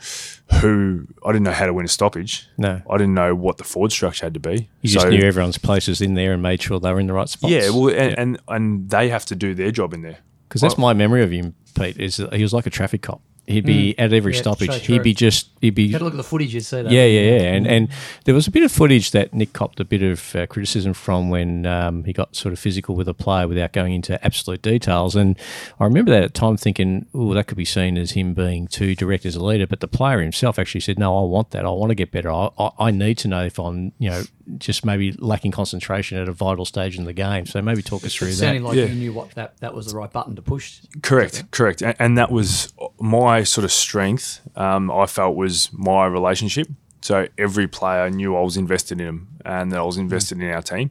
who, 0.60 1.06
I 1.24 1.32
didn't 1.32 1.44
know 1.44 1.52
how 1.52 1.66
to 1.66 1.72
win 1.72 1.84
a 1.84 1.88
stoppage. 1.88 2.48
No. 2.58 2.80
I 2.88 2.96
didn't 2.98 3.14
know 3.14 3.34
what 3.34 3.58
the 3.58 3.64
forward 3.64 3.92
structure 3.92 4.26
had 4.26 4.34
to 4.34 4.40
be. 4.40 4.68
You 4.82 4.90
just 4.90 5.08
knew 5.08 5.22
everyone's 5.22 5.58
places 5.58 6.00
in 6.00 6.14
there 6.14 6.32
and 6.32 6.42
made 6.42 6.62
sure 6.62 6.78
they 6.80 6.92
were 6.92 7.00
in 7.00 7.06
the 7.06 7.12
right 7.12 7.28
spots. 7.28 7.52
Yeah, 7.52 7.70
well, 7.70 7.88
and, 7.88 8.18
and 8.18 8.38
and 8.48 8.90
they 8.90 9.08
have 9.08 9.24
to 9.26 9.34
do 9.34 9.54
their 9.54 9.70
job 9.70 9.92
in 9.94 10.02
there. 10.02 10.18
Because 10.48 10.60
that's 10.60 10.78
my 10.78 10.92
memory 10.92 11.22
of 11.22 11.30
him, 11.30 11.54
Pete, 11.74 11.98
is 11.98 12.18
he 12.32 12.42
was 12.42 12.52
like 12.52 12.66
a 12.66 12.70
traffic 12.70 13.02
cop. 13.02 13.20
He'd 13.46 13.66
be 13.66 13.98
at 13.98 14.12
every 14.12 14.33
Yeah, 14.35 14.40
stoppage. 14.40 14.70
so 14.70 14.78
he'd 14.78 15.02
be 15.02 15.12
just 15.12 15.50
he'd 15.61 15.74
be 15.74 15.83
You 15.85 15.92
had 15.92 15.98
to 15.98 16.04
look 16.04 16.14
at 16.14 16.16
the 16.16 16.22
footage, 16.24 16.54
you'd 16.54 16.64
see 16.64 16.83
that. 16.83 16.90
yeah, 16.90 17.04
yeah, 17.04 17.20
yeah. 17.42 17.52
And 17.52 17.66
and 17.66 17.88
there 18.24 18.35
was 18.35 18.46
a 18.46 18.50
bit 18.50 18.62
of 18.62 18.72
footage 18.72 19.11
that 19.11 19.35
Nick 19.35 19.52
copped 19.52 19.80
a 19.80 19.85
bit 19.85 20.02
of 20.02 20.35
uh, 20.35 20.46
criticism 20.46 20.94
from 20.94 21.28
when 21.28 21.66
um, 21.66 22.04
he 22.04 22.12
got 22.12 22.35
sort 22.35 22.52
of 22.52 22.59
physical 22.59 22.94
with 22.96 23.07
a 23.09 23.14
player 23.14 23.46
without 23.46 23.72
going 23.72 23.92
into 23.92 24.22
absolute 24.24 24.62
details. 24.62 25.14
And 25.14 25.38
I 25.78 25.85
remember 25.85 26.11
that 26.12 26.22
at 26.24 26.33
the 26.35 26.38
time 26.40 26.57
thinking, 26.57 27.07
oh, 27.14 27.35
that 27.35 27.46
could 27.46 27.59
be 27.59 27.64
seen 27.66 27.98
as 27.98 28.12
him 28.12 28.33
being 28.35 28.66
too 28.66 28.94
direct 28.94 29.26
as 29.26 29.37
a 29.37 29.44
leader. 29.44 29.66
But 29.66 29.80
the 29.80 29.88
player 29.88 30.20
himself 30.20 30.59
actually 30.59 30.80
said, 30.80 30.98
no, 30.98 31.16
I 31.18 31.24
want 31.28 31.50
that. 31.50 31.66
I 31.66 31.70
want 31.70 31.90
to 31.90 31.94
get 31.94 32.11
better. 32.11 32.30
I, 32.33 32.48
I, 32.59 32.70
I 32.78 32.90
need 32.90 33.18
to 33.18 33.28
know 33.28 33.44
if 33.44 33.59
I'm, 33.59 33.92
you 33.98 34.09
know, 34.11 34.22
just 34.59 34.85
maybe 34.85 35.12
lacking 35.12 35.50
concentration 35.52 36.18
at 36.18 36.28
a 36.28 36.33
vital 36.33 36.64
stage 36.64 36.98
in 36.98 37.04
the 37.04 37.12
game. 37.12 37.46
So 37.46 37.61
maybe 37.62 37.83
talk 37.83 38.04
us 38.04 38.14
through 38.14 38.28
It 38.28 38.30
that. 38.33 38.37
sounded 38.37 38.62
like 38.62 38.76
Yeah. 38.76 38.85
you 38.87 38.94
knew 38.94 39.12
what 39.12 39.30
that, 39.37 39.59
that 39.61 39.74
was 39.74 39.87
the 39.87 39.96
right 39.96 40.12
button 40.12 40.37
to 40.37 40.42
push. 40.42 40.80
Correct, 41.02 41.44
correct, 41.50 41.83
and, 41.83 41.94
and 41.98 42.18
that 42.18 42.30
was 42.30 42.72
my 43.00 43.33
sort 43.42 43.64
of 43.64 43.72
strength. 43.72 44.40
Um, 44.56 44.90
I 44.90 45.06
felt 45.06 45.34
was 45.34 45.70
my 45.72 46.06
relationship. 46.06 46.68
So 47.00 47.26
every 47.36 47.68
player 47.68 48.08
knew 48.08 48.36
I 48.36 48.40
was 48.40 48.56
invested 48.56 49.00
in 49.00 49.06
them, 49.06 49.28
and 49.44 49.72
that 49.72 49.78
I 49.78 49.82
was 49.82 49.98
invested 49.98 50.40
in 50.40 50.50
our 50.50 50.62
team. 50.62 50.90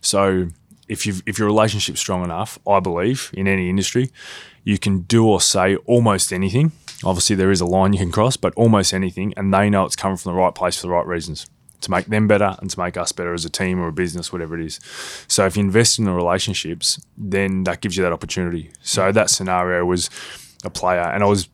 So 0.00 0.48
if 0.88 1.06
you 1.06 1.14
if 1.24 1.38
your 1.38 1.46
relationship's 1.46 2.00
strong 2.00 2.24
enough, 2.24 2.58
I 2.66 2.80
believe 2.80 3.30
in 3.32 3.48
any 3.48 3.70
industry, 3.70 4.10
you 4.64 4.78
can 4.78 5.00
do 5.00 5.26
or 5.26 5.40
say 5.40 5.76
almost 5.76 6.32
anything. 6.32 6.72
Obviously, 7.02 7.36
there 7.36 7.50
is 7.50 7.60
a 7.60 7.66
line 7.66 7.92
you 7.92 7.98
can 7.98 8.12
cross, 8.12 8.36
but 8.36 8.52
almost 8.56 8.92
anything, 8.92 9.32
and 9.36 9.54
they 9.54 9.70
know 9.70 9.84
it's 9.84 9.96
coming 9.96 10.16
from 10.16 10.32
the 10.32 10.38
right 10.38 10.54
place 10.54 10.76
for 10.76 10.86
the 10.86 10.92
right 10.92 11.06
reasons 11.06 11.46
to 11.80 11.90
make 11.90 12.06
them 12.06 12.26
better 12.26 12.56
and 12.60 12.70
to 12.70 12.78
make 12.78 12.96
us 12.96 13.12
better 13.12 13.34
as 13.34 13.44
a 13.44 13.50
team 13.50 13.78
or 13.78 13.88
a 13.88 13.92
business, 13.92 14.32
whatever 14.32 14.58
it 14.58 14.64
is. 14.64 14.80
So 15.28 15.44
if 15.46 15.56
you 15.56 15.62
invest 15.62 15.98
in 15.98 16.06
the 16.06 16.12
relationships, 16.12 16.98
then 17.16 17.64
that 17.64 17.80
gives 17.80 17.96
you 17.96 18.02
that 18.02 18.12
opportunity. 18.12 18.70
So 18.82 19.12
that 19.12 19.30
scenario 19.30 19.84
was 19.84 20.08
a 20.64 20.70
player, 20.70 21.02
and 21.02 21.22
I 21.22 21.26
was 21.26 21.48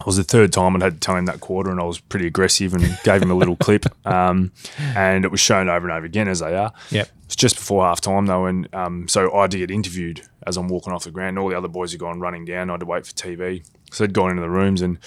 I 0.00 0.04
was 0.04 0.16
the 0.16 0.24
third 0.24 0.52
time 0.52 0.74
I'd 0.74 0.82
had 0.82 0.94
to 0.94 1.00
tell 1.00 1.16
him 1.16 1.26
that 1.26 1.40
quarter, 1.40 1.70
and 1.70 1.78
I 1.78 1.84
was 1.84 2.00
pretty 2.00 2.26
aggressive 2.26 2.74
and 2.74 2.98
gave 3.04 3.22
him 3.22 3.30
a 3.30 3.34
little 3.34 3.56
clip. 3.66 3.86
Um, 4.06 4.52
and 4.78 5.24
it 5.24 5.30
was 5.30 5.40
shown 5.40 5.68
over 5.68 5.88
and 5.88 5.96
over 5.96 6.06
again 6.06 6.28
as 6.28 6.40
they 6.40 6.56
are. 6.56 6.72
Yep. 6.90 7.08
It's 7.26 7.36
just 7.36 7.56
before 7.56 7.84
half 7.84 8.00
time 8.00 8.26
though, 8.26 8.46
and 8.46 8.72
um, 8.74 9.08
so 9.08 9.32
I 9.32 9.42
had 9.42 9.52
to 9.52 9.58
get 9.58 9.70
interviewed 9.70 10.22
as 10.46 10.56
I'm 10.56 10.68
walking 10.68 10.92
off 10.92 11.04
the 11.04 11.10
ground. 11.10 11.38
All 11.38 11.48
the 11.48 11.56
other 11.56 11.68
boys 11.68 11.92
had 11.92 12.00
gone 12.00 12.20
running 12.20 12.44
down. 12.44 12.68
I 12.68 12.74
had 12.74 12.80
to 12.80 12.86
wait 12.86 13.06
for 13.06 13.12
TV, 13.12 13.64
so 13.90 14.04
they'd 14.04 14.12
gone 14.12 14.30
into 14.30 14.42
the 14.42 14.50
rooms, 14.50 14.82
and 14.82 14.98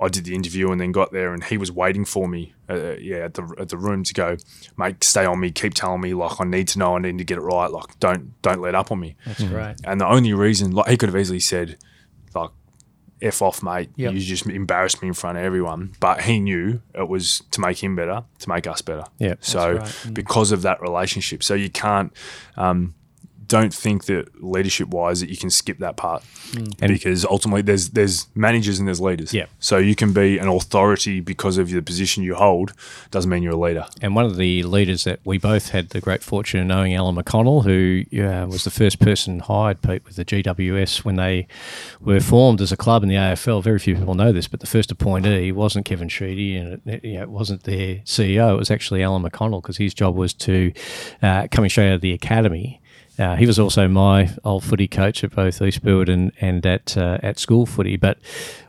I 0.00 0.08
did 0.08 0.24
the 0.24 0.34
interview, 0.34 0.70
and 0.70 0.80
then 0.80 0.92
got 0.92 1.12
there, 1.12 1.32
and 1.32 1.42
he 1.42 1.56
was 1.56 1.72
waiting 1.72 2.04
for 2.04 2.28
me, 2.28 2.54
uh, 2.68 2.96
yeah, 2.98 3.18
at 3.18 3.34
the 3.34 3.54
at 3.58 3.70
the 3.70 3.76
room 3.76 4.04
to 4.04 4.14
go, 4.14 4.36
mate, 4.76 5.02
stay 5.02 5.24
on 5.24 5.40
me, 5.40 5.50
keep 5.50 5.74
telling 5.74 6.00
me 6.00 6.14
like 6.14 6.40
I 6.40 6.44
need 6.44 6.68
to 6.68 6.78
know, 6.78 6.96
I 6.96 6.98
need 6.98 7.18
to 7.18 7.24
get 7.24 7.38
it 7.38 7.42
right, 7.42 7.70
like 7.70 7.98
don't 8.00 8.40
don't 8.42 8.60
let 8.60 8.74
up 8.74 8.92
on 8.92 9.00
me. 9.00 9.16
That's 9.26 9.42
right. 9.44 9.76
And 9.84 10.00
the 10.00 10.06
only 10.06 10.34
reason, 10.34 10.72
like 10.72 10.88
he 10.88 10.96
could 10.96 11.08
have 11.08 11.18
easily 11.18 11.40
said, 11.40 11.78
like, 12.34 12.50
"F 13.22 13.42
off, 13.42 13.62
mate. 13.62 13.90
Yep. 13.96 14.14
You 14.14 14.20
just 14.20 14.46
embarrassed 14.46 15.00
me 15.02 15.08
in 15.08 15.14
front 15.14 15.38
of 15.38 15.44
everyone." 15.44 15.94
But 16.00 16.22
he 16.22 16.40
knew 16.40 16.80
it 16.94 17.08
was 17.08 17.42
to 17.52 17.60
make 17.60 17.82
him 17.82 17.96
better, 17.96 18.24
to 18.40 18.48
make 18.48 18.66
us 18.66 18.82
better. 18.82 19.04
Yeah. 19.18 19.34
So 19.40 19.74
right. 19.74 19.84
Mm. 19.84 20.14
because 20.14 20.52
of 20.52 20.62
that 20.62 20.80
relationship, 20.80 21.42
so 21.42 21.54
you 21.54 21.70
can't. 21.70 22.12
Um, 22.56 22.94
don't 23.52 23.74
think 23.74 24.06
that 24.06 24.42
leadership 24.42 24.88
wise 24.88 25.20
that 25.20 25.28
you 25.28 25.36
can 25.36 25.50
skip 25.50 25.78
that 25.78 25.96
part 25.96 26.24
Mm. 26.52 26.88
Because 26.88 27.24
ultimately 27.24 27.62
there's 27.62 27.90
there's 27.90 28.28
managers 28.34 28.78
and 28.78 28.86
there's 28.86 29.00
leaders. 29.00 29.32
Yeah. 29.32 29.46
So 29.58 29.78
you 29.78 29.94
can 29.94 30.12
be 30.12 30.38
an 30.38 30.48
authority 30.48 31.20
because 31.20 31.56
of 31.56 31.70
the 31.70 31.80
position 31.80 32.22
you 32.22 32.34
hold 32.34 32.72
doesn't 33.10 33.30
mean 33.30 33.42
you're 33.42 33.54
a 33.54 33.56
leader. 33.56 33.86
And 34.02 34.14
one 34.14 34.26
of 34.26 34.36
the 34.36 34.62
leaders 34.62 35.04
that 35.04 35.20
we 35.24 35.38
both 35.38 35.70
had 35.70 35.90
the 35.90 36.00
great 36.00 36.22
fortune 36.22 36.60
of 36.60 36.66
knowing, 36.66 36.94
Alan 36.94 37.16
McConnell, 37.16 37.64
who 37.64 38.04
uh, 38.22 38.46
was 38.46 38.64
the 38.64 38.70
first 38.70 38.98
person 38.98 39.40
hired, 39.40 39.80
Pete, 39.80 40.04
with 40.04 40.16
the 40.16 40.24
GWS 40.24 41.04
when 41.04 41.16
they 41.16 41.46
were 42.00 42.20
formed 42.20 42.60
as 42.60 42.70
a 42.70 42.76
club 42.76 43.02
in 43.02 43.08
the 43.08 43.16
AFL. 43.16 43.62
Very 43.62 43.78
few 43.78 43.96
people 43.96 44.14
know 44.14 44.32
this, 44.32 44.48
but 44.48 44.60
the 44.60 44.66
first 44.66 44.90
appointee 44.90 45.52
wasn't 45.52 45.86
Kevin 45.86 46.08
Sheedy 46.08 46.56
and 46.56 46.82
it, 46.86 47.04
you 47.04 47.14
know, 47.14 47.22
it 47.22 47.30
wasn't 47.30 47.64
their 47.64 47.96
CEO. 48.04 48.54
It 48.54 48.58
was 48.58 48.70
actually 48.70 49.02
Alan 49.02 49.22
McConnell 49.22 49.62
because 49.62 49.78
his 49.78 49.94
job 49.94 50.16
was 50.16 50.34
to, 50.34 50.72
uh, 51.22 51.48
coming 51.50 51.70
straight 51.70 51.88
out 51.88 51.94
of 51.94 52.00
the 52.02 52.12
academy, 52.12 52.81
uh, 53.22 53.36
he 53.36 53.46
was 53.46 53.58
also 53.58 53.86
my 53.88 54.30
old 54.44 54.64
footy 54.64 54.88
coach 54.88 55.22
at 55.22 55.30
both 55.34 55.62
Eastfield 55.62 56.08
and 56.08 56.32
and 56.40 56.66
at 56.66 56.96
uh, 56.96 57.18
at 57.22 57.38
school 57.38 57.66
footy. 57.66 57.96
But 57.96 58.18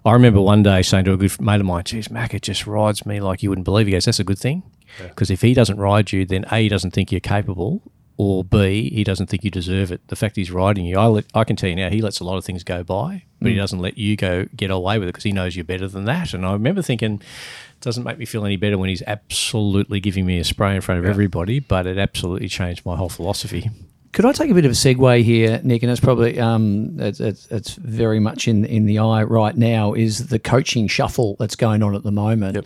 I 0.06 0.14
remember 0.14 0.42
one 0.42 0.64
day 0.64 0.82
saying 0.82 1.06
to 1.06 1.14
a 1.14 1.18
good 1.18 1.40
mate 1.42 1.60
of 1.60 1.66
mine, 1.66 1.84
"Geez, 1.86 2.10
Mac, 2.12 2.34
it 2.34 2.44
just 2.44 2.68
rides 2.68 3.06
me 3.06 3.20
like 3.20 3.42
you 3.42 3.50
wouldn't 3.50 3.66
believe." 3.66 3.88
He 3.88 3.94
goes, 3.94 4.06
"That's 4.06 4.20
a 4.20 4.24
good 4.24 4.40
thing, 4.40 4.64
because 5.00 5.32
if 5.32 5.42
he 5.42 5.54
doesn't 5.54 5.78
ride 5.78 6.12
you, 6.12 6.26
then 6.26 6.46
a 6.52 6.58
he 6.60 6.70
doesn't 6.70 6.92
think 6.92 7.12
you're 7.12 7.20
capable." 7.20 7.82
Or 8.16 8.44
B, 8.44 8.92
he 8.92 9.04
doesn't 9.04 9.26
think 9.26 9.44
you 9.44 9.50
deserve 9.50 9.92
it. 9.92 10.08
The 10.08 10.16
fact 10.16 10.36
he's 10.36 10.52
riding 10.52 10.86
you, 10.86 11.00
I, 11.00 11.08
let, 11.08 11.26
I 11.34 11.44
can 11.44 11.56
tell 11.56 11.70
you 11.72 11.76
now, 11.76 11.90
he 11.90 12.00
lets 12.00 12.20
a 12.20 12.24
lot 12.24 12.38
of 12.38 12.46
things 12.46 12.64
go 12.64 12.84
by, 12.84 13.24
but 13.42 13.50
he 13.50 13.56
doesn't 13.58 13.80
let 13.80 13.98
you 13.98 14.16
go 14.16 14.46
get 14.56 14.70
away 14.70 15.00
with 15.00 15.08
it 15.08 15.14
because 15.14 15.24
he 15.24 15.32
knows 15.32 15.56
you're 15.56 15.66
better 15.66 15.88
than 15.88 16.06
that. 16.06 16.32
And 16.32 16.46
I 16.46 16.54
remember 16.54 16.84
thinking, 16.84 17.16
it 17.16 17.82
doesn't 17.82 18.04
make 18.04 18.20
me 18.20 18.26
feel 18.26 18.46
any 18.46 18.56
better 18.56 18.78
when 18.78 18.90
he's 18.90 19.02
absolutely 19.08 20.00
giving 20.00 20.28
me 20.28 20.38
a 20.38 20.44
spray 20.44 20.76
in 20.76 20.82
front 20.82 21.00
of 21.00 21.06
everybody, 21.08 21.60
but 21.60 21.88
it 21.88 21.98
absolutely 21.98 22.50
changed 22.50 22.86
my 22.86 22.96
whole 22.96 23.10
philosophy. 23.10 23.72
Could 24.14 24.26
I 24.26 24.32
take 24.32 24.52
a 24.52 24.54
bit 24.54 24.64
of 24.64 24.72
a 24.72 24.76
segue 24.76 25.24
here, 25.24 25.60
Nick? 25.64 25.82
And 25.82 25.92
it's 25.92 26.00
probably 26.00 26.40
um, 26.40 27.00
it's, 27.00 27.20
it's, 27.20 27.48
it's 27.48 27.74
very 27.74 28.20
much 28.20 28.48
in 28.48 28.64
in 28.66 28.86
the 28.86 29.00
eye 29.00 29.24
right 29.24 29.58
now. 29.58 29.94
Is 29.94 30.28
the 30.28 30.38
coaching 30.38 30.88
shuffle 30.88 31.36
that's 31.40 31.56
going 31.56 31.82
on 31.82 31.96
at 31.96 32.04
the 32.04 32.12
moment? 32.12 32.66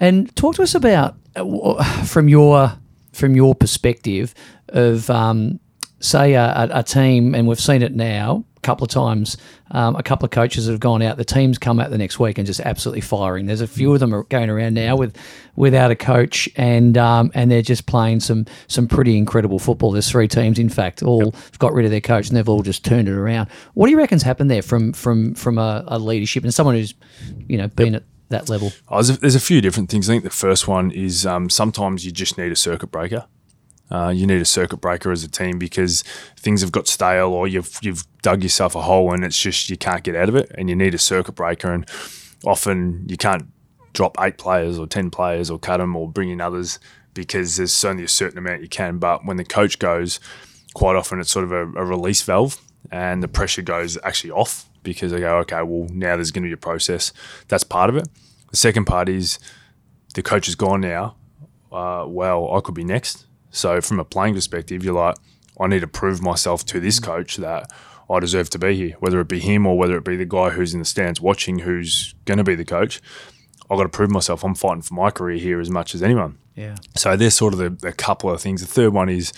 And 0.00 0.34
talk 0.34 0.56
to 0.56 0.62
us 0.62 0.74
about 0.74 1.14
uh, 1.36 2.04
from 2.04 2.28
your 2.28 2.72
from 3.12 3.36
your 3.36 3.54
perspective 3.54 4.34
of 4.70 5.10
um, 5.10 5.60
say 6.00 6.32
a, 6.32 6.68
a, 6.72 6.82
team, 6.82 7.34
and 7.34 7.46
we've 7.46 7.60
seen 7.60 7.82
it 7.82 7.94
now 7.94 8.44
couple 8.62 8.84
of 8.84 8.90
times. 8.90 9.36
Um, 9.70 9.96
a 9.96 10.02
couple 10.02 10.24
of 10.24 10.30
coaches 10.30 10.66
have 10.68 10.80
gone 10.80 11.02
out. 11.02 11.16
The 11.16 11.24
teams 11.24 11.58
come 11.58 11.80
out 11.80 11.90
the 11.90 11.98
next 11.98 12.18
week 12.18 12.38
and 12.38 12.46
just 12.46 12.60
absolutely 12.60 13.00
firing. 13.00 13.46
There's 13.46 13.60
a 13.60 13.66
few 13.66 13.92
of 13.92 14.00
them 14.00 14.14
are 14.14 14.24
going 14.24 14.50
around 14.50 14.74
now 14.74 14.96
with 14.96 15.16
without 15.56 15.90
a 15.90 15.96
coach, 15.96 16.48
and 16.56 16.96
um, 16.96 17.30
and 17.34 17.50
they're 17.50 17.62
just 17.62 17.86
playing 17.86 18.20
some 18.20 18.46
some 18.68 18.86
pretty 18.86 19.16
incredible 19.16 19.58
football. 19.58 19.92
There's 19.92 20.10
three 20.10 20.28
teams, 20.28 20.58
in 20.58 20.68
fact, 20.68 21.02
all 21.02 21.34
got 21.58 21.72
rid 21.72 21.84
of 21.84 21.90
their 21.90 22.00
coach 22.00 22.28
and 22.28 22.36
they've 22.36 22.48
all 22.48 22.62
just 22.62 22.84
turned 22.84 23.08
it 23.08 23.14
around. 23.14 23.48
What 23.74 23.86
do 23.86 23.92
you 23.92 23.98
reckon's 23.98 24.22
happened 24.22 24.50
there 24.50 24.62
from 24.62 24.92
from 24.92 25.34
from 25.34 25.58
a, 25.58 25.84
a 25.86 25.98
leadership 25.98 26.44
and 26.44 26.54
someone 26.54 26.74
who's 26.74 26.94
you 27.48 27.58
know 27.58 27.68
been 27.68 27.94
at 27.94 28.04
that 28.28 28.48
level? 28.48 28.72
Oh, 28.88 28.96
there's, 28.96 29.10
a, 29.10 29.20
there's 29.20 29.34
a 29.34 29.40
few 29.40 29.60
different 29.60 29.90
things. 29.90 30.08
I 30.08 30.14
think 30.14 30.24
the 30.24 30.30
first 30.30 30.68
one 30.68 30.90
is 30.90 31.24
um, 31.24 31.48
sometimes 31.48 32.04
you 32.04 32.12
just 32.12 32.36
need 32.36 32.52
a 32.52 32.56
circuit 32.56 32.90
breaker. 32.90 33.26
Uh, 33.92 34.08
you 34.08 34.26
need 34.26 34.40
a 34.40 34.46
circuit 34.46 34.78
breaker 34.78 35.12
as 35.12 35.22
a 35.22 35.28
team 35.28 35.58
because 35.58 36.00
things 36.38 36.62
have 36.62 36.72
got 36.72 36.88
stale 36.88 37.28
or 37.28 37.46
you've 37.46 37.78
you've 37.82 38.04
dug 38.22 38.42
yourself 38.42 38.74
a 38.74 38.80
hole 38.80 39.12
and 39.12 39.22
it's 39.22 39.38
just 39.38 39.68
you 39.68 39.76
can't 39.76 40.02
get 40.02 40.16
out 40.16 40.30
of 40.30 40.34
it 40.34 40.50
and 40.56 40.70
you 40.70 40.74
need 40.74 40.94
a 40.94 40.98
circuit 40.98 41.34
breaker 41.34 41.70
and 41.70 41.86
often 42.46 43.04
you 43.06 43.18
can't 43.18 43.46
drop 43.92 44.16
eight 44.18 44.38
players 44.38 44.78
or 44.78 44.86
ten 44.86 45.10
players 45.10 45.50
or 45.50 45.58
cut 45.58 45.76
them 45.76 45.94
or 45.94 46.10
bring 46.10 46.30
in 46.30 46.40
others 46.40 46.78
because 47.12 47.56
there's 47.56 47.84
only 47.84 48.04
a 48.04 48.08
certain 48.08 48.38
amount 48.38 48.62
you 48.62 48.68
can. 48.68 48.96
But 48.96 49.26
when 49.26 49.36
the 49.36 49.44
coach 49.44 49.78
goes, 49.78 50.20
quite 50.72 50.96
often 50.96 51.20
it's 51.20 51.30
sort 51.30 51.44
of 51.44 51.52
a, 51.52 51.60
a 51.60 51.84
release 51.84 52.22
valve 52.22 52.58
and 52.90 53.22
the 53.22 53.28
pressure 53.28 53.60
goes 53.60 53.98
actually 54.02 54.30
off 54.30 54.70
because 54.82 55.12
they 55.12 55.20
go, 55.20 55.36
okay, 55.40 55.62
well 55.62 55.86
now 55.90 56.16
there's 56.16 56.30
going 56.30 56.44
to 56.44 56.48
be 56.48 56.54
a 56.54 56.56
process. 56.56 57.12
That's 57.48 57.62
part 57.62 57.90
of 57.90 57.96
it. 57.98 58.08
The 58.50 58.56
second 58.56 58.86
part 58.86 59.10
is 59.10 59.38
the 60.14 60.22
coach 60.22 60.48
is 60.48 60.54
gone 60.54 60.80
now. 60.80 61.16
Uh, 61.70 62.06
well, 62.08 62.54
I 62.54 62.60
could 62.60 62.74
be 62.74 62.84
next. 62.84 63.26
So 63.52 63.80
from 63.80 64.00
a 64.00 64.04
playing 64.04 64.34
perspective, 64.34 64.82
you're 64.82 64.94
like, 64.94 65.16
I 65.60 65.68
need 65.68 65.80
to 65.80 65.86
prove 65.86 66.20
myself 66.20 66.64
to 66.66 66.80
this 66.80 66.98
coach 66.98 67.36
that 67.36 67.70
I 68.10 68.18
deserve 68.18 68.50
to 68.50 68.58
be 68.58 68.74
here, 68.74 68.96
whether 68.98 69.20
it 69.20 69.28
be 69.28 69.38
him 69.38 69.66
or 69.66 69.78
whether 69.78 69.96
it 69.96 70.04
be 70.04 70.16
the 70.16 70.24
guy 70.24 70.50
who's 70.50 70.72
in 70.72 70.80
the 70.80 70.84
stands 70.84 71.20
watching, 71.20 71.60
who's 71.60 72.14
going 72.24 72.38
to 72.38 72.44
be 72.44 72.54
the 72.54 72.64
coach. 72.64 73.00
I've 73.70 73.78
got 73.78 73.84
to 73.84 73.88
prove 73.88 74.10
myself. 74.10 74.44
I'm 74.44 74.54
fighting 74.54 74.82
for 74.82 74.94
my 74.94 75.10
career 75.10 75.38
here 75.38 75.60
as 75.60 75.70
much 75.70 75.94
as 75.94 76.02
anyone. 76.02 76.38
Yeah. 76.56 76.76
So 76.96 77.16
there's 77.16 77.34
sort 77.34 77.54
of 77.54 77.58
the, 77.58 77.70
the 77.70 77.92
couple 77.92 78.30
of 78.30 78.40
things. 78.40 78.60
The 78.60 78.66
third 78.66 78.92
one 78.92 79.08
is 79.08 79.32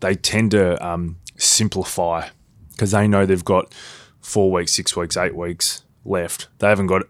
they 0.00 0.14
tend 0.14 0.52
to 0.52 0.84
um, 0.84 1.18
simplify 1.36 2.28
because 2.70 2.92
they 2.92 3.06
know 3.06 3.26
they've 3.26 3.44
got 3.44 3.74
four 4.20 4.50
weeks, 4.50 4.72
six 4.72 4.96
weeks, 4.96 5.16
eight 5.16 5.36
weeks 5.36 5.82
left. 6.04 6.48
They 6.58 6.68
haven't 6.68 6.86
got 6.86 7.02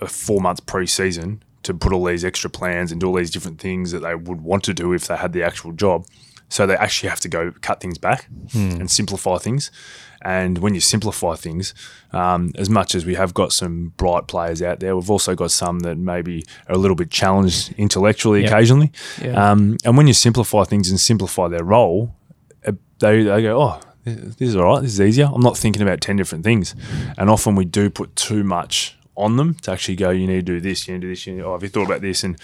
a 0.00 0.06
four 0.06 0.40
month 0.40 0.66
pre-season 0.66 1.42
to 1.64 1.74
put 1.74 1.92
all 1.92 2.04
these 2.04 2.24
extra 2.24 2.48
plans 2.50 2.92
and 2.92 3.00
do 3.00 3.06
all 3.08 3.14
these 3.14 3.30
different 3.30 3.60
things 3.60 3.90
that 3.92 4.00
they 4.00 4.14
would 4.14 4.40
want 4.42 4.62
to 4.64 4.74
do 4.74 4.92
if 4.92 5.06
they 5.06 5.16
had 5.16 5.32
the 5.32 5.42
actual 5.42 5.72
job. 5.72 6.06
So 6.48 6.66
they 6.66 6.76
actually 6.76 7.08
have 7.08 7.20
to 7.20 7.28
go 7.28 7.52
cut 7.62 7.80
things 7.80 7.98
back 7.98 8.28
and 8.54 8.88
simplify 8.90 9.38
things. 9.38 9.70
And 10.22 10.58
when 10.58 10.74
you 10.74 10.80
simplify 10.80 11.34
things, 11.34 11.74
um, 12.12 12.52
as 12.56 12.70
much 12.70 12.94
as 12.94 13.04
we 13.04 13.14
have 13.14 13.34
got 13.34 13.52
some 13.52 13.92
bright 13.96 14.26
players 14.28 14.62
out 14.62 14.80
there, 14.80 14.94
we've 14.96 15.10
also 15.10 15.34
got 15.34 15.50
some 15.50 15.80
that 15.80 15.96
maybe 15.98 16.44
are 16.68 16.74
a 16.76 16.78
little 16.78 16.94
bit 16.96 17.10
challenged 17.10 17.74
intellectually 17.76 18.42
Yep. 18.42 18.50
occasionally. 18.50 18.92
Yeah. 19.20 19.50
Um, 19.50 19.76
and 19.84 19.96
when 19.96 20.06
you 20.06 20.12
simplify 20.14 20.64
things 20.64 20.88
and 20.90 21.00
simplify 21.00 21.48
their 21.48 21.64
role, 21.64 22.14
uh, 22.66 22.72
they, 23.00 23.22
they 23.24 23.42
go, 23.42 23.60
oh, 23.60 23.80
this 24.04 24.36
is 24.50 24.56
all 24.56 24.64
right. 24.64 24.82
This 24.82 24.92
is 24.92 25.00
easier. 25.00 25.28
I'm 25.32 25.42
not 25.42 25.56
thinking 25.58 25.82
about 25.82 26.00
10 26.02 26.16
different 26.16 26.44
things. 26.44 26.74
And 27.18 27.28
often 27.30 27.54
we 27.54 27.64
do 27.64 27.90
put 27.90 28.14
too 28.16 28.44
much 28.44 28.96
on 29.16 29.36
them 29.36 29.54
to 29.62 29.72
actually 29.72 29.96
go, 29.96 30.10
you 30.10 30.26
need 30.26 30.34
to 30.34 30.42
do 30.42 30.60
this, 30.60 30.86
you 30.86 30.94
need 30.94 31.00
to 31.00 31.06
do 31.06 31.12
this. 31.12 31.26
You 31.26 31.34
need, 31.34 31.42
oh, 31.42 31.52
have 31.52 31.62
you 31.62 31.68
thought 31.68 31.86
about 31.86 32.00
this? 32.00 32.24
And 32.24 32.38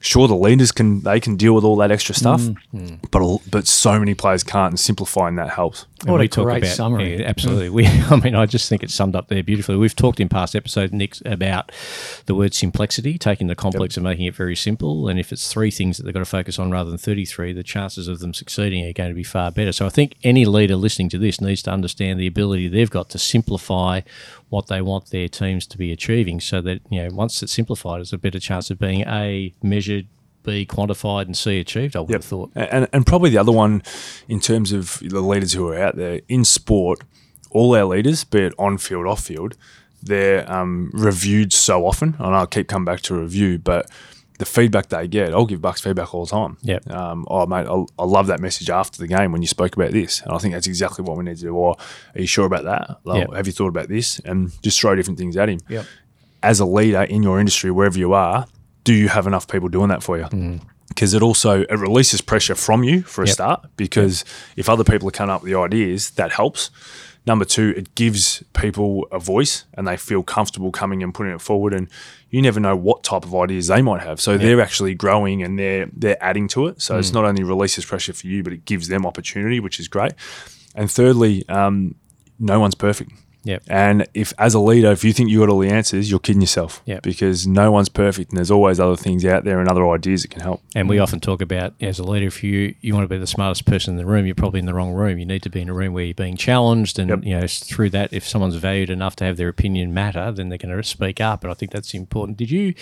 sure, 0.00 0.28
the 0.28 0.34
leaders 0.34 0.72
can, 0.72 1.00
they 1.00 1.20
can 1.20 1.36
deal 1.36 1.54
with 1.54 1.64
all 1.64 1.76
that 1.76 1.90
extra 1.90 2.14
stuff, 2.14 2.40
mm, 2.40 2.56
mm. 2.74 3.10
but, 3.10 3.50
but 3.50 3.66
so 3.66 3.98
many 3.98 4.14
players 4.14 4.42
can't, 4.42 4.72
and 4.72 4.80
simplifying 4.80 5.36
that 5.36 5.50
helps. 5.50 5.86
And 6.02 6.12
What 6.12 6.20
a 6.22 6.28
talk 6.28 6.44
great 6.46 6.62
about, 6.62 6.74
summary. 6.74 7.18
yeah, 7.18 7.24
mm. 7.24 7.28
absolutely. 7.28 7.68
We, 7.68 7.86
I 8.10 8.16
mean, 8.16 8.34
I 8.34 8.46
just 8.46 8.68
think 8.68 8.82
it's 8.82 8.94
summed 8.94 9.14
up 9.14 9.28
there 9.28 9.42
beautifully. 9.42 9.76
We've 9.76 9.94
talked 9.94 10.18
in 10.18 10.28
past 10.30 10.56
episodes, 10.56 10.92
Nick, 10.92 11.16
about 11.26 11.72
the 12.26 12.34
word 12.34 12.54
simplicity, 12.54 13.18
taking 13.18 13.48
the 13.48 13.54
complex 13.54 13.96
and 13.96 14.04
making 14.04 14.24
it 14.24 14.34
very 14.34 14.56
simple. 14.56 15.08
And 15.08 15.20
if 15.20 15.30
it's 15.30 15.52
three 15.52 15.70
things 15.70 15.98
that 15.98 16.04
they've 16.04 16.14
got 16.14 16.20
to 16.20 16.24
focus 16.24 16.58
on 16.58 16.70
rather 16.70 16.88
than 16.88 16.98
33, 16.98 17.52
the 17.52 17.62
chances 17.62 18.08
of 18.08 18.20
them 18.20 18.32
succeeding 18.32 18.86
are 18.88 18.92
going 18.92 19.10
to 19.10 19.14
be 19.14 19.22
far 19.22 19.50
better. 19.50 19.72
So 19.72 19.84
I 19.84 19.90
think 19.90 20.14
any 20.24 20.46
leader 20.46 20.76
listening 20.76 21.10
to 21.10 21.18
this 21.18 21.40
needs 21.40 21.62
to 21.64 21.70
understand 21.70 22.18
the 22.18 22.26
ability 22.26 22.68
they've 22.68 22.90
got 22.90 23.10
to 23.10 23.18
simplify 23.18 24.00
what 24.48 24.68
they 24.68 24.80
want 24.80 25.10
their 25.10 25.28
teams 25.28 25.66
to 25.66 25.78
be 25.78 25.92
achieving 25.92 26.40
so 26.40 26.60
that, 26.62 26.80
you 26.90 27.02
know, 27.02 27.14
once 27.14 27.42
it's 27.42 27.52
simplified, 27.52 27.98
there's 27.98 28.12
a 28.12 28.18
better 28.18 28.40
chance 28.40 28.70
of 28.70 28.78
being 28.78 29.02
A, 29.02 29.54
measured, 29.62 30.06
B, 30.42 30.66
quantified, 30.66 31.22
and 31.26 31.36
see 31.36 31.58
achieved, 31.60 31.96
I 31.96 32.00
would 32.00 32.10
have 32.12 32.24
thought. 32.24 32.50
And, 32.54 32.88
and 32.92 33.06
probably 33.06 33.30
the 33.30 33.38
other 33.38 33.52
one, 33.52 33.82
in 34.28 34.40
terms 34.40 34.72
of 34.72 34.98
the 35.00 35.20
leaders 35.20 35.52
who 35.52 35.68
are 35.68 35.78
out 35.78 35.96
there 35.96 36.20
in 36.28 36.44
sport, 36.44 37.00
all 37.50 37.74
our 37.74 37.84
leaders, 37.84 38.24
be 38.24 38.40
it 38.40 38.54
on 38.58 38.78
field, 38.78 39.06
off 39.06 39.24
field, 39.24 39.56
they're 40.02 40.50
um, 40.50 40.90
reviewed 40.94 41.52
so 41.52 41.86
often. 41.86 42.16
And 42.18 42.34
I'll 42.34 42.46
keep 42.46 42.68
coming 42.68 42.84
back 42.86 43.00
to 43.02 43.14
review, 43.14 43.58
but 43.58 43.90
the 44.38 44.46
feedback 44.46 44.88
they 44.88 45.06
get, 45.06 45.34
I'll 45.34 45.44
give 45.44 45.60
Bucks 45.60 45.82
feedback 45.82 46.14
all 46.14 46.24
the 46.24 46.30
time. 46.30 46.56
Yep. 46.62 46.90
Um, 46.90 47.26
oh, 47.28 47.44
mate, 47.46 47.66
I, 47.66 47.84
I 47.98 48.04
love 48.06 48.26
that 48.28 48.40
message 48.40 48.70
after 48.70 48.98
the 48.98 49.06
game 49.06 49.32
when 49.32 49.42
you 49.42 49.48
spoke 49.48 49.76
about 49.76 49.90
this. 49.90 50.22
And 50.22 50.32
I 50.32 50.38
think 50.38 50.54
that's 50.54 50.66
exactly 50.66 51.04
what 51.04 51.18
we 51.18 51.24
need 51.24 51.36
to 51.36 51.42
do. 51.42 51.54
Or 51.54 51.76
are 52.14 52.20
you 52.20 52.26
sure 52.26 52.46
about 52.46 52.64
that? 52.64 53.00
Like, 53.04 53.28
Yep. 53.28 53.34
Have 53.36 53.46
you 53.46 53.52
thought 53.52 53.68
about 53.68 53.88
this? 53.88 54.18
And 54.20 54.50
just 54.62 54.80
throw 54.80 54.94
different 54.94 55.18
things 55.18 55.36
at 55.36 55.50
him. 55.50 55.60
Yep. 55.68 55.84
As 56.42 56.58
a 56.58 56.64
leader 56.64 57.02
in 57.02 57.22
your 57.22 57.38
industry, 57.38 57.70
wherever 57.70 57.98
you 57.98 58.14
are, 58.14 58.46
do 58.90 58.96
you 58.96 59.08
have 59.08 59.26
enough 59.28 59.46
people 59.46 59.68
doing 59.68 59.88
that 59.88 60.02
for 60.02 60.18
you? 60.18 60.60
Because 60.88 61.14
it 61.14 61.22
also 61.22 61.52
it 61.62 61.78
releases 61.88 62.20
pressure 62.20 62.56
from 62.56 62.82
you 62.82 63.02
for 63.02 63.22
a 63.22 63.26
Yep. 63.26 63.34
start. 63.34 63.66
Because 63.76 64.24
if 64.56 64.68
other 64.68 64.82
people 64.84 65.06
are 65.08 65.12
coming 65.12 65.32
up 65.34 65.42
with 65.42 65.52
the 65.52 65.58
ideas, 65.58 66.10
that 66.12 66.32
helps. 66.32 66.70
Number 67.26 67.44
two, 67.44 67.72
it 67.76 67.94
gives 67.94 68.42
people 68.54 69.06
a 69.12 69.18
voice 69.20 69.64
and 69.74 69.86
they 69.86 69.96
feel 69.96 70.22
comfortable 70.24 70.72
coming 70.72 71.02
and 71.04 71.14
putting 71.14 71.32
it 71.32 71.40
forward. 71.40 71.72
And 71.74 71.86
you 72.30 72.42
never 72.42 72.58
know 72.58 72.74
what 72.74 73.04
type 73.04 73.24
of 73.24 73.32
ideas 73.34 73.68
they 73.68 73.82
might 73.82 74.02
have. 74.02 74.20
So 74.20 74.36
they're 74.36 74.60
actually 74.60 74.94
growing 74.94 75.42
and 75.44 75.56
they're 75.58 75.86
they're 76.02 76.22
adding 76.30 76.48
to 76.48 76.66
it. 76.66 76.82
So 76.82 76.98
it's 76.98 77.12
not 77.12 77.24
only 77.24 77.44
releases 77.44 77.84
pressure 77.84 78.12
for 78.14 78.26
you, 78.26 78.42
but 78.42 78.52
it 78.52 78.64
gives 78.64 78.88
them 78.88 79.06
opportunity, 79.06 79.60
which 79.60 79.78
is 79.78 79.86
great. 79.86 80.14
And 80.74 80.90
thirdly, 80.90 81.44
um, 81.48 81.94
no 82.40 82.58
one's 82.58 82.74
perfect. 82.74 83.12
Yep. 83.44 83.62
And 83.68 84.06
if, 84.14 84.32
as 84.38 84.54
a 84.54 84.58
leader, 84.60 84.90
if 84.92 85.02
you 85.04 85.12
think 85.12 85.30
you 85.30 85.38
got 85.40 85.48
all 85.48 85.58
the 85.60 85.70
answers, 85.70 86.10
you're 86.10 86.20
kidding 86.20 86.42
yourself. 86.42 86.82
Yep. 86.84 87.02
Because 87.02 87.46
no 87.46 87.72
one's 87.72 87.88
perfect, 87.88 88.30
and 88.30 88.36
there's 88.38 88.50
always 88.50 88.78
other 88.78 88.96
things 88.96 89.24
out 89.24 89.44
there 89.44 89.60
and 89.60 89.68
other 89.68 89.88
ideas 89.88 90.22
that 90.22 90.30
can 90.30 90.40
help. 90.42 90.62
And 90.74 90.88
we 90.88 90.98
often 90.98 91.20
talk 91.20 91.40
about 91.40 91.72
as 91.80 91.98
a 91.98 92.02
leader, 92.04 92.26
if 92.26 92.44
you 92.44 92.74
you 92.80 92.94
want 92.94 93.04
to 93.04 93.08
be 93.08 93.18
the 93.18 93.26
smartest 93.26 93.64
person 93.66 93.94
in 93.94 93.98
the 93.98 94.06
room, 94.06 94.26
you're 94.26 94.34
probably 94.34 94.60
in 94.60 94.66
the 94.66 94.74
wrong 94.74 94.92
room. 94.92 95.18
You 95.18 95.26
need 95.26 95.42
to 95.42 95.50
be 95.50 95.60
in 95.60 95.68
a 95.68 95.74
room 95.74 95.92
where 95.94 96.04
you're 96.04 96.14
being 96.14 96.36
challenged, 96.36 96.98
and 96.98 97.08
Yep. 97.10 97.24
you 97.24 97.38
know 97.40 97.46
through 97.46 97.90
that, 97.90 98.12
if 98.12 98.26
someone's 98.28 98.56
valued 98.56 98.90
enough 98.90 99.16
to 99.16 99.24
have 99.24 99.36
their 99.36 99.48
opinion 99.48 99.94
matter, 99.94 100.30
then 100.32 100.48
they're 100.48 100.58
going 100.58 100.76
to 100.76 100.82
speak 100.82 101.20
up. 101.20 101.42
And 101.42 101.50
I 101.50 101.54
think 101.54 101.72
that's 101.72 101.94
important. 101.94 102.36
Did 102.38 102.50
you 102.50 102.74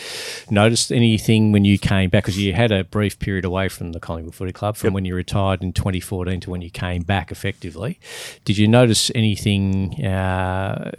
notice 0.51 0.91
anything 0.91 1.53
when 1.53 1.65
you 1.65 1.79
came 1.79 2.11
back? 2.11 2.25
Because 2.25 2.39
you 2.39 2.53
had 2.53 2.73
a 2.73 2.85
brief 2.85 3.19
period 3.19 3.45
away 3.45 3.69
from 3.69 3.93
the 3.93 4.01
Collingwood 4.01 4.35
Footy 4.35 4.53
Club 4.53 4.77
from 4.77 4.93
when 4.93 5.05
you 5.05 5.15
retired 5.15 5.63
in 5.63 5.73
2014 5.73 6.41
to 6.41 6.51
when 6.51 6.63
you 6.63 6.71
came 6.71 7.03
back 7.03 7.31
effectively. 7.31 7.99
Did 8.45 8.59
you 8.59 8.67
notice 8.67 9.11
anything 9.15 10.05
uh, 10.05 10.48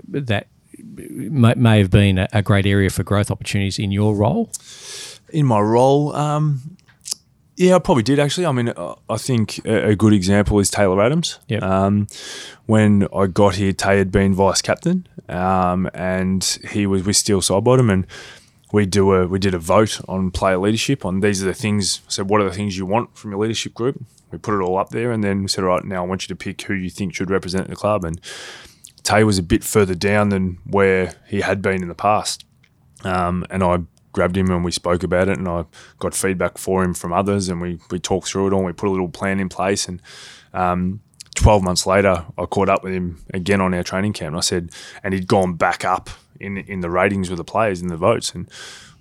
that 0.07 0.47
may, 0.77 1.53
may 1.55 1.79
have 1.79 1.91
been 1.91 2.17
a, 2.17 2.27
a 2.33 2.41
great 2.41 2.65
area 2.65 2.89
for 2.89 3.03
growth 3.03 3.31
opportunities 3.31 3.79
in 3.79 3.91
your 3.91 4.15
role? 4.15 4.51
In 5.31 5.45
my 5.45 5.59
role, 5.59 6.15
um, 6.15 6.77
yeah, 7.59 7.75
I 7.75 7.79
probably 7.79 8.03
did 8.03 8.19
actually. 8.19 8.45
I 8.45 8.53
mean, 8.53 8.69
uh, 8.69 8.95
I 9.09 9.17
think 9.17 9.59
a, 9.65 9.89
a 9.89 9.95
good 9.95 10.13
example 10.13 10.59
is 10.59 10.69
Taylor 10.69 11.01
Adams. 11.03 11.39
Yep. 11.49 11.61
Um, 11.61 12.07
when 12.67 13.05
I 13.13 13.27
got 13.27 13.55
here, 13.55 13.73
Tay 13.73 13.97
had 13.97 14.13
been 14.13 14.33
vice 14.33 14.61
captain, 14.61 15.05
um, 15.27 15.89
and 15.93 16.41
he 16.71 16.87
was 16.87 17.03
with 17.03 17.17
Steel 17.17 17.41
Sidebottom, 17.41 17.91
and 17.91 18.07
we 18.71 18.85
do 18.85 19.13
a 19.13 19.27
we 19.27 19.39
did 19.39 19.53
a 19.53 19.59
vote 19.59 19.99
on 20.07 20.31
player 20.31 20.57
leadership. 20.57 21.03
On 21.03 21.19
these 21.19 21.43
are 21.43 21.47
the 21.47 21.53
things. 21.53 22.01
So, 22.07 22.23
what 22.23 22.39
are 22.39 22.45
the 22.45 22.55
things 22.55 22.77
you 22.77 22.85
want 22.85 23.17
from 23.17 23.31
your 23.31 23.41
leadership 23.41 23.73
group? 23.73 24.01
We 24.31 24.37
put 24.37 24.53
it 24.53 24.63
all 24.63 24.77
up 24.77 24.91
there, 24.91 25.11
and 25.11 25.21
then 25.21 25.41
we 25.41 25.47
said, 25.49 25.65
all 25.65 25.71
right, 25.71 25.83
now 25.83 26.03
I 26.03 26.07
want 26.07 26.23
you 26.23 26.27
to 26.33 26.37
pick 26.37 26.61
who 26.61 26.75
you 26.75 26.89
think 26.89 27.13
should 27.13 27.29
represent 27.29 27.67
the 27.67 27.75
club. 27.75 28.05
And 28.05 28.21
Tay 29.09 29.23
was 29.23 29.39
a 29.39 29.43
bit 29.43 29.63
further 29.63 29.95
down 29.95 30.29
than 30.29 30.59
where 30.65 31.15
he 31.27 31.41
had 31.41 31.63
been 31.63 31.81
in 31.81 31.87
the 31.87 31.95
past. 31.95 32.45
Um, 33.03 33.43
and 33.49 33.63
I 33.63 33.79
grabbed 34.11 34.37
him 34.37 34.51
and 34.51 34.63
we 34.63 34.71
spoke 34.71 35.01
about 35.01 35.27
it 35.29 35.39
and 35.39 35.47
I 35.47 35.65
got 35.97 36.13
feedback 36.13 36.59
for 36.59 36.83
him 36.83 36.93
from 36.93 37.11
others 37.11 37.49
and 37.49 37.59
we, 37.59 37.79
we 37.89 37.97
talked 37.97 38.27
through 38.27 38.45
it 38.45 38.53
all 38.53 38.59
and 38.59 38.67
we 38.67 38.73
put 38.73 38.87
a 38.87 38.91
little 38.91 39.09
plan 39.09 39.39
in 39.39 39.49
place 39.49 39.87
and 39.87 39.99
um, 40.53 41.01
12 41.33 41.63
months 41.63 41.87
later 41.87 42.23
I 42.37 42.45
caught 42.45 42.69
up 42.69 42.83
with 42.83 42.93
him 42.93 43.25
again 43.33 43.61
on 43.61 43.73
our 43.73 43.81
training 43.81 44.13
camp 44.13 44.33
and 44.33 44.37
I 44.37 44.41
said 44.41 44.69
and 45.03 45.11
he'd 45.15 45.27
gone 45.27 45.53
back 45.55 45.83
up 45.83 46.11
in 46.39 46.57
in 46.57 46.81
the 46.81 46.91
ratings 46.91 47.31
with 47.31 47.37
the 47.37 47.43
players 47.43 47.81
in 47.81 47.87
the 47.87 47.97
votes. 47.97 48.35
And 48.35 48.47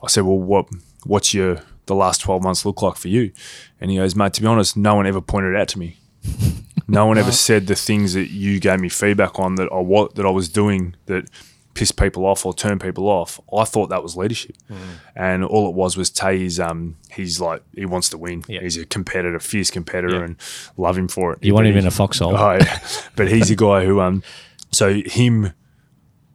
I 0.03 0.07
said 0.07 0.25
well 0.25 0.39
what 0.39 0.69
what's 1.05 1.35
your 1.35 1.61
the 1.85 1.95
last 1.95 2.23
12 2.23 2.43
months 2.43 2.65
look 2.65 2.81
like 2.81 2.97
for 2.97 3.09
you? 3.09 3.33
And 3.79 3.91
he 3.91 3.99
goes 3.99 4.17
mate 4.17 4.33
to 4.35 4.41
be 4.41 4.47
honest 4.47 4.75
no 4.75 4.95
one 4.95 5.07
ever 5.07 5.21
pointed 5.21 5.55
it 5.55 5.61
out 5.61 5.69
to 5.69 5.79
me 5.79 5.99
no 6.89 7.07
one 7.07 7.19
ever 7.19 7.33
said 7.33 7.67
the 7.67 7.75
things 7.77 8.15
that 8.15 8.31
you 8.31 8.59
gave 8.61 8.81
me 8.81 8.89
feedback 8.89 9.39
on 9.39 9.55
that 9.57 9.69
I 9.73 9.77
what 9.81 10.15
that 10.17 10.27
I 10.27 10.31
was 10.31 10.49
doing 10.49 10.95
that 11.07 11.29
pissed 11.75 11.97
people 11.97 12.27
off 12.27 12.45
or 12.45 12.53
turned 12.53 12.81
people 12.81 13.07
off. 13.09 13.39
I 13.57 13.63
thought 13.65 13.89
that 13.91 14.03
was 14.03 14.17
leadership, 14.17 14.57
Mm. 14.69 14.77
and 15.15 15.45
all 15.45 15.69
it 15.69 15.75
was 15.75 15.97
was 15.97 16.11
Tay. 16.11 16.49
Um, 16.59 16.97
he's 17.13 17.41
like 17.41 17.63
he 17.75 17.85
wants 17.87 18.09
to 18.11 18.19
win. 18.19 18.43
Yeah. 18.49 18.61
He's 18.63 18.77
a 18.77 18.85
competitor, 18.87 19.39
fierce 19.39 19.71
competitor, 19.71 20.17
Yeah. 20.19 20.25
and 20.25 20.37
love 20.77 20.99
him 20.99 21.07
for 21.09 21.35
it. 21.35 21.39
You 21.45 21.55
want 21.55 21.67
him 21.69 21.77
in 21.77 21.87
a 21.87 21.91
foxhole? 21.93 22.37
Oh, 22.37 22.53
yeah. 22.55 22.81
but 23.17 23.29
he's 23.29 23.51
a 23.51 23.57
guy 23.57 23.85
who 23.85 24.01
um, 24.01 24.23
so 24.73 25.01
him 25.07 25.53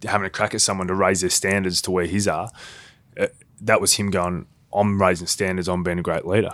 having 0.05 0.25
a 0.27 0.29
crack 0.29 0.53
at 0.53 0.61
someone 0.61 0.87
to 0.87 0.93
raise 0.95 1.21
their 1.21 1.29
standards 1.29 1.81
to 1.81 1.91
where 1.91 2.05
his 2.05 2.27
are. 2.27 2.49
Uh, 3.19 3.27
that 3.61 3.79
was 3.81 3.93
him 3.93 4.11
going. 4.11 4.45
I'm 4.73 5.01
raising 5.01 5.27
standards. 5.27 5.67
I'm 5.67 5.83
being 5.83 5.99
a 5.99 6.03
great 6.03 6.25
leader. 6.25 6.53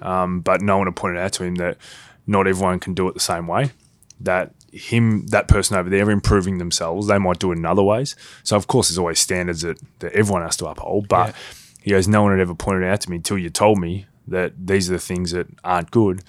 Um, 0.00 0.40
but 0.40 0.60
no 0.60 0.76
one 0.78 0.86
had 0.86 0.94
pointed 0.96 1.18
out 1.20 1.32
to 1.34 1.44
him 1.44 1.54
that 1.56 1.78
not 2.26 2.46
everyone 2.46 2.80
can 2.80 2.94
do 2.94 3.08
it 3.08 3.14
the 3.14 3.20
same 3.20 3.46
way. 3.46 3.70
That 4.20 4.52
him, 4.72 5.26
that 5.28 5.48
person 5.48 5.76
over 5.76 5.90
there, 5.90 6.10
improving 6.10 6.58
themselves, 6.58 7.06
they 7.06 7.18
might 7.18 7.38
do 7.38 7.52
it 7.52 7.58
in 7.58 7.66
other 7.66 7.82
ways. 7.82 8.16
So 8.42 8.56
of 8.56 8.66
course, 8.66 8.88
there's 8.88 8.98
always 8.98 9.18
standards 9.18 9.62
that, 9.62 9.78
that 10.00 10.12
everyone 10.12 10.42
has 10.42 10.56
to 10.58 10.66
uphold. 10.66 11.08
But 11.08 11.34
he 11.82 11.90
goes, 11.90 12.08
no 12.08 12.22
one 12.22 12.32
had 12.32 12.40
ever 12.40 12.54
pointed 12.54 12.84
out 12.84 13.00
to 13.02 13.10
me 13.10 13.16
until 13.16 13.38
you 13.38 13.50
told 13.50 13.78
me 13.78 14.06
that 14.28 14.66
these 14.66 14.90
are 14.90 14.94
the 14.94 14.98
things 14.98 15.30
that 15.32 15.46
aren't 15.62 15.90
good. 15.90 16.22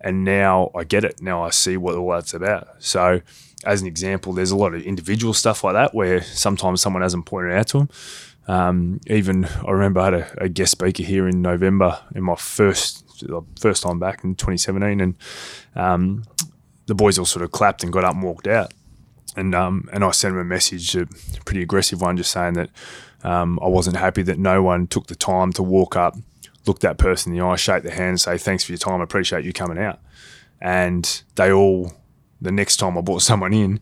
And 0.00 0.24
now 0.24 0.70
I 0.74 0.84
get 0.84 1.04
it. 1.04 1.22
Now 1.22 1.42
I 1.44 1.50
see 1.50 1.76
what 1.76 1.94
all 1.94 2.10
that's 2.10 2.34
about. 2.34 2.68
So 2.78 3.20
as 3.64 3.80
an 3.80 3.86
example, 3.86 4.32
there's 4.32 4.50
a 4.50 4.56
lot 4.56 4.74
of 4.74 4.82
individual 4.82 5.32
stuff 5.32 5.64
like 5.64 5.74
that 5.74 5.94
where 5.94 6.22
sometimes 6.22 6.80
someone 6.82 7.02
hasn't 7.02 7.26
pointed 7.26 7.52
out 7.52 7.68
to 7.68 7.78
them. 7.78 7.88
Um, 8.46 9.00
even 9.06 9.46
I 9.66 9.70
remember 9.70 10.00
I 10.00 10.04
had 10.04 10.14
a, 10.14 10.44
a 10.44 10.48
guest 10.48 10.72
speaker 10.72 11.02
here 11.02 11.26
in 11.26 11.40
November 11.40 12.00
in 12.14 12.22
my 12.22 12.34
first 12.34 13.03
first 13.58 13.82
time 13.82 13.98
back 13.98 14.24
in 14.24 14.34
2017, 14.34 15.00
and 15.00 15.16
um, 15.74 16.24
the 16.86 16.94
boys 16.94 17.18
all 17.18 17.24
sort 17.24 17.44
of 17.44 17.52
clapped 17.52 17.82
and 17.82 17.92
got 17.92 18.04
up 18.04 18.14
and 18.14 18.22
walked 18.22 18.46
out. 18.46 18.72
And 19.36 19.54
um, 19.54 19.88
and 19.92 20.04
I 20.04 20.10
sent 20.12 20.34
him 20.34 20.40
a 20.40 20.44
message, 20.44 20.94
a 20.94 21.06
pretty 21.44 21.62
aggressive 21.62 22.00
one, 22.00 22.16
just 22.16 22.30
saying 22.30 22.54
that 22.54 22.70
um, 23.24 23.58
I 23.62 23.66
wasn't 23.66 23.96
happy 23.96 24.22
that 24.22 24.38
no 24.38 24.62
one 24.62 24.86
took 24.86 25.06
the 25.06 25.16
time 25.16 25.52
to 25.54 25.62
walk 25.62 25.96
up, 25.96 26.16
look 26.66 26.80
that 26.80 26.98
person 26.98 27.32
in 27.32 27.38
the 27.38 27.44
eye, 27.44 27.56
shake 27.56 27.82
their 27.82 27.94
hand, 27.94 28.10
and 28.10 28.20
say 28.20 28.38
thanks 28.38 28.64
for 28.64 28.72
your 28.72 28.78
time, 28.78 29.00
I 29.00 29.04
appreciate 29.04 29.44
you 29.44 29.52
coming 29.52 29.78
out. 29.78 29.98
And 30.60 31.22
they 31.34 31.52
all, 31.52 31.92
the 32.40 32.52
next 32.52 32.76
time 32.76 32.96
I 32.96 33.00
brought 33.00 33.22
someone 33.22 33.52
in, 33.52 33.80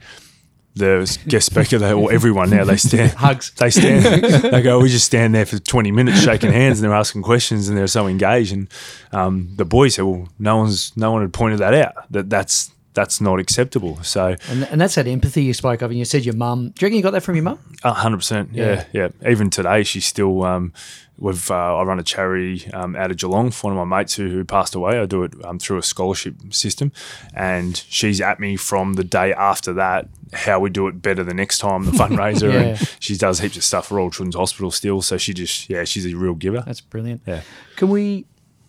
the 0.75 1.19
guest 1.29 1.47
speaker, 1.47 1.79
they 1.79 1.93
all 1.93 2.11
everyone 2.11 2.51
now 2.51 2.65
they 2.65 2.77
stand 2.77 3.13
Hugs. 3.17 3.51
They 3.53 3.71
stand. 3.71 4.25
they 4.43 4.63
go. 4.63 4.81
We 4.81 4.89
just 4.89 5.07
stand 5.07 5.35
there 5.35 5.45
for 5.47 5.59
twenty 5.59 5.91
minutes, 5.91 6.23
shaking 6.23 6.53
hands, 6.53 6.81
and 6.81 6.85
they're 6.89 6.97
asking 6.97 7.23
questions, 7.23 7.69
and 7.69 7.77
they're 7.77 7.87
so 7.87 8.07
engaged. 8.07 8.53
And 8.53 8.69
um, 9.13 9.51
the 9.57 9.65
boys 9.65 9.95
said, 9.97 10.05
"Well, 10.05 10.29
no 10.39 10.57
one's, 10.59 10.97
no 10.97 11.13
one 11.13 11.23
had 11.23 11.33
pointed 11.33 11.59
that 11.61 11.75
out. 11.75 12.11
That 12.11 12.31
that's 12.31 12.71
that's 12.95 13.21
not 13.21 13.39
acceptable." 13.39 14.03
So, 14.03 14.37
And, 14.49 14.65
and 14.65 14.81
that's 14.81 14.95
that 14.95 15.07
empathy 15.07 15.45
you 15.45 15.55
spoke 15.55 15.83
of. 15.83 15.91
And 15.91 15.99
you 15.99 16.05
said 16.05 16.25
your 16.25 16.37
mum. 16.37 16.71
Do 16.71 16.75
you 16.81 16.87
reckon 16.87 16.97
you 16.97 17.03
got 17.03 17.13
that 17.13 17.23
from 17.23 17.37
your 17.37 17.45
mum? 17.45 17.59
hundred 17.85 18.19
percent. 18.19 18.51
Yeah, 18.53 18.85
yeah. 18.93 19.09
Even 19.29 19.51
today, 19.51 19.83
she's 19.83 20.07
still. 20.07 20.43
Um, 20.45 20.73
we've. 21.18 21.51
Uh, 21.51 21.77
I 21.79 21.83
run 21.83 21.98
a 21.98 22.03
charity 22.03 22.70
um, 22.72 22.96
out 22.96 23.11
of 23.11 23.16
Geelong 23.16 23.51
for 23.51 23.70
one 23.70 23.79
of 23.79 23.88
my 23.88 23.98
mates 23.98 24.14
who, 24.14 24.29
who 24.29 24.44
passed 24.44 24.75
away. 24.75 24.98
I 24.98 25.07
do 25.07 25.22
it 25.25 25.33
um, 25.44 25.59
through 25.59 25.79
a 25.79 25.83
scholarship 25.83 26.35
system, 26.51 26.92
and 27.35 27.77
she's 27.88 28.20
at 28.20 28.40
me 28.40 28.57
from 28.57 28.94
the 28.94 29.05
day 29.05 29.33
after 29.33 29.72
that. 29.75 30.09
How 30.33 30.61
we 30.61 30.70
do 30.70 30.88
it 30.88 31.03
better 31.03 31.22
the 31.25 31.35
next 31.35 31.59
time, 31.59 31.85
the 31.85 31.90
fundraiser, 32.03 32.53
Yeah. 32.53 32.61
and 32.61 32.96
she 33.01 33.16
does 33.16 33.40
heaps 33.40 33.57
of 33.57 33.64
stuff 33.64 33.88
for 33.88 33.96
Royal 33.96 34.11
Children's 34.11 34.37
Hospital 34.37 34.70
still. 34.70 35.03
So 35.03 35.16
she 35.18 35.35
just, 35.35 35.68
yeah, 35.68 35.85
she's 35.85 36.07
a 36.07 36.14
real 36.16 36.35
giver. 36.35 36.62
That's 36.64 36.81
brilliant. 36.81 37.22
Yeah. 37.27 37.42
Can 37.77 37.88
we 37.90 38.25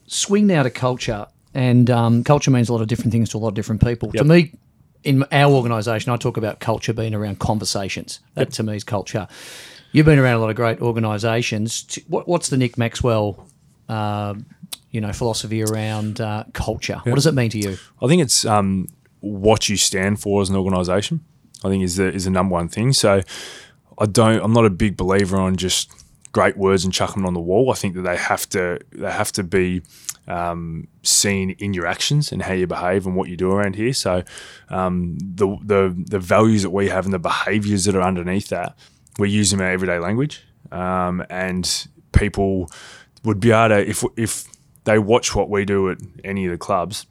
swing 0.07 0.47
now 0.47 0.63
to 0.63 0.69
culture? 0.69 1.27
And 1.53 1.89
um, 1.89 2.23
culture 2.23 2.49
means 2.51 2.67
a 2.69 2.73
lot 2.73 2.81
of 2.81 2.87
different 2.87 3.11
things 3.11 3.29
to 3.29 3.37
a 3.37 3.39
lot 3.39 3.49
of 3.49 3.53
different 3.53 3.81
people. 3.81 4.11
To 4.13 4.23
me, 4.23 4.53
in 5.03 5.23
our 5.31 5.53
organisation, 5.53 6.11
I 6.11 6.17
talk 6.17 6.35
about 6.37 6.59
culture 6.59 6.93
being 6.93 7.13
around 7.13 7.39
conversations. 7.39 8.19
That 8.33 8.51
to 8.53 8.63
me 8.63 8.75
is 8.75 8.83
culture. 8.83 9.27
You've 9.93 10.07
been 10.07 10.17
around 10.17 10.33
a 10.33 10.39
lot 10.39 10.49
of 10.49 10.55
great 10.55 10.81
organisations. 10.81 11.99
What, 12.07 12.27
what's 12.27 12.49
the 12.49 12.57
Nick 12.57 12.79
Maxwell, 12.79 13.47
uh, 13.87 14.33
you 14.89 14.99
know, 14.99 15.13
philosophy 15.13 15.63
around 15.63 16.19
uh, 16.19 16.45
culture? 16.51 16.99
What 17.03 17.13
does 17.13 17.27
it 17.27 17.35
mean 17.35 17.51
to 17.51 17.59
you? 17.59 17.77
I 18.01 18.07
think 18.07 18.23
it's 18.23 18.43
um, 18.43 18.87
what 19.19 19.69
you 19.69 19.77
stand 19.77 20.19
for 20.19 20.41
as 20.41 20.49
an 20.49 20.55
organisation. 20.55 21.23
I 21.63 21.69
think 21.69 21.83
is 21.83 21.95
the 21.95 22.11
is 22.11 22.25
the 22.25 22.31
number 22.31 22.53
one 22.53 22.67
thing. 22.69 22.91
So 22.91 23.21
I 23.99 24.05
don't. 24.07 24.43
I'm 24.43 24.51
not 24.51 24.65
a 24.65 24.71
big 24.71 24.97
believer 24.97 25.37
on 25.37 25.55
just 25.57 25.93
great 26.31 26.57
words 26.57 26.83
and 26.83 26.91
chuck 26.91 27.13
them 27.13 27.25
on 27.25 27.35
the 27.35 27.39
wall. 27.39 27.71
I 27.71 27.75
think 27.75 27.93
that 27.93 28.01
they 28.01 28.17
have 28.17 28.49
to 28.49 28.79
they 28.91 29.11
have 29.11 29.31
to 29.33 29.43
be 29.43 29.83
um, 30.27 30.87
seen 31.03 31.51
in 31.51 31.73
your 31.73 31.85
actions 31.85 32.31
and 32.31 32.41
how 32.41 32.53
you 32.53 32.65
behave 32.65 33.05
and 33.05 33.15
what 33.15 33.29
you 33.29 33.37
do 33.37 33.51
around 33.51 33.75
here. 33.75 33.93
So 33.93 34.23
um, 34.69 35.17
the 35.19 35.55
the 35.63 36.03
the 36.09 36.19
values 36.19 36.63
that 36.63 36.71
we 36.71 36.89
have 36.89 37.05
and 37.05 37.13
the 37.13 37.19
behaviours 37.19 37.85
that 37.85 37.95
are 37.95 38.01
underneath 38.01 38.49
that, 38.49 38.75
we 39.17 39.29
use 39.29 39.51
them 39.51 39.59
in 39.59 39.65
our 39.65 39.71
everyday 39.71 39.99
language, 39.99 40.43
um, 40.71 41.25
and 41.29 41.87
people 42.11 42.69
would 43.23 43.39
be 43.39 43.51
able 43.51 43.69
to 43.69 43.89
if 43.89 44.03
if 44.17 44.45
they 44.83 44.99
watch 44.99 45.35
what 45.35 45.49
we 45.49 45.65
do 45.65 45.89
at 45.89 45.97
any 46.23 46.45
of 46.45 46.51
the 46.51 46.57
clubs, 46.57 47.05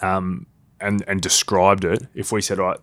um, 0.00 0.46
and 0.80 1.04
and 1.06 1.20
described 1.20 1.84
it. 1.84 2.06
If 2.14 2.32
we 2.32 2.40
said, 2.40 2.58
right, 2.58 2.78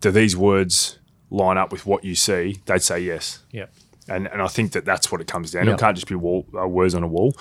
do 0.00 0.10
these 0.10 0.36
words 0.36 0.98
line 1.30 1.58
up 1.58 1.72
with 1.72 1.86
what 1.86 2.04
you 2.04 2.14
see? 2.14 2.60
They'd 2.66 2.82
say 2.82 3.00
yes. 3.00 3.42
Yep. 3.50 3.72
And, 4.08 4.28
and 4.28 4.40
I 4.40 4.46
think 4.46 4.72
that 4.72 4.84
that's 4.84 5.10
what 5.10 5.20
it 5.20 5.26
comes 5.26 5.50
down 5.50 5.64
to. 5.64 5.70
Yep. 5.72 5.78
It 5.78 5.80
can't 5.80 5.96
just 5.96 6.06
be 6.06 6.14
wall, 6.14 6.46
uh, 6.56 6.68
words 6.68 6.94
on 6.94 7.02
a 7.02 7.08
wall. 7.08 7.34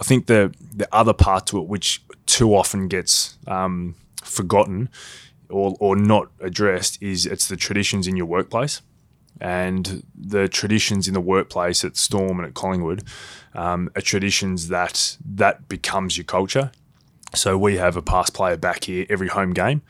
I 0.00 0.04
think 0.04 0.26
the 0.26 0.54
the 0.74 0.88
other 0.92 1.12
part 1.12 1.46
to 1.48 1.58
it, 1.58 1.66
which 1.66 2.02
too 2.26 2.54
often 2.54 2.88
gets 2.88 3.36
um, 3.46 3.96
forgotten 4.22 4.88
or, 5.48 5.76
or 5.80 5.96
not 5.96 6.30
addressed, 6.40 7.02
is 7.02 7.26
it's 7.26 7.48
the 7.48 7.56
traditions 7.56 8.06
in 8.06 8.16
your 8.16 8.26
workplace. 8.26 8.80
And 9.40 10.04
the 10.14 10.48
traditions 10.48 11.08
in 11.08 11.14
the 11.14 11.20
workplace 11.20 11.84
at 11.84 11.96
Storm 11.96 12.38
and 12.38 12.46
at 12.48 12.54
Collingwood 12.54 13.02
um, 13.54 13.90
are 13.96 14.00
traditions 14.00 14.68
that 14.68 15.16
that 15.24 15.68
becomes 15.68 16.16
your 16.16 16.24
culture. 16.24 16.70
So 17.34 17.58
we 17.58 17.76
have 17.78 17.96
a 17.96 18.02
past 18.02 18.32
player 18.32 18.56
back 18.56 18.84
here 18.84 19.06
every 19.10 19.26
home 19.26 19.52
game, 19.52 19.82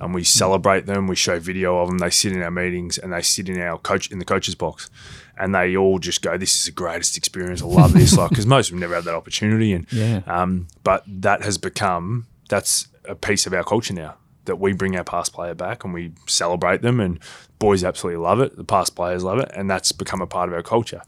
and 0.00 0.12
we 0.14 0.22
celebrate 0.22 0.84
them. 0.84 1.06
We 1.06 1.16
show 1.16 1.40
video 1.40 1.78
of 1.78 1.88
them. 1.88 1.96
They 1.98 2.10
sit 2.10 2.32
in 2.32 2.42
our 2.42 2.50
meetings 2.50 2.98
and 2.98 3.10
they 3.12 3.22
sit 3.22 3.48
in 3.48 3.58
our 3.58 3.78
coach 3.78 4.10
in 4.10 4.18
the 4.18 4.24
coaches 4.26 4.54
box, 4.54 4.90
and 5.38 5.54
they 5.54 5.74
all 5.74 5.98
just 5.98 6.20
go, 6.20 6.36
"This 6.36 6.54
is 6.58 6.64
the 6.66 6.72
greatest 6.72 7.16
experience. 7.16 7.62
I 7.62 7.66
love 7.66 7.94
this." 7.94 8.14
like 8.18 8.28
because 8.28 8.44
most 8.46 8.66
of 8.68 8.72
them 8.72 8.80
never 8.80 8.96
had 8.96 9.04
that 9.04 9.14
opportunity, 9.14 9.72
and 9.72 9.86
Yeah. 9.90 10.20
um, 10.26 10.66
but 10.84 11.02
that 11.06 11.42
has 11.42 11.56
become 11.56 12.26
that's 12.50 12.88
a 13.06 13.14
piece 13.14 13.46
of 13.46 13.54
our 13.54 13.64
culture 13.64 13.94
now 13.94 14.16
that 14.44 14.56
we 14.56 14.72
bring 14.72 14.96
our 14.96 15.04
past 15.04 15.32
player 15.32 15.54
back 15.54 15.84
and 15.84 15.92
we 15.92 16.12
celebrate 16.26 16.82
them, 16.82 17.00
and 17.00 17.18
boys 17.58 17.84
absolutely 17.84 18.22
love 18.22 18.40
it. 18.40 18.56
The 18.56 18.64
past 18.64 18.96
players 18.96 19.24
love 19.24 19.38
it, 19.38 19.50
and 19.54 19.70
that's 19.70 19.92
become 19.92 20.20
a 20.20 20.26
part 20.26 20.48
of 20.48 20.54
our 20.54 20.62
culture. 20.62 21.02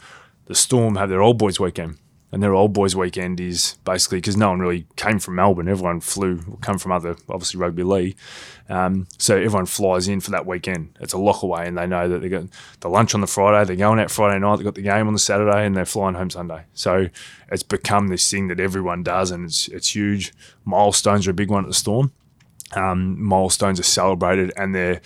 The 0.46 0.54
Storm 0.54 0.96
have 0.96 1.08
their 1.08 1.22
old 1.22 1.38
boys 1.38 1.58
weekend. 1.60 1.98
And 2.32 2.42
their 2.42 2.54
old 2.54 2.72
boys 2.72 2.96
weekend 2.96 3.40
is 3.40 3.76
basically 3.84 4.16
because 4.16 4.38
no 4.38 4.48
one 4.48 4.60
really 4.60 4.86
came 4.96 5.18
from 5.18 5.34
Melbourne. 5.34 5.68
Everyone 5.68 6.00
flew, 6.00 6.58
come 6.62 6.78
from 6.78 6.90
other, 6.90 7.14
obviously 7.28 7.60
rugby 7.60 7.82
league. 7.82 8.16
Um, 8.70 9.06
so 9.18 9.36
everyone 9.36 9.66
flies 9.66 10.08
in 10.08 10.20
for 10.20 10.30
that 10.30 10.46
weekend. 10.46 10.96
It's 10.98 11.12
a 11.12 11.18
lock 11.18 11.42
away, 11.42 11.66
and 11.66 11.76
they 11.76 11.86
know 11.86 12.08
that 12.08 12.22
they 12.22 12.30
got 12.30 12.44
the 12.80 12.88
lunch 12.88 13.14
on 13.14 13.20
the 13.20 13.26
Friday. 13.26 13.66
They're 13.66 13.76
going 13.76 14.00
out 14.00 14.10
Friday 14.10 14.38
night. 14.38 14.56
they've 14.56 14.64
got 14.64 14.76
the 14.76 14.80
game 14.80 15.06
on 15.08 15.12
the 15.12 15.18
Saturday, 15.18 15.66
and 15.66 15.76
they're 15.76 15.84
flying 15.84 16.14
home 16.14 16.30
Sunday. 16.30 16.64
So 16.72 17.10
it's 17.50 17.62
become 17.62 18.08
this 18.08 18.30
thing 18.30 18.48
that 18.48 18.60
everyone 18.60 19.02
does, 19.02 19.30
and 19.30 19.44
it's 19.44 19.68
it's 19.68 19.94
huge. 19.94 20.32
Milestones 20.64 21.26
are 21.26 21.32
a 21.32 21.34
big 21.34 21.50
one 21.50 21.64
at 21.64 21.68
the 21.68 21.74
Storm. 21.74 22.12
Um, 22.74 23.22
milestones 23.22 23.78
are 23.78 23.84
celebrated, 23.84 24.52
and 24.56 24.74
they're 24.74 25.00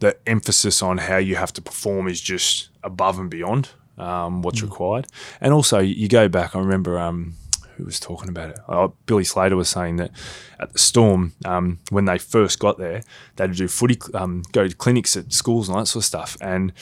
the 0.00 0.16
emphasis 0.26 0.82
on 0.82 0.98
how 0.98 1.16
you 1.16 1.36
have 1.36 1.52
to 1.52 1.62
perform 1.62 2.06
is 2.08 2.20
just 2.20 2.70
above 2.84 3.18
and 3.18 3.28
beyond 3.28 3.70
um, 3.96 4.42
what's 4.42 4.62
required. 4.62 5.06
And 5.40 5.52
also, 5.52 5.80
you 5.80 6.08
go 6.08 6.28
back. 6.28 6.54
I 6.54 6.60
remember 6.60 6.98
um, 6.98 7.34
who 7.76 7.84
was 7.84 7.98
talking 7.98 8.28
about 8.28 8.50
it. 8.50 8.58
Oh, 8.68 8.94
Billy 9.06 9.24
Slater 9.24 9.56
was 9.56 9.68
saying 9.68 9.96
that 9.96 10.12
at 10.60 10.72
the 10.72 10.78
Storm, 10.78 11.32
um, 11.44 11.80
when 11.90 12.04
they 12.04 12.18
first 12.18 12.58
got 12.58 12.78
there, 12.78 13.02
they'd 13.36 13.54
do 13.54 13.68
footy, 13.68 13.98
um, 14.14 14.42
go 14.52 14.68
to 14.68 14.74
clinics 14.74 15.16
at 15.16 15.32
schools 15.32 15.68
and 15.68 15.76
all 15.76 15.82
that 15.82 15.86
sort 15.86 16.02
of 16.02 16.06
stuff. 16.06 16.36
And 16.40 16.72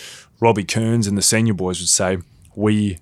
Robbie 0.41 0.65
Kearns 0.65 1.07
and 1.07 1.17
the 1.17 1.23
senior 1.23 1.55
boys 1.55 1.81
would 1.81 1.89
say, 1.89 2.19
"We." 2.55 2.99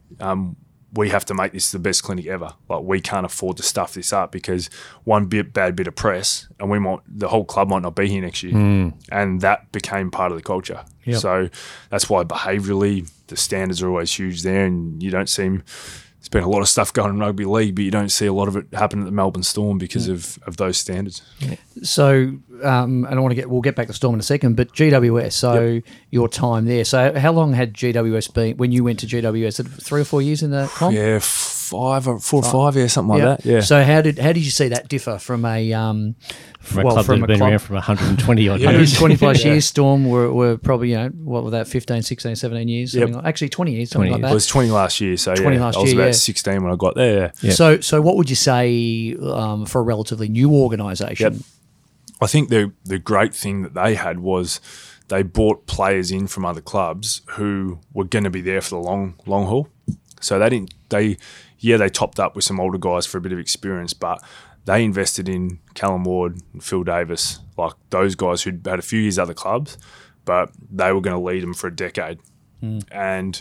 We 0.94 1.08
have 1.10 1.24
to 1.26 1.34
make 1.34 1.52
this 1.52 1.70
the 1.72 1.78
best 1.78 2.02
clinic 2.02 2.26
ever. 2.26 2.52
Like 2.68 2.82
we 2.82 3.00
can't 3.00 3.26
afford 3.26 3.56
to 3.58 3.62
stuff 3.62 3.94
this 3.94 4.12
up 4.12 4.32
because 4.32 4.70
one 5.04 5.26
bit 5.26 5.52
bad 5.52 5.76
bit 5.76 5.86
of 5.86 5.96
press, 5.96 6.48
and 6.60 6.70
we 6.70 6.78
might 6.78 7.00
the 7.06 7.28
whole 7.28 7.44
club 7.44 7.68
might 7.68 7.82
not 7.82 7.94
be 7.94 8.08
here 8.08 8.22
next 8.22 8.42
year, 8.42 8.52
hmm. 8.52 8.88
and 9.10 9.40
that 9.40 9.70
became 9.72 10.10
part 10.10 10.32
of 10.32 10.38
the 10.38 10.44
culture. 10.44 10.84
Yep. 11.04 11.20
So 11.20 11.48
that's 11.90 12.08
why 12.08 12.24
behaviourally 12.24 13.10
the 13.26 13.36
standards 13.36 13.82
are 13.82 13.88
always 13.88 14.12
huge 14.12 14.42
there, 14.42 14.64
and 14.64 15.02
you 15.02 15.10
don't 15.10 15.28
seem. 15.28 15.64
There's 16.24 16.30
been 16.30 16.42
a 16.42 16.48
lot 16.48 16.62
of 16.62 16.70
stuff 16.70 16.90
going 16.90 17.10
on 17.10 17.16
in 17.16 17.20
rugby 17.20 17.44
league, 17.44 17.74
but 17.74 17.84
you 17.84 17.90
don't 17.90 18.08
see 18.08 18.24
a 18.24 18.32
lot 18.32 18.48
of 18.48 18.56
it 18.56 18.64
happen 18.72 19.00
at 19.00 19.04
the 19.04 19.10
Melbourne 19.10 19.42
Storm 19.42 19.76
because 19.76 20.08
of, 20.08 20.38
of 20.46 20.56
those 20.56 20.78
standards. 20.78 21.20
So, 21.82 22.38
um, 22.62 23.04
and 23.04 23.08
I 23.08 23.18
want 23.18 23.32
to 23.32 23.34
get 23.34 23.50
we'll 23.50 23.60
get 23.60 23.76
back 23.76 23.88
to 23.88 23.92
Storm 23.92 24.14
in 24.14 24.20
a 24.20 24.22
second, 24.22 24.56
but 24.56 24.72
GWS. 24.72 25.32
So 25.32 25.82
your 26.08 26.28
time 26.30 26.64
there. 26.64 26.84
So 26.86 27.18
how 27.18 27.32
long 27.32 27.52
had 27.52 27.74
GWS 27.74 28.32
been 28.32 28.56
when 28.56 28.72
you 28.72 28.82
went 28.82 29.00
to 29.00 29.06
GWS? 29.06 29.82
Three 29.82 30.00
or 30.00 30.04
four 30.04 30.22
years 30.22 30.42
in 30.42 30.50
the 30.50 30.66
comp. 30.72 30.94
Yeah, 30.94 31.18
five 31.64 32.06
or 32.06 32.18
four 32.20 32.44
or 32.44 32.50
five, 32.50 32.76
yeah, 32.76 32.86
something 32.86 33.18
like 33.18 33.22
that. 33.40 33.44
Yeah. 33.44 33.60
So 33.60 33.82
how 33.82 34.00
did 34.02 34.18
how 34.18 34.32
did 34.32 34.44
you 34.44 34.50
see 34.50 34.68
that 34.68 34.88
differ 34.88 35.18
from 35.18 35.44
a 35.44 35.72
um, 35.72 36.14
From 36.60 36.86
a 36.86 36.90
club 36.90 37.06
that 37.06 37.18
had 37.18 37.26
been 37.26 37.42
around 37.42 37.58
from 37.60 37.74
120 37.76 38.48
odd 38.48 38.60
Yeah. 38.60 38.70
years. 38.70 38.92
120 39.00 39.16
plus 39.16 39.40
Yeah. 39.44 39.52
years. 39.52 39.64
Storm 39.66 40.06
were, 40.08 40.32
were 40.32 40.56
probably 40.58 40.90
you 40.90 40.96
know 40.96 41.08
what 41.08 41.44
were 41.44 41.50
that 41.50 41.66
15, 41.68 42.02
16, 42.02 42.36
17 42.36 42.68
years. 42.68 42.92
Something 42.92 43.08
Yep. 43.08 43.16
like, 43.16 43.26
actually 43.26 43.48
20 43.48 43.72
years. 43.72 43.90
Something 43.90 44.10
20 44.10 44.22
like 44.22 44.30
it 44.30 44.34
was 44.34 44.46
20 44.46 44.70
last 44.70 45.00
year, 45.00 45.16
so 45.16 45.34
20 45.34 45.56
yeah, 45.56 45.62
last 45.64 45.76
I 45.76 45.80
was 45.80 45.92
year, 45.92 46.00
about 46.00 46.06
yeah. 46.08 46.12
16 46.12 46.62
when 46.62 46.72
I 46.72 46.76
got 46.76 46.94
there. 46.94 47.32
Yeah. 47.42 47.52
So 47.52 47.80
so 47.80 48.00
what 48.00 48.16
would 48.16 48.28
you 48.30 48.36
say 48.36 49.16
um, 49.22 49.66
for 49.66 49.80
a 49.80 49.84
relatively 49.84 50.28
new 50.28 50.52
organisation? 50.52 51.32
Yep. 51.34 51.42
I 52.20 52.26
think 52.26 52.48
the 52.48 52.72
the 52.84 52.98
great 52.98 53.34
thing 53.34 53.62
that 53.62 53.74
they 53.74 53.94
had 53.94 54.20
was 54.20 54.60
they 55.08 55.22
brought 55.22 55.66
players 55.66 56.10
in 56.10 56.26
from 56.26 56.44
other 56.46 56.62
clubs 56.62 57.20
who 57.32 57.78
were 57.92 58.04
going 58.04 58.24
to 58.24 58.30
be 58.30 58.40
there 58.40 58.60
for 58.62 58.70
the 58.70 58.78
long 58.78 59.14
long 59.26 59.46
haul. 59.46 59.68
So 60.20 60.38
they 60.38 60.48
didn't 60.48 60.72
they 60.88 61.18
yeah 61.64 61.78
they 61.78 61.88
topped 61.88 62.20
up 62.20 62.36
with 62.36 62.44
some 62.44 62.60
older 62.60 62.76
guys 62.76 63.06
for 63.06 63.16
a 63.16 63.20
bit 63.22 63.32
of 63.32 63.38
experience, 63.38 63.94
but 63.94 64.22
they 64.66 64.84
invested 64.84 65.28
in 65.28 65.60
Callan 65.74 66.04
Ward 66.04 66.38
and 66.52 66.62
Phil 66.62 66.84
Davis, 66.84 67.40
like 67.56 67.72
those 67.88 68.14
guys 68.14 68.42
who'd 68.42 68.66
had 68.66 68.78
a 68.78 68.82
few 68.82 69.00
years 69.00 69.18
at 69.18 69.22
other 69.22 69.34
clubs, 69.34 69.78
but 70.26 70.50
they 70.70 70.92
were 70.92 71.00
going 71.00 71.16
to 71.16 71.22
lead 71.22 71.42
them 71.42 71.54
for 71.54 71.68
a 71.68 71.74
decade. 71.74 72.18
Hmm. 72.60 72.80
And 72.92 73.40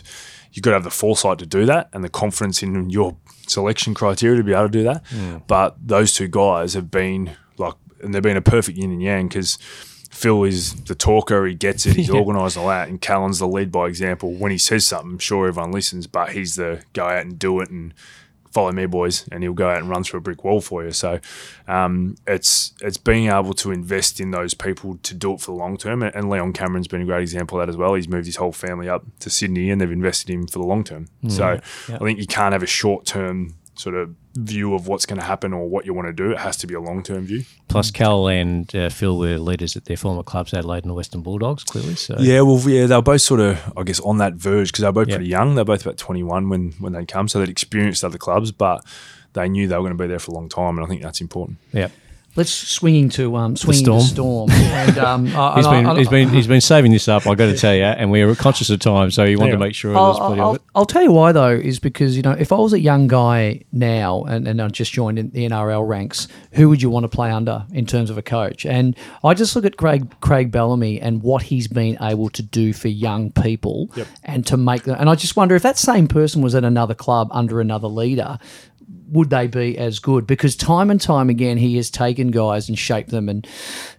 you've 0.52 0.62
got 0.62 0.70
to 0.70 0.76
have 0.76 0.84
the 0.84 0.90
foresight 0.90 1.38
to 1.38 1.46
do 1.46 1.66
that 1.66 1.90
and 1.92 2.02
the 2.02 2.08
confidence 2.08 2.62
in 2.62 2.88
your 2.88 3.16
selection 3.46 3.92
criteria 3.92 4.38
to 4.38 4.42
be 4.42 4.52
able 4.52 4.64
to 4.64 4.68
do 4.70 4.84
that. 4.84 5.06
Hmm. 5.08 5.38
But 5.46 5.76
those 5.86 6.14
two 6.14 6.28
guys 6.28 6.72
have 6.72 6.90
been 6.90 7.36
like, 7.58 7.74
and 8.02 8.14
they've 8.14 8.22
been 8.22 8.38
a 8.38 8.42
perfect 8.42 8.78
yin 8.78 8.90
and 8.90 9.02
yang 9.02 9.28
because 9.28 9.58
Phil 10.14 10.44
is 10.44 10.74
the 10.84 10.94
talker, 10.94 11.44
he 11.44 11.54
gets 11.54 11.86
it, 11.86 11.96
he's 11.96 12.10
organised 12.20 12.56
all 12.56 12.68
that, 12.68 12.88
and 12.88 13.00
Callan's 13.00 13.40
the 13.40 13.48
lead 13.48 13.72
by 13.72 13.86
example. 13.88 14.32
When 14.32 14.52
he 14.52 14.58
says 14.58 14.86
something, 14.86 15.12
I'm 15.12 15.18
sure 15.18 15.48
everyone 15.48 15.72
listens, 15.72 16.06
but 16.06 16.32
he's 16.32 16.54
the 16.54 16.82
go 16.92 17.06
out 17.06 17.22
and 17.22 17.38
do 17.38 17.60
it 17.60 17.70
and 17.70 17.92
follow 18.52 18.70
me, 18.70 18.86
boys, 18.86 19.26
and 19.32 19.42
he'll 19.42 19.52
go 19.52 19.68
out 19.68 19.78
and 19.78 19.90
run 19.90 20.04
through 20.04 20.18
a 20.18 20.20
brick 20.22 20.44
wall 20.44 20.60
for 20.60 20.84
you. 20.84 20.92
So 20.92 21.18
um, 21.66 22.14
it's 22.28 22.72
it's 22.80 22.96
being 22.96 23.26
able 23.28 23.52
to 23.54 23.72
invest 23.72 24.20
in 24.20 24.30
those 24.30 24.54
people 24.54 24.98
to 25.02 25.14
do 25.14 25.34
it 25.34 25.40
for 25.40 25.46
the 25.46 25.58
long 25.58 25.76
term. 25.76 26.02
And 26.04 26.30
Leon 26.30 26.52
Cameron's 26.52 26.86
been 26.86 27.02
a 27.02 27.06
great 27.06 27.22
example 27.22 27.60
of 27.60 27.66
that 27.66 27.70
as 27.70 27.76
well. 27.76 27.94
He's 27.94 28.08
moved 28.08 28.26
his 28.26 28.36
whole 28.36 28.52
family 28.52 28.88
up 28.88 29.04
to 29.18 29.28
Sydney, 29.30 29.70
and 29.70 29.80
they've 29.80 29.90
invested 29.90 30.30
in 30.30 30.42
him 30.42 30.46
for 30.46 30.60
the 30.60 30.66
long 30.66 30.84
term. 30.84 31.08
So 31.28 31.44
I 31.88 31.98
think 31.98 32.20
you 32.20 32.26
can't 32.28 32.52
have 32.52 32.62
a 32.62 32.66
short 32.66 33.04
term 33.04 33.56
sort 33.76 33.94
of 33.94 34.14
view 34.34 34.74
of 34.74 34.88
what's 34.88 35.06
going 35.06 35.18
to 35.18 35.24
happen 35.24 35.52
or 35.52 35.68
what 35.68 35.86
you 35.86 35.94
want 35.94 36.08
to 36.08 36.12
do. 36.12 36.32
It 36.32 36.38
has 36.38 36.56
to 36.58 36.66
be 36.66 36.74
a 36.74 36.80
long 36.80 37.02
term 37.02 37.26
view. 37.26 37.44
Plus, 37.68 37.90
Cal 37.90 38.28
and 38.28 38.74
uh, 38.74 38.88
Phil 38.88 39.18
were 39.18 39.38
leaders 39.38 39.76
at 39.76 39.84
their 39.84 39.96
former 39.96 40.22
clubs, 40.22 40.52
Adelaide 40.54 40.84
and 40.84 40.90
the 40.90 40.94
Western 40.94 41.22
Bulldogs, 41.22 41.64
clearly. 41.64 41.94
So 41.94 42.16
Yeah, 42.18 42.40
well, 42.42 42.58
yeah, 42.68 42.86
they 42.86 42.94
were 42.96 43.02
both 43.02 43.22
sort 43.22 43.40
of, 43.40 43.72
I 43.76 43.82
guess, 43.82 44.00
on 44.00 44.18
that 44.18 44.34
verge 44.34 44.68
because 44.68 44.82
they 44.82 44.88
were 44.88 44.92
both 44.92 45.08
pretty 45.08 45.26
young. 45.28 45.54
They're 45.54 45.64
both 45.64 45.84
about 45.84 45.98
21 45.98 46.48
when, 46.48 46.72
when 46.78 46.92
they 46.92 47.04
come, 47.04 47.28
so 47.28 47.38
they'd 47.38 47.48
experienced 47.48 48.04
other 48.04 48.18
clubs, 48.18 48.52
but 48.52 48.84
they 49.32 49.48
knew 49.48 49.66
they 49.66 49.76
were 49.76 49.82
going 49.82 49.96
to 49.96 50.02
be 50.02 50.08
there 50.08 50.18
for 50.18 50.30
a 50.30 50.34
long 50.34 50.48
time, 50.48 50.76
and 50.78 50.84
I 50.84 50.88
think 50.88 51.02
that's 51.02 51.20
important. 51.20 51.58
yeah. 51.72 51.88
Let's 52.36 52.50
swinging 52.50 53.10
to 53.10 53.36
um, 53.36 53.56
swinging 53.56 53.84
Storm. 53.84 54.00
to 54.00 54.06
Storm. 54.06 54.50
and 54.50 54.98
um, 54.98 55.26
I, 55.36 55.54
He's 55.56 55.66
been, 55.66 55.86
I- 55.86 55.96
he's 55.96 56.08
been 56.08 56.28
he's 56.30 56.46
been 56.46 56.60
saving 56.60 56.90
this 56.90 57.06
up. 57.06 57.26
I 57.26 57.34
got 57.34 57.46
to 57.46 57.56
tell 57.56 57.74
you, 57.74 57.84
and 57.84 58.10
we 58.10 58.22
are 58.22 58.34
conscious 58.34 58.70
of 58.70 58.80
time, 58.80 59.10
so 59.10 59.24
he 59.24 59.36
wanted 59.36 59.52
to 59.52 59.58
make 59.58 59.74
sure 59.74 59.96
I'll, 59.96 60.06
there's 60.12 60.40
I'll, 60.40 60.50
of 60.50 60.56
it. 60.56 60.62
I'll 60.74 60.86
tell 60.86 61.02
you 61.02 61.12
why 61.12 61.32
though 61.32 61.50
is 61.50 61.78
because 61.78 62.16
you 62.16 62.22
know 62.22 62.32
if 62.32 62.50
I 62.50 62.56
was 62.56 62.72
a 62.72 62.80
young 62.80 63.06
guy 63.06 63.62
now 63.72 64.24
and, 64.24 64.48
and 64.48 64.60
I 64.60 64.68
just 64.68 64.92
joined 64.92 65.18
in 65.18 65.30
the 65.30 65.48
NRL 65.48 65.86
ranks, 65.86 66.26
who 66.52 66.68
would 66.68 66.82
you 66.82 66.90
want 66.90 67.04
to 67.04 67.08
play 67.08 67.30
under 67.30 67.64
in 67.72 67.86
terms 67.86 68.10
of 68.10 68.18
a 68.18 68.22
coach? 68.22 68.66
And 68.66 68.96
I 69.22 69.34
just 69.34 69.54
look 69.54 69.64
at 69.64 69.76
Craig 69.76 70.12
Craig 70.20 70.50
Bellamy 70.50 71.00
and 71.00 71.22
what 71.22 71.42
he's 71.44 71.68
been 71.68 71.96
able 72.00 72.30
to 72.30 72.42
do 72.42 72.72
for 72.72 72.88
young 72.88 73.30
people 73.30 73.88
and 74.24 74.44
to 74.46 74.56
make 74.56 74.82
them. 74.82 74.96
And 74.98 75.08
I 75.08 75.14
just 75.14 75.36
wonder 75.36 75.54
if 75.54 75.62
that 75.62 75.78
same 75.78 76.08
person 76.08 76.42
was 76.42 76.54
at 76.54 76.64
another 76.64 76.94
club 76.94 77.28
under 77.30 77.60
another 77.60 77.88
leader. 77.88 78.38
Would 79.08 79.30
they 79.30 79.46
be 79.46 79.76
as 79.78 79.98
good? 79.98 80.26
Because 80.26 80.56
time 80.56 80.90
and 80.90 81.00
time 81.00 81.28
again, 81.30 81.56
he 81.56 81.76
has 81.76 81.90
taken 81.90 82.30
guys 82.30 82.68
and 82.68 82.78
shaped 82.78 83.10
them 83.10 83.28
and 83.28 83.46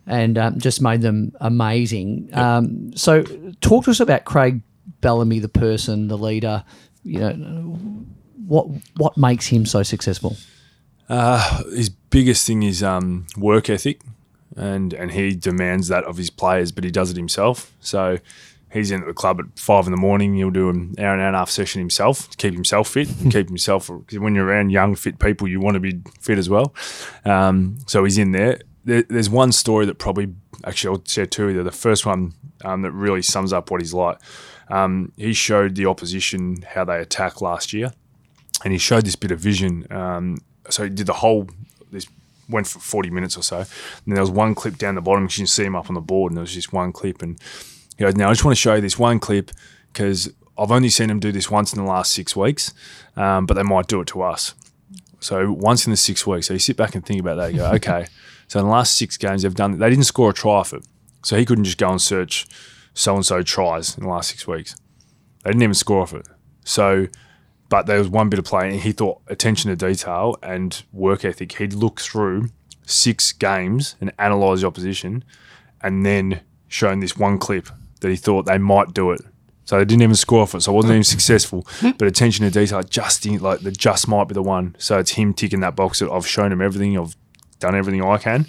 and 0.05 0.37
um, 0.37 0.59
just 0.59 0.81
made 0.81 1.01
them 1.01 1.31
amazing. 1.41 2.29
Um, 2.33 2.95
so, 2.95 3.23
talk 3.61 3.85
to 3.85 3.91
us 3.91 3.99
about 3.99 4.25
Craig 4.25 4.61
Bellamy, 5.01 5.39
the 5.39 5.49
person, 5.49 6.07
the 6.07 6.17
leader. 6.17 6.63
You 7.03 7.19
know, 7.19 7.77
what 8.47 8.67
what 8.97 9.17
makes 9.17 9.47
him 9.47 9.65
so 9.65 9.83
successful? 9.83 10.37
his 11.07 11.89
biggest 11.89 12.47
thing 12.47 12.63
is 12.63 12.81
um, 12.81 13.27
work 13.37 13.69
ethic. 13.69 14.01
and 14.55 14.93
and 14.93 15.11
he 15.11 15.35
demands 15.35 15.87
that 15.89 16.03
of 16.05 16.17
his 16.17 16.29
players, 16.29 16.71
but 16.71 16.83
he 16.83 16.91
does 16.91 17.11
it 17.11 17.17
himself. 17.17 17.73
So 17.79 18.19
he's 18.75 18.91
in 18.91 19.01
at 19.01 19.07
the 19.07 19.13
club 19.13 19.39
at 19.39 19.45
five 19.57 19.85
in 19.85 19.91
the 19.91 19.97
morning. 19.97 20.35
He'll 20.35 20.51
do 20.51 20.69
an 20.69 20.95
hour 20.99 21.13
and 21.13 21.21
a 21.35 21.37
half 21.37 21.49
session 21.49 21.79
himself 21.79 22.29
to 22.29 22.37
keep 22.37 22.53
himself 22.53 22.89
fit, 22.89 23.07
keep 23.31 23.47
himself. 23.47 23.87
Because 23.87 24.19
when 24.19 24.35
you're 24.35 24.45
around 24.45 24.69
young, 24.69 24.95
fit 24.95 25.19
people, 25.19 25.47
you 25.47 25.59
want 25.59 25.75
to 25.75 25.79
be 25.79 26.01
fit 26.19 26.37
as 26.37 26.49
well. 26.49 26.73
Um, 27.23 27.77
so 27.87 28.03
he's 28.03 28.17
in 28.17 28.31
there. 28.31 28.59
there. 28.83 29.03
There's 29.03 29.29
one 29.29 29.51
story 29.51 29.85
that 29.85 29.97
probably 29.97 30.33
actually 30.63 30.97
I'll 30.97 31.03
share 31.05 31.25
two. 31.25 31.63
The 31.63 31.71
first 31.71 32.05
one 32.05 32.33
um, 32.63 32.81
that 32.81 32.91
really 32.91 33.21
sums 33.21 33.53
up 33.53 33.71
what 33.71 33.81
he's 33.81 33.93
like. 33.93 34.19
Um, 34.69 35.11
he 35.15 35.33
showed 35.33 35.75
the 35.75 35.85
opposition 35.85 36.63
how 36.73 36.85
they 36.85 36.99
attack 36.99 37.41
last 37.41 37.71
year, 37.71 37.93
and 38.63 38.73
he 38.73 38.79
showed 38.79 39.05
this 39.05 39.15
bit 39.15 39.31
of 39.31 39.39
vision. 39.39 39.87
Um, 39.91 40.39
so 40.69 40.83
he 40.83 40.89
did 40.89 41.07
the 41.07 41.13
whole 41.13 41.47
this 41.91 42.07
went 42.49 42.67
for 42.67 42.79
40 42.79 43.09
minutes 43.09 43.37
or 43.37 43.43
so. 43.43 43.59
And 43.59 44.15
there 44.15 44.21
was 44.21 44.31
one 44.31 44.55
clip 44.55 44.77
down 44.77 44.95
the 44.95 45.01
bottom, 45.01 45.23
you 45.23 45.29
can 45.29 45.47
see 45.47 45.63
him 45.63 45.75
up 45.75 45.89
on 45.89 45.95
the 45.95 46.01
board, 46.01 46.31
and 46.31 46.37
there 46.37 46.41
was 46.41 46.53
just 46.53 46.73
one 46.73 46.91
clip. 46.91 47.21
And 47.21 47.39
he 47.97 48.03
goes, 48.03 48.15
Now 48.15 48.29
I 48.29 48.31
just 48.31 48.43
want 48.43 48.55
to 48.55 48.61
show 48.61 48.75
you 48.75 48.81
this 48.81 48.99
one 48.99 49.19
clip 49.19 49.51
because 49.91 50.29
I've 50.57 50.71
only 50.71 50.89
seen 50.89 51.07
them 51.07 51.19
do 51.19 51.31
this 51.31 51.49
once 51.49 51.73
in 51.73 51.83
the 51.83 51.89
last 51.89 52.13
six 52.13 52.35
weeks, 52.35 52.73
um, 53.15 53.45
but 53.45 53.55
they 53.55 53.63
might 53.63 53.87
do 53.87 54.01
it 54.01 54.07
to 54.07 54.21
us. 54.21 54.53
So 55.19 55.51
once 55.51 55.85
in 55.85 55.91
the 55.91 55.97
six 55.97 56.25
weeks. 56.27 56.47
So 56.47 56.53
you 56.53 56.59
sit 56.59 56.77
back 56.77 56.95
and 56.95 57.05
think 57.05 57.19
about 57.19 57.35
that. 57.35 57.51
You 57.51 57.59
go, 57.59 57.71
okay. 57.73 58.07
So 58.47 58.59
in 58.59 58.65
the 58.65 58.71
last 58.71 58.95
six 58.95 59.17
games, 59.17 59.41
they've 59.41 59.55
done. 59.55 59.79
They 59.79 59.89
didn't 59.89 60.05
score 60.05 60.29
a 60.29 60.33
try 60.33 60.63
for 60.63 60.77
it, 60.77 60.85
so 61.23 61.35
he 61.37 61.45
couldn't 61.45 61.63
just 61.63 61.77
go 61.77 61.89
and 61.89 62.01
search 62.01 62.45
so 62.93 63.15
and 63.15 63.25
so 63.25 63.41
tries 63.41 63.97
in 63.97 64.03
the 64.03 64.09
last 64.09 64.29
six 64.29 64.47
weeks. 64.47 64.75
They 65.43 65.51
didn't 65.51 65.63
even 65.63 65.73
score 65.73 66.01
off 66.01 66.13
it. 66.13 66.27
So, 66.63 67.07
but 67.69 67.85
there 67.85 67.99
was 67.99 68.07
one 68.07 68.29
bit 68.29 68.39
of 68.39 68.45
play, 68.45 68.69
and 68.69 68.79
he 68.79 68.91
thought 68.91 69.21
attention 69.27 69.69
to 69.69 69.75
detail 69.75 70.37
and 70.41 70.83
work 70.93 71.25
ethic. 71.25 71.53
He'd 71.53 71.73
look 71.73 71.99
through 71.99 72.49
six 72.85 73.31
games 73.31 73.95
and 73.99 74.11
analyse 74.19 74.61
the 74.61 74.67
opposition, 74.67 75.23
and 75.81 76.05
then 76.05 76.41
shown 76.67 76.99
this 76.99 77.17
one 77.17 77.37
clip 77.37 77.69
that 78.05 78.11
he 78.11 78.15
thought 78.17 78.45
they 78.45 78.59
might 78.59 78.93
do 78.93 79.11
it. 79.11 79.21
So 79.65 79.79
they 79.79 79.85
didn't 79.85 80.03
even 80.03 80.15
score 80.15 80.43
off 80.43 80.53
it, 80.53 80.61
so 80.61 80.71
it 80.71 80.75
wasn't 80.75 80.91
even 80.93 81.03
successful. 81.03 81.65
But 81.97 82.07
attention 82.07 82.45
to 82.45 82.51
detail, 82.51 82.83
just 82.83 83.25
in, 83.25 83.39
like 83.39 83.61
the 83.61 83.71
just 83.71 84.07
might 84.07 84.27
be 84.27 84.35
the 84.35 84.43
one. 84.43 84.75
So 84.77 84.99
it's 84.99 85.11
him 85.11 85.33
ticking 85.33 85.61
that 85.61 85.75
box 85.75 85.99
that 85.99 86.11
I've 86.11 86.27
shown 86.27 86.51
him 86.51 86.61
everything, 86.61 86.97
I've 86.99 87.15
done 87.59 87.73
everything 87.75 88.03
I 88.03 88.17
can. 88.19 88.45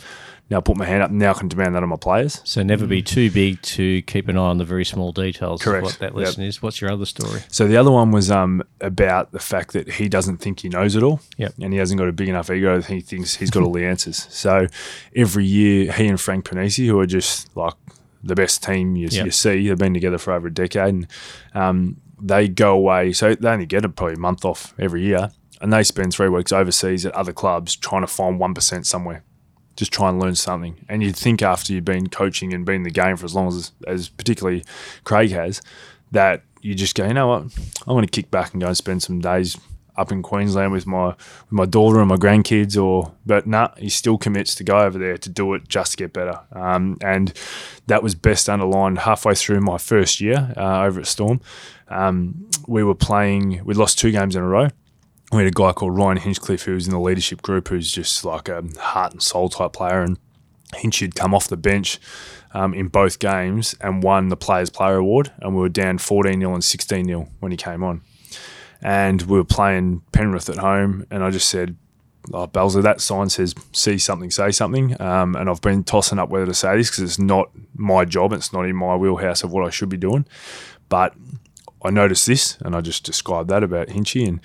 Now 0.50 0.60
put 0.60 0.76
my 0.76 0.84
hand 0.84 1.02
up. 1.02 1.10
Now 1.10 1.30
I 1.30 1.34
can 1.34 1.48
demand 1.48 1.74
that 1.74 1.82
of 1.82 1.88
my 1.88 1.96
players. 1.96 2.40
So 2.44 2.62
never 2.62 2.86
be 2.86 3.02
too 3.02 3.32
big 3.32 3.60
to 3.62 4.02
keep 4.02 4.28
an 4.28 4.36
eye 4.36 4.40
on 4.42 4.58
the 4.58 4.64
very 4.64 4.84
small 4.84 5.10
details 5.10 5.60
Correct. 5.60 5.78
of 5.86 5.90
what 5.90 5.98
that 5.98 6.14
Yep. 6.14 6.14
lesson 6.14 6.44
is. 6.44 6.62
What's 6.62 6.80
your 6.80 6.92
other 6.92 7.04
story? 7.06 7.40
So 7.48 7.66
the 7.66 7.76
other 7.76 7.90
one 7.90 8.12
was 8.12 8.30
um, 8.30 8.62
about 8.80 9.32
the 9.32 9.40
fact 9.40 9.72
that 9.72 9.88
he 9.94 10.08
doesn't 10.08 10.36
think 10.36 10.60
he 10.60 10.68
knows 10.68 10.94
it 10.94 11.02
all, 11.02 11.20
Yep. 11.38 11.54
and 11.62 11.72
he 11.72 11.80
hasn't 11.80 11.98
got 11.98 12.06
a 12.08 12.12
big 12.12 12.28
enough 12.28 12.48
ego. 12.50 12.80
He 12.80 13.00
thinks 13.00 13.34
he's 13.34 13.50
got 13.50 13.64
all 13.64 13.72
the 13.72 13.84
answers. 13.92 14.28
So 14.30 14.68
every 15.16 15.46
year, 15.46 15.90
he 15.92 16.06
and 16.06 16.20
Frank 16.20 16.44
Ponissi, 16.44 16.86
who 16.86 17.00
are 17.00 17.06
just 17.06 17.56
like 17.56 17.74
the 18.26 18.34
best 18.34 18.62
team 18.62 18.96
you, 18.96 19.08
Yep. 19.10 19.24
you 19.26 19.30
see, 19.30 19.68
they've 19.68 19.78
been 19.78 19.94
together 19.94 20.18
for 20.18 20.32
over 20.32 20.48
a 20.48 20.52
decade, 20.52 20.94
and 20.94 21.06
um, 21.54 21.96
they 22.20 22.48
go 22.48 22.74
away. 22.74 23.12
So 23.12 23.34
they 23.34 23.48
only 23.48 23.66
get 23.66 23.84
a, 23.84 23.88
probably 23.88 24.14
a 24.14 24.18
month 24.18 24.44
off 24.44 24.74
every 24.78 25.02
year, 25.02 25.30
and 25.60 25.72
they 25.72 25.82
spend 25.82 26.12
three 26.14 26.28
weeks 26.28 26.52
overseas 26.52 27.06
at 27.06 27.14
other 27.14 27.32
clubs 27.32 27.76
trying 27.76 28.02
to 28.02 28.06
find 28.06 28.38
one 28.38 28.54
percent 28.54 28.86
somewhere. 28.86 29.22
Just 29.76 29.92
try 29.92 30.08
and 30.08 30.18
learn 30.18 30.34
something, 30.34 30.84
and 30.88 31.02
you'd 31.02 31.16
think 31.16 31.42
after 31.42 31.72
you've 31.72 31.84
been 31.84 32.08
coaching 32.08 32.54
and 32.54 32.64
been 32.64 32.76
in 32.76 32.82
the 32.84 32.90
game 32.90 33.16
for 33.16 33.26
as 33.26 33.34
long 33.34 33.48
as, 33.48 33.72
as 33.86 34.08
particularly 34.08 34.64
Craig 35.04 35.30
has, 35.32 35.60
that 36.12 36.42
you 36.62 36.74
just 36.74 36.94
go, 36.94 37.06
you 37.06 37.12
know 37.12 37.28
what, 37.28 37.42
I'm 37.42 37.94
going 37.94 38.04
to 38.06 38.10
kick 38.10 38.30
back 38.30 38.52
and 38.52 38.60
go 38.62 38.68
and 38.68 38.76
spend 38.76 39.02
some 39.02 39.20
days 39.20 39.56
up 39.96 40.12
in 40.12 40.22
Queensland 40.22 40.72
with 40.72 40.86
my 40.86 41.08
with 41.08 41.52
my 41.52 41.66
daughter 41.66 42.00
and 42.00 42.08
my 42.08 42.16
grandkids. 42.16 42.82
Or 42.82 43.12
but 43.24 43.46
nah, 43.46 43.70
he 43.76 43.88
still 43.88 44.18
commits 44.18 44.54
to 44.56 44.64
go 44.64 44.78
over 44.78 44.98
there 44.98 45.18
to 45.18 45.28
do 45.28 45.54
it 45.54 45.68
just 45.68 45.92
to 45.92 45.96
get 45.96 46.12
better. 46.12 46.40
Um, 46.52 46.98
and 47.02 47.32
that 47.86 48.02
was 48.02 48.14
best 48.14 48.48
underlined 48.48 48.98
halfway 48.98 49.34
through 49.34 49.60
my 49.60 49.78
first 49.78 50.20
year 50.20 50.52
uh, 50.56 50.82
over 50.82 51.00
at 51.00 51.06
Storm. 51.06 51.40
Um, 51.88 52.48
we 52.66 52.82
were 52.82 52.94
playing. 52.94 53.64
We 53.64 53.74
lost 53.74 53.98
two 53.98 54.10
games 54.10 54.36
in 54.36 54.42
a 54.42 54.48
row. 54.48 54.68
We 55.32 55.38
had 55.38 55.48
a 55.48 55.50
guy 55.50 55.72
called 55.72 55.96
Ryan 55.96 56.18
Hinchcliffe 56.18 56.62
who 56.62 56.74
was 56.74 56.86
in 56.86 56.92
the 56.92 57.00
leadership 57.00 57.42
group, 57.42 57.68
who's 57.68 57.90
just 57.90 58.24
like 58.24 58.48
a 58.48 58.62
heart 58.78 59.12
and 59.12 59.22
soul 59.22 59.48
type 59.48 59.72
player, 59.72 60.00
and 60.00 60.18
Hinch 60.74 61.00
had 61.00 61.14
come 61.14 61.34
off 61.34 61.48
the 61.48 61.56
bench 61.56 61.98
um, 62.52 62.74
in 62.74 62.88
both 62.88 63.18
games 63.18 63.74
and 63.80 64.02
won 64.02 64.28
the 64.28 64.36
Players 64.36 64.70
Player 64.70 64.96
Award, 64.96 65.32
and 65.38 65.54
we 65.54 65.60
were 65.60 65.68
down 65.68 65.98
14 65.98 66.40
0 66.40 66.54
and 66.54 66.64
16 66.64 67.06
0 67.06 67.28
when 67.40 67.52
he 67.52 67.56
came 67.56 67.82
on. 67.82 68.02
And 68.86 69.20
we 69.22 69.36
were 69.36 69.44
playing 69.44 70.02
Penrith 70.12 70.48
at 70.48 70.58
home, 70.58 71.04
and 71.10 71.24
I 71.24 71.30
just 71.30 71.48
said, 71.48 71.76
oh, 72.32 72.46
Belzer, 72.46 72.84
that 72.84 73.00
sign 73.00 73.28
says 73.28 73.52
see 73.72 73.98
something, 73.98 74.30
say 74.30 74.52
something. 74.52 74.98
Um, 75.02 75.34
and 75.34 75.50
I've 75.50 75.60
been 75.60 75.82
tossing 75.82 76.20
up 76.20 76.28
whether 76.28 76.46
to 76.46 76.54
say 76.54 76.76
this 76.76 76.88
because 76.90 77.02
it's 77.02 77.18
not 77.18 77.50
my 77.74 78.04
job, 78.04 78.32
it's 78.32 78.52
not 78.52 78.64
in 78.64 78.76
my 78.76 78.94
wheelhouse 78.94 79.42
of 79.42 79.50
what 79.50 79.66
I 79.66 79.70
should 79.70 79.88
be 79.88 79.96
doing. 79.96 80.24
But 80.88 81.16
I 81.82 81.90
noticed 81.90 82.28
this, 82.28 82.58
and 82.60 82.76
I 82.76 82.80
just 82.80 83.02
described 83.02 83.50
that 83.50 83.64
about 83.64 83.88
Hinchy, 83.88 84.24
and 84.24 84.40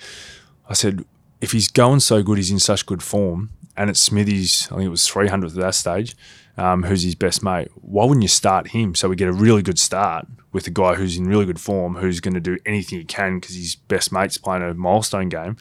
I 0.68 0.72
said, 0.72 1.04
if 1.40 1.52
he's 1.52 1.68
going 1.68 2.00
so 2.00 2.20
good, 2.24 2.36
he's 2.36 2.50
in 2.50 2.58
such 2.58 2.84
good 2.84 3.00
form, 3.00 3.50
and 3.76 3.90
it's 3.90 4.00
Smithy's, 4.00 4.66
I 4.72 4.74
think 4.74 4.86
it 4.86 4.88
was 4.88 5.08
300th 5.08 5.50
at 5.50 5.54
that 5.54 5.74
stage, 5.76 6.16
um, 6.56 6.82
who's 6.82 7.04
his 7.04 7.14
best 7.14 7.44
mate. 7.44 7.68
Why 7.76 8.06
wouldn't 8.06 8.22
you 8.22 8.28
start 8.28 8.68
him 8.68 8.96
so 8.96 9.08
we 9.08 9.14
get 9.14 9.28
a 9.28 9.32
really 9.32 9.62
good 9.62 9.78
start 9.78 10.26
with 10.52 10.66
a 10.66 10.70
guy 10.70 10.94
who's 10.94 11.16
in 11.16 11.26
really 11.26 11.46
good 11.46 11.60
form, 11.60 11.96
who's 11.96 12.20
going 12.20 12.34
to 12.34 12.40
do 12.40 12.58
anything 12.66 12.98
he 12.98 13.04
can 13.04 13.40
because 13.40 13.56
his 13.56 13.74
best 13.74 14.12
mate's 14.12 14.38
playing 14.38 14.62
a 14.62 14.74
milestone 14.74 15.28
game, 15.28 15.56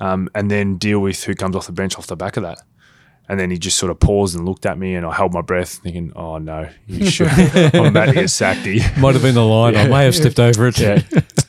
um, 0.00 0.28
and 0.34 0.50
then 0.50 0.76
deal 0.76 1.00
with 1.00 1.24
who 1.24 1.34
comes 1.34 1.54
off 1.56 1.66
the 1.66 1.72
bench 1.72 1.96
off 1.96 2.06
the 2.06 2.16
back 2.16 2.36
of 2.36 2.42
that. 2.42 2.58
And 3.28 3.38
then 3.38 3.52
he 3.52 3.58
just 3.58 3.78
sort 3.78 3.92
of 3.92 4.00
paused 4.00 4.34
and 4.34 4.44
looked 4.44 4.66
at 4.66 4.76
me, 4.76 4.96
and 4.96 5.06
I 5.06 5.14
held 5.14 5.32
my 5.32 5.40
breath, 5.40 5.74
thinking, 5.84 6.12
"Oh 6.16 6.38
no, 6.38 6.68
you 6.88 7.06
should." 7.10 7.28
I'm 7.28 7.86
about 7.86 8.06
to 8.06 8.12
get 8.14 8.30
sacked 8.30 8.66
here. 8.66 8.82
Might 8.98 9.14
have 9.14 9.22
been 9.22 9.36
the 9.36 9.44
line. 9.44 9.76
I 9.76 9.86
may 9.86 10.04
have 10.04 10.16
stepped 10.16 10.40
over 10.40 10.66
it. 10.66 10.80
Yeah. 10.80 11.00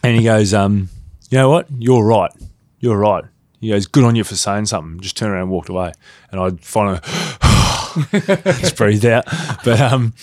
and 0.03 0.15
he 0.15 0.23
goes, 0.23 0.53
um, 0.53 0.89
you 1.31 1.39
know 1.39 1.49
what? 1.49 1.67
You're 1.79 2.05
right. 2.05 2.31
You're 2.79 2.97
right. 2.97 3.23
He 3.61 3.69
goes, 3.69 3.87
good 3.87 4.03
on 4.03 4.15
you 4.15 4.23
for 4.23 4.35
saying 4.35 4.65
something. 4.67 4.99
Just 4.99 5.17
turned 5.17 5.31
around 5.31 5.43
and 5.43 5.51
walked 5.51 5.69
away. 5.69 5.93
And 6.31 6.39
I 6.41 6.49
finally 6.61 6.99
just 8.61 8.75
breathed 8.75 9.05
out. 9.05 9.25
But 9.63 9.79
um, 9.79 10.13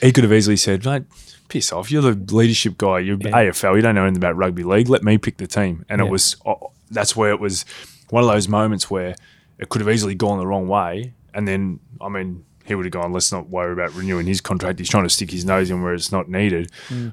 he 0.00 0.10
could 0.10 0.24
have 0.24 0.32
easily 0.32 0.56
said, 0.56 0.84
mate, 0.84 1.02
piss 1.48 1.72
off. 1.72 1.90
You're 1.90 2.02
the 2.14 2.34
leadership 2.34 2.78
guy. 2.78 3.00
You're 3.00 3.16
AFL. 3.18 3.76
You 3.76 3.82
don't 3.82 3.94
know 3.94 4.02
anything 4.04 4.18
about 4.18 4.36
rugby 4.36 4.62
league. 4.62 4.88
Let 4.88 5.02
me 5.02 5.18
pick 5.18 5.36
the 5.36 5.46
team. 5.46 5.84
And 5.88 6.00
Yeah. 6.00 6.06
it 6.06 6.10
was, 6.10 6.36
oh, 6.46 6.72
that's 6.90 7.14
where 7.16 7.30
it 7.30 7.40
was 7.40 7.64
one 8.10 8.22
of 8.22 8.28
those 8.30 8.48
moments 8.48 8.90
where 8.90 9.14
it 9.58 9.68
could 9.68 9.80
have 9.80 9.90
easily 9.90 10.14
gone 10.14 10.38
the 10.38 10.46
wrong 10.46 10.68
way. 10.68 11.14
And 11.32 11.46
then, 11.48 11.80
I 12.00 12.08
mean, 12.08 12.44
he 12.64 12.74
would 12.74 12.84
have 12.86 12.92
gone, 12.92 13.12
let's 13.12 13.30
not 13.32 13.48
worry 13.50 13.72
about 13.72 13.94
renewing 13.94 14.26
his 14.26 14.40
contract. 14.40 14.78
He's 14.78 14.88
trying 14.88 15.04
to 15.04 15.10
stick 15.10 15.30
his 15.30 15.44
nose 15.44 15.70
in 15.70 15.82
where 15.82 15.94
it's 15.94 16.10
not 16.12 16.28
needed. 16.28 16.70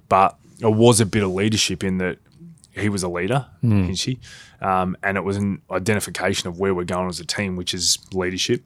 But 0.09 0.37
it 0.59 0.71
was 0.73 0.99
a 0.99 1.05
bit 1.05 1.23
of 1.23 1.31
leadership 1.31 1.83
in 1.83 1.97
that 1.97 2.19
he 2.73 2.87
was 2.87 3.03
a 3.03 3.09
leader, 3.09 3.47
Hinchy, 3.61 4.19
um, 4.61 4.95
and 5.03 5.17
it 5.17 5.21
was 5.25 5.35
an 5.35 5.61
identification 5.69 6.47
of 6.47 6.57
where 6.57 6.73
we're 6.73 6.85
going 6.85 7.09
as 7.09 7.19
a 7.19 7.25
team, 7.25 7.57
which 7.57 7.73
is 7.73 7.97
leadership. 8.13 8.63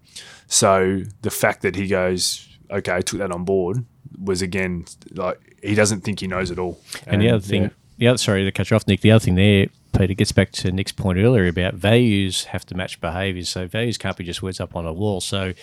So 0.47 1.01
the 1.23 1.31
fact 1.31 1.63
that 1.63 1.75
he 1.75 1.87
goes, 1.87 2.47
okay, 2.69 2.93
I 2.95 3.01
took 3.01 3.17
that 3.19 3.31
on 3.31 3.45
board, 3.45 3.83
was 4.21 4.41
again 4.41 4.85
like 5.11 5.39
he 5.63 5.75
doesn't 5.75 6.01
think 6.01 6.19
he 6.19 6.27
knows 6.27 6.51
it 6.51 6.59
all. 6.59 6.79
And 7.07 7.21
the 7.21 7.29
other 7.29 7.39
thing, 7.39 7.63
yeah. 7.63 7.69
the 7.97 8.07
other 8.07 8.17
sorry 8.17 8.43
to 8.45 8.51
cut 8.51 8.69
you 8.69 8.75
off, 8.75 8.87
Nick. 8.87 9.01
The 9.01 9.11
other 9.11 9.23
thing 9.23 9.35
there, 9.35 9.67
Peter, 9.97 10.13
gets 10.13 10.31
back 10.31 10.51
to 10.53 10.71
Nick's 10.71 10.91
point 10.91 11.17
earlier 11.17 11.47
about 11.47 11.73
values 11.75 12.45
have 12.45 12.65
to 12.67 12.75
match 12.75 13.01
behaviours. 13.01 13.49
So 13.49 13.67
values 13.67 13.97
can't 13.97 14.15
be 14.17 14.23
just 14.23 14.43
words 14.43 14.59
up 14.59 14.75
on 14.75 14.85
a 14.85 14.93
wall. 14.93 15.21
So 15.21 15.53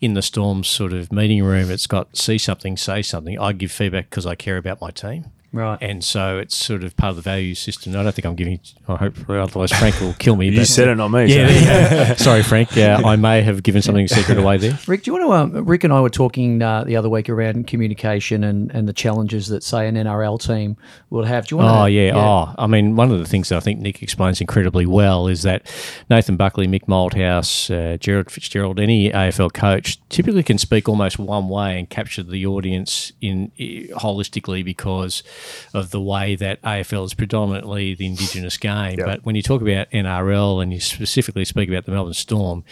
in 0.00 0.14
the 0.14 0.22
Storm's 0.22 0.68
sort 0.68 0.92
of 0.92 1.12
meeting 1.12 1.42
room, 1.42 1.70
it's 1.70 1.86
got 1.86 2.16
see 2.16 2.38
something, 2.38 2.76
say 2.76 3.02
something. 3.02 3.38
I 3.38 3.52
give 3.52 3.72
feedback 3.72 4.10
because 4.10 4.26
I 4.26 4.34
care 4.34 4.56
about 4.56 4.80
my 4.80 4.90
team. 4.90 5.26
Right. 5.52 5.78
And 5.82 6.02
so 6.02 6.38
it's 6.38 6.56
sort 6.56 6.82
of 6.82 6.96
part 6.96 7.10
of 7.10 7.16
the 7.16 7.22
value 7.22 7.54
system. 7.54 7.94
I 7.94 8.02
don't 8.02 8.14
think 8.14 8.24
I'm 8.24 8.34
giving. 8.34 8.58
I 8.88 8.96
hope 8.96 9.28
otherwise 9.28 9.70
Frank 9.72 10.00
will 10.00 10.14
kill 10.14 10.34
me. 10.36 10.48
you 10.48 10.56
but- 10.58 10.66
said 10.66 10.88
it, 10.88 10.94
not 10.94 11.08
me. 11.08 11.26
Yeah, 11.26 11.46
so- 11.48 11.52
yeah. 11.54 12.14
sorry, 12.16 12.42
Frank. 12.42 12.74
Yeah, 12.74 13.00
I 13.04 13.16
may 13.16 13.42
have 13.42 13.62
given 13.62 13.82
something 13.82 14.08
secret 14.08 14.38
away 14.38 14.56
there. 14.56 14.78
Rick, 14.86 15.02
do 15.04 15.10
you 15.10 15.18
want 15.18 15.52
to? 15.52 15.58
Um, 15.58 15.64
Rick 15.66 15.84
and 15.84 15.92
I 15.92 16.00
were 16.00 16.08
talking 16.10 16.62
uh, 16.62 16.84
the 16.84 16.96
other 16.96 17.10
week 17.10 17.28
around 17.28 17.66
communication 17.66 18.44
and, 18.44 18.70
and 18.72 18.88
the 18.88 18.92
challenges 18.94 19.48
that, 19.48 19.62
say, 19.62 19.86
an 19.88 19.94
NRL 19.96 20.40
team 20.40 20.76
will 21.10 21.24
have. 21.24 21.46
Do 21.46 21.54
you 21.54 21.56
want? 21.58 21.76
Oh 21.78 21.84
to, 21.84 21.90
yeah. 21.90 22.12
Oh, 22.16 22.54
I 22.58 22.66
mean, 22.66 22.96
one 22.96 23.10
of 23.12 23.18
the 23.18 23.26
things 23.26 23.50
that 23.50 23.56
I 23.56 23.60
think 23.60 23.78
Nick 23.80 24.02
explains 24.02 24.40
incredibly 24.40 24.86
well 24.86 25.28
is 25.28 25.42
that 25.42 25.70
Nathan 26.08 26.36
Buckley, 26.36 26.66
Mick 26.66 26.86
Malthouse, 26.86 27.70
uh, 27.70 27.96
Gerald 27.98 28.30
Fitzgerald, 28.30 28.80
any 28.80 29.10
AFL 29.10 29.52
coach 29.52 29.98
typically 30.08 30.42
can 30.42 30.56
speak 30.58 30.88
almost 30.88 31.18
one 31.18 31.48
way 31.48 31.78
and 31.78 31.90
capture 31.90 32.22
the 32.22 32.46
audience 32.46 33.12
in 33.20 33.52
i- 33.60 33.88
holistically 33.96 34.64
because 34.64 35.22
of 35.74 35.90
the 35.90 36.00
way 36.00 36.34
that 36.36 36.60
AFL 36.62 37.04
is 37.04 37.14
predominantly 37.14 37.94
the 37.94 38.06
Indigenous 38.06 38.56
game. 38.56 38.98
But 38.98 39.24
when 39.24 39.34
you 39.36 39.42
talk 39.42 39.62
about 39.62 39.90
NRL 39.90 40.62
and 40.62 40.72
you 40.72 40.80
specifically 40.80 41.44
speak 41.44 41.68
about 41.68 41.84
the 41.84 41.92
Melbourne 41.92 42.14
Storm. 42.14 42.64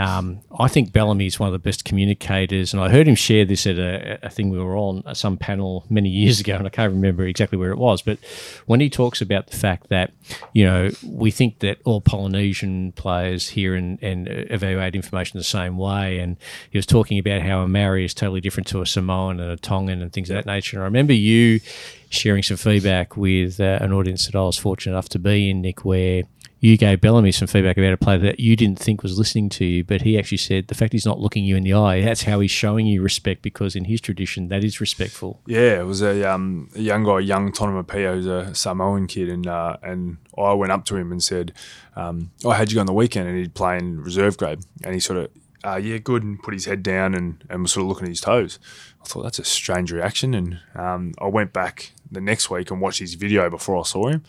Um, 0.00 0.40
I 0.58 0.68
think 0.68 0.94
Bellamy 0.94 1.26
is 1.26 1.38
one 1.38 1.48
of 1.48 1.52
the 1.52 1.58
best 1.58 1.84
communicators, 1.84 2.72
and 2.72 2.82
I 2.82 2.88
heard 2.88 3.06
him 3.06 3.14
share 3.14 3.44
this 3.44 3.66
at 3.66 3.76
a, 3.78 4.18
a 4.22 4.30
thing 4.30 4.48
we 4.48 4.58
were 4.58 4.74
on, 4.74 5.02
some 5.14 5.36
panel 5.36 5.84
many 5.90 6.08
years 6.22 6.40
ago, 6.40 6.56
and 6.56 6.66
I 6.66 6.70
can't 6.70 6.90
remember 6.90 7.24
exactly 7.24 7.58
where 7.58 7.70
it 7.70 7.76
was. 7.76 8.00
But 8.00 8.18
when 8.64 8.80
he 8.80 8.88
talks 8.88 9.20
about 9.20 9.48
the 9.48 9.58
fact 9.58 9.90
that, 9.90 10.12
you 10.54 10.64
know, 10.64 10.90
we 11.06 11.30
think 11.30 11.58
that 11.58 11.80
all 11.84 12.00
Polynesian 12.00 12.92
players 12.92 13.50
hear 13.50 13.74
and, 13.74 14.02
and 14.02 14.26
evaluate 14.30 14.94
information 14.94 15.36
the 15.36 15.44
same 15.44 15.76
way, 15.76 16.18
and 16.18 16.38
he 16.70 16.78
was 16.78 16.86
talking 16.86 17.18
about 17.18 17.42
how 17.42 17.60
a 17.60 17.68
Maori 17.68 18.06
is 18.06 18.14
totally 18.14 18.40
different 18.40 18.68
to 18.68 18.80
a 18.80 18.86
Samoan 18.86 19.38
and 19.38 19.50
a 19.50 19.56
Tongan 19.58 20.00
and 20.00 20.10
things 20.14 20.30
of 20.30 20.34
that 20.34 20.46
nature. 20.46 20.78
And 20.78 20.82
I 20.82 20.86
remember 20.86 21.12
you 21.12 21.60
sharing 22.08 22.42
some 22.42 22.56
feedback 22.56 23.18
with 23.18 23.60
uh, 23.60 23.78
an 23.82 23.92
audience 23.92 24.24
that 24.24 24.34
I 24.34 24.42
was 24.44 24.56
fortunate 24.56 24.94
enough 24.94 25.10
to 25.10 25.18
be 25.18 25.50
in, 25.50 25.60
Nick, 25.60 25.84
where 25.84 26.22
you 26.60 26.76
gave 26.76 27.00
Bellamy 27.00 27.32
some 27.32 27.48
feedback 27.48 27.78
about 27.78 27.94
a 27.94 27.96
player 27.96 28.18
that 28.18 28.38
you 28.38 28.54
didn't 28.54 28.78
think 28.78 29.02
was 29.02 29.18
listening 29.18 29.48
to 29.48 29.64
you, 29.64 29.82
but 29.82 30.02
he 30.02 30.18
actually 30.18 30.38
said 30.38 30.68
the 30.68 30.74
fact 30.74 30.92
he's 30.92 31.06
not 31.06 31.18
looking 31.18 31.42
you 31.42 31.56
in 31.56 31.64
the 31.64 31.72
eye, 31.72 32.02
that's 32.02 32.24
how 32.24 32.40
he's 32.40 32.50
showing 32.50 32.86
you 32.86 33.02
respect 33.02 33.40
because 33.40 33.74
in 33.74 33.86
his 33.86 34.00
tradition, 34.00 34.48
that 34.48 34.62
is 34.62 34.78
respectful. 34.78 35.40
Yeah, 35.46 35.80
it 35.80 35.86
was 35.86 36.02
a, 36.02 36.30
um, 36.30 36.68
a 36.76 36.80
young 36.80 37.02
guy, 37.02 37.20
young 37.20 37.50
Tonomapia, 37.50 38.12
who's 38.12 38.26
a 38.26 38.54
Samoan 38.54 39.06
kid, 39.06 39.30
and 39.30 39.46
uh, 39.46 39.78
and 39.82 40.18
I 40.36 40.52
went 40.52 40.70
up 40.70 40.84
to 40.86 40.96
him 40.96 41.10
and 41.10 41.22
said, 41.22 41.54
um, 41.96 42.30
"Oh, 42.44 42.50
how'd 42.50 42.70
you 42.70 42.74
go 42.74 42.80
on 42.80 42.86
the 42.86 42.92
weekend?" 42.92 43.28
And 43.28 43.38
he'd 43.38 43.54
play 43.54 43.78
in 43.78 44.02
reserve 44.02 44.36
grade, 44.36 44.60
and 44.84 44.92
he 44.92 45.00
sort 45.00 45.18
of, 45.18 45.30
uh, 45.64 45.76
"Yeah, 45.76 45.96
good," 45.96 46.22
and 46.22 46.42
put 46.42 46.52
his 46.52 46.66
head 46.66 46.82
down 46.82 47.14
and, 47.14 47.42
and 47.48 47.62
was 47.62 47.72
sort 47.72 47.84
of 47.84 47.88
looking 47.88 48.04
at 48.04 48.10
his 48.10 48.20
toes. 48.20 48.58
I 49.02 49.06
thought 49.06 49.22
that's 49.22 49.38
a 49.38 49.44
strange 49.44 49.90
reaction, 49.92 50.34
and 50.34 50.60
um, 50.74 51.14
I 51.18 51.26
went 51.28 51.54
back 51.54 51.92
the 52.12 52.20
next 52.20 52.50
week 52.50 52.70
and 52.70 52.82
watched 52.82 52.98
his 52.98 53.14
video 53.14 53.48
before 53.48 53.78
I 53.78 53.82
saw 53.82 54.08
him, 54.08 54.24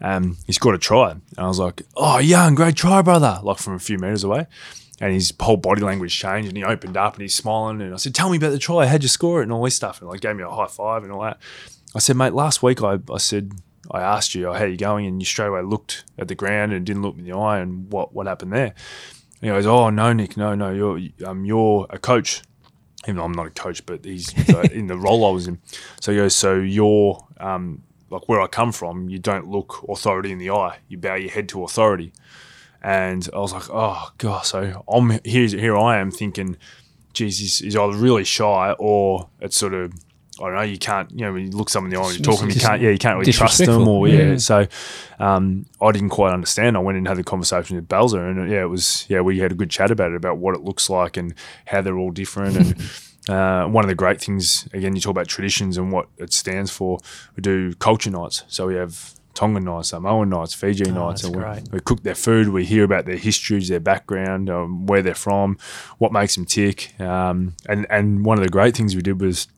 um, 0.00 0.36
he 0.46 0.52
scored 0.52 0.74
a 0.74 0.78
try. 0.78 1.12
And 1.12 1.22
I 1.36 1.46
was 1.46 1.58
like, 1.58 1.82
oh, 1.96 2.18
young, 2.18 2.54
great 2.54 2.76
try, 2.76 3.02
brother, 3.02 3.40
like 3.42 3.58
from 3.58 3.74
a 3.74 3.78
few 3.78 3.98
metres 3.98 4.24
away. 4.24 4.46
And 5.00 5.14
his 5.14 5.32
whole 5.40 5.56
body 5.56 5.80
language 5.80 6.18
changed 6.18 6.48
and 6.48 6.56
he 6.56 6.64
opened 6.64 6.96
up 6.96 7.14
and 7.14 7.22
he's 7.22 7.34
smiling. 7.34 7.80
And 7.80 7.94
I 7.94 7.96
said, 7.96 8.14
tell 8.14 8.30
me 8.30 8.36
about 8.36 8.50
the 8.50 8.58
try. 8.58 8.86
How'd 8.86 9.02
you 9.02 9.08
score 9.08 9.40
it? 9.40 9.44
And 9.44 9.52
all 9.52 9.64
this 9.64 9.74
stuff. 9.74 10.00
And 10.00 10.10
like 10.10 10.20
gave 10.20 10.36
me 10.36 10.42
a 10.42 10.50
high 10.50 10.66
five 10.66 11.04
and 11.04 11.12
all 11.12 11.22
that. 11.22 11.38
I 11.94 11.98
said, 11.98 12.16
mate, 12.16 12.34
last 12.34 12.62
week 12.62 12.82
I, 12.82 12.98
I 13.10 13.18
said, 13.18 13.52
I 13.90 14.02
asked 14.02 14.34
you, 14.34 14.48
oh, 14.48 14.52
how 14.52 14.64
you 14.64 14.76
going? 14.76 15.06
And 15.06 15.20
you 15.20 15.26
straight 15.26 15.48
away 15.48 15.62
looked 15.62 16.04
at 16.18 16.28
the 16.28 16.34
ground 16.34 16.72
and 16.72 16.84
didn't 16.84 17.02
look 17.02 17.16
me 17.16 17.22
in 17.22 17.30
the 17.30 17.36
eye. 17.36 17.58
And 17.60 17.90
what, 17.90 18.12
what 18.14 18.26
happened 18.26 18.52
there? 18.52 18.74
And 19.40 19.42
he 19.42 19.48
goes, 19.48 19.66
oh, 19.66 19.88
no, 19.90 20.12
Nick, 20.12 20.36
no, 20.36 20.54
no, 20.54 20.70
you're, 20.70 21.00
um, 21.26 21.44
you're 21.44 21.86
a 21.90 21.98
coach. 21.98 22.42
Even 23.04 23.16
though 23.16 23.24
I'm 23.24 23.32
not 23.32 23.46
a 23.46 23.50
coach, 23.50 23.86
but 23.86 24.04
he's 24.04 24.34
in 24.72 24.86
the 24.86 24.98
role 24.98 25.24
I 25.24 25.30
was 25.30 25.48
in. 25.48 25.58
So 26.00 26.12
he 26.12 26.18
goes, 26.18 26.36
so 26.36 26.56
you're 26.56 27.26
um, 27.38 27.82
like 28.10 28.28
where 28.28 28.40
I 28.40 28.46
come 28.46 28.72
from, 28.72 29.08
you 29.08 29.18
don't 29.18 29.48
look 29.48 29.84
authority 29.88 30.32
in 30.32 30.38
the 30.38 30.50
eye. 30.50 30.78
You 30.88 30.98
bow 30.98 31.14
your 31.14 31.30
head 31.30 31.48
to 31.50 31.64
authority. 31.64 32.12
And 32.82 33.28
I 33.32 33.38
was 33.38 33.52
like, 33.52 33.70
oh 33.70 34.10
god. 34.18 34.44
So 34.44 34.84
I'm 34.88 35.20
here. 35.24 35.46
Here 35.46 35.76
I 35.76 35.98
am 35.98 36.10
thinking, 36.10 36.56
geez, 37.12 37.38
he's, 37.38 37.58
he's 37.58 37.76
either 37.76 37.96
really 37.96 38.24
shy 38.24 38.74
or 38.78 39.28
it's 39.40 39.56
sort 39.56 39.74
of 39.74 39.92
I 40.40 40.46
don't 40.46 40.54
know. 40.54 40.62
You 40.62 40.78
can't, 40.78 41.10
you 41.10 41.18
know, 41.18 41.34
when 41.34 41.46
you 41.46 41.50
look 41.50 41.68
someone 41.68 41.92
in 41.92 41.98
the 41.98 42.02
eye 42.02 42.08
and 42.08 42.18
you 42.18 42.24
talk 42.24 42.40
them, 42.40 42.48
you 42.48 42.58
can't, 42.58 42.80
yeah, 42.80 42.88
you 42.88 42.98
can't 42.98 43.18
really 43.18 43.32
trust 43.32 43.58
them, 43.58 43.86
or 43.86 44.08
yeah. 44.08 44.30
yeah. 44.30 44.36
So 44.38 44.66
um, 45.18 45.66
I 45.82 45.92
didn't 45.92 46.08
quite 46.08 46.32
understand. 46.32 46.78
I 46.78 46.80
went 46.80 46.96
and 46.96 47.06
had 47.06 47.18
a 47.18 47.22
conversation 47.22 47.76
with 47.76 47.88
Belzer, 47.88 48.30
and 48.30 48.50
yeah, 48.50 48.62
it 48.62 48.70
was 48.70 49.04
yeah, 49.08 49.20
we 49.20 49.38
had 49.38 49.52
a 49.52 49.54
good 49.54 49.68
chat 49.68 49.90
about 49.90 50.12
it 50.12 50.16
about 50.16 50.38
what 50.38 50.54
it 50.54 50.62
looks 50.62 50.88
like 50.88 51.18
and 51.18 51.34
how 51.66 51.82
they're 51.82 51.98
all 51.98 52.10
different 52.10 52.56
and. 52.56 52.90
Uh, 53.28 53.66
one 53.66 53.84
of 53.84 53.88
the 53.88 53.94
great 53.94 54.20
things, 54.20 54.68
again, 54.72 54.94
you 54.94 55.00
talk 55.00 55.10
about 55.10 55.28
traditions 55.28 55.76
and 55.76 55.92
what 55.92 56.08
it 56.16 56.32
stands 56.32 56.70
for. 56.70 56.98
We 57.36 57.42
do 57.42 57.74
culture 57.74 58.10
nights. 58.10 58.44
So 58.48 58.66
we 58.66 58.74
have 58.76 59.14
Tongan 59.34 59.64
nights, 59.64 59.90
Samoan 59.90 60.30
nights, 60.30 60.54
Fiji 60.54 60.86
oh, 60.86 60.92
nights. 60.92 61.24
And 61.24 61.36
we, 61.36 61.42
we, 61.72 61.80
cook 61.80 62.02
their 62.02 62.14
food. 62.14 62.48
We 62.48 62.64
hear 62.64 62.84
about 62.84 63.06
their 63.06 63.16
histories, 63.16 63.68
their 63.68 63.80
background, 63.80 64.50
um, 64.50 64.86
where 64.86 65.02
they're 65.02 65.14
from, 65.14 65.58
what 65.98 66.12
makes 66.12 66.34
them 66.34 66.44
tick. 66.44 66.98
Um, 67.00 67.54
and, 67.68 67.86
and 67.90 68.24
one 68.24 68.38
of 68.38 68.44
the 68.44 68.50
great 68.50 68.76
things 68.76 68.96
we 68.96 69.02
did 69.02 69.20
was 69.20 69.48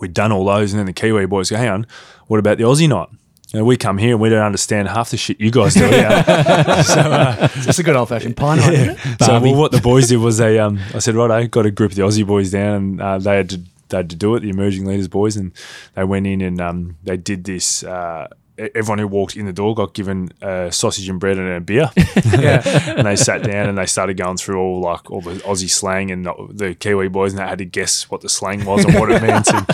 we'd 0.00 0.14
done 0.14 0.32
all 0.32 0.44
those, 0.44 0.72
and 0.72 0.78
then 0.78 0.86
the 0.86 0.92
Kiwi 0.92 1.26
boys 1.26 1.50
go, 1.50 1.56
hang 1.56 1.68
on, 1.68 1.86
what 2.26 2.38
about 2.38 2.58
the 2.58 2.64
Aussie 2.64 2.88
night? 2.88 3.08
You 3.52 3.58
know, 3.58 3.64
we 3.64 3.76
come 3.76 3.98
here 3.98 4.12
and 4.12 4.20
we 4.20 4.28
don't 4.28 4.44
understand 4.44 4.86
half 4.86 5.10
the 5.10 5.16
shit 5.16 5.40
you 5.40 5.50
guys 5.50 5.74
do. 5.74 5.80
Yeah. 5.80 6.82
so 6.82 7.00
uh, 7.00 7.48
it's 7.54 7.80
a 7.80 7.82
good 7.82 7.96
old 7.96 8.08
fashioned 8.08 8.38
night. 8.38 8.72
Yeah. 8.72 9.16
So 9.16 9.40
well, 9.40 9.56
what 9.56 9.72
the 9.72 9.80
boys 9.80 10.08
did 10.08 10.18
was 10.18 10.38
they, 10.38 10.60
um, 10.60 10.78
I 10.94 11.00
said, 11.00 11.16
right, 11.16 11.30
I 11.30 11.46
got 11.46 11.66
a 11.66 11.70
group 11.72 11.90
of 11.90 11.96
the 11.96 12.02
Aussie 12.02 12.24
boys 12.24 12.52
down, 12.52 12.74
and 12.74 13.02
uh, 13.02 13.18
they 13.18 13.36
had 13.36 13.50
to 13.50 13.60
they 13.88 13.96
had 13.96 14.10
to 14.10 14.16
do 14.16 14.36
it, 14.36 14.40
the 14.40 14.50
emerging 14.50 14.86
leaders 14.86 15.08
boys, 15.08 15.36
and 15.36 15.52
they 15.94 16.04
went 16.04 16.28
in 16.28 16.40
and 16.40 16.60
um, 16.60 16.96
they 17.02 17.16
did 17.16 17.42
this. 17.42 17.82
Uh, 17.82 18.28
everyone 18.74 18.98
who 18.98 19.08
walked 19.08 19.36
in 19.36 19.46
the 19.46 19.52
door 19.52 19.74
got 19.74 19.94
given 19.94 20.28
a 20.42 20.70
sausage 20.70 21.08
and 21.08 21.18
bread 21.18 21.38
and 21.38 21.48
a 21.48 21.60
beer. 21.60 21.90
and 21.96 23.06
they 23.06 23.16
sat 23.16 23.42
down 23.42 23.68
and 23.68 23.78
they 23.78 23.86
started 23.86 24.16
going 24.16 24.36
through 24.36 24.60
all 24.60 24.80
like 24.80 25.10
all 25.10 25.20
the 25.20 25.34
Aussie 25.40 25.70
slang 25.70 26.10
and 26.10 26.26
the 26.26 26.76
Kiwi 26.78 27.08
boys 27.08 27.32
and 27.32 27.40
they 27.40 27.46
had 27.46 27.58
to 27.58 27.64
guess 27.64 28.10
what 28.10 28.20
the 28.20 28.28
slang 28.28 28.64
was 28.64 28.84
and 28.84 28.94
what 28.94 29.10
it 29.10 29.22
meant. 29.22 29.48
And 29.52 29.66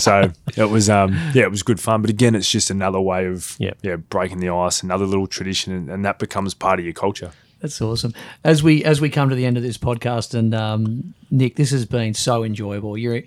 so 0.00 0.32
it 0.56 0.70
was 0.70 0.90
um, 0.90 1.12
yeah, 1.34 1.44
it 1.44 1.50
was 1.50 1.62
good 1.62 1.80
fun. 1.80 2.00
But 2.00 2.10
again, 2.10 2.34
it's 2.34 2.50
just 2.50 2.70
another 2.70 3.00
way 3.00 3.26
of 3.26 3.56
yep. 3.58 3.78
yeah 3.82 3.96
breaking 3.96 4.40
the 4.40 4.50
ice, 4.50 4.82
another 4.82 5.06
little 5.06 5.26
tradition, 5.26 5.72
and, 5.72 5.90
and 5.90 6.04
that 6.04 6.18
becomes 6.18 6.54
part 6.54 6.78
of 6.78 6.84
your 6.84 6.94
culture. 6.94 7.32
That's 7.60 7.80
awesome. 7.82 8.14
As 8.42 8.62
we 8.62 8.84
as 8.84 9.00
we 9.00 9.10
come 9.10 9.28
to 9.28 9.36
the 9.36 9.44
end 9.44 9.56
of 9.56 9.62
this 9.62 9.76
podcast, 9.76 10.34
and 10.34 10.54
um, 10.54 11.14
Nick, 11.30 11.56
this 11.56 11.70
has 11.70 11.84
been 11.84 12.14
so 12.14 12.42
enjoyable. 12.42 12.96
You're 12.96 13.22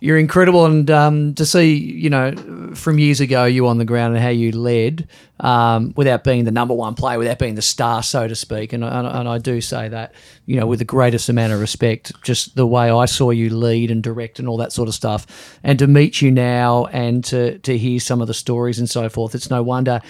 you're 0.00 0.18
incredible, 0.18 0.66
and 0.66 0.90
um, 0.90 1.34
to 1.34 1.46
see 1.46 1.74
you 1.74 2.10
know 2.10 2.34
from 2.74 2.98
years 2.98 3.20
ago 3.20 3.44
you 3.44 3.66
on 3.66 3.78
the 3.78 3.84
ground 3.84 4.14
and 4.14 4.22
how 4.22 4.30
you 4.30 4.52
led 4.52 5.08
um, 5.40 5.92
without 5.96 6.24
being 6.24 6.44
the 6.44 6.50
number 6.50 6.74
one 6.74 6.94
player, 6.94 7.18
without 7.18 7.38
being 7.38 7.54
the 7.54 7.62
star, 7.62 8.02
so 8.02 8.28
to 8.28 8.34
speak. 8.34 8.72
And, 8.72 8.84
and, 8.84 9.06
and 9.06 9.28
I 9.28 9.38
do 9.38 9.60
say 9.60 9.88
that 9.88 10.14
you 10.44 10.58
know 10.58 10.66
with 10.66 10.78
the 10.78 10.84
greatest 10.84 11.28
amount 11.28 11.52
of 11.52 11.60
respect, 11.60 12.12
just 12.22 12.56
the 12.56 12.66
way 12.66 12.90
I 12.90 13.06
saw 13.06 13.30
you 13.30 13.50
lead 13.50 13.90
and 13.90 14.02
direct 14.02 14.38
and 14.38 14.48
all 14.48 14.58
that 14.58 14.72
sort 14.72 14.88
of 14.88 14.94
stuff, 14.94 15.58
and 15.62 15.78
to 15.78 15.86
meet 15.86 16.20
you 16.20 16.30
now 16.30 16.86
and 16.86 17.24
to 17.24 17.58
to 17.60 17.78
hear 17.78 18.00
some 18.00 18.20
of 18.20 18.26
the 18.26 18.34
stories 18.34 18.78
and 18.78 18.88
so 18.88 19.08
forth. 19.08 19.34
It's 19.34 19.50
no 19.50 19.62
wonder 19.62 20.00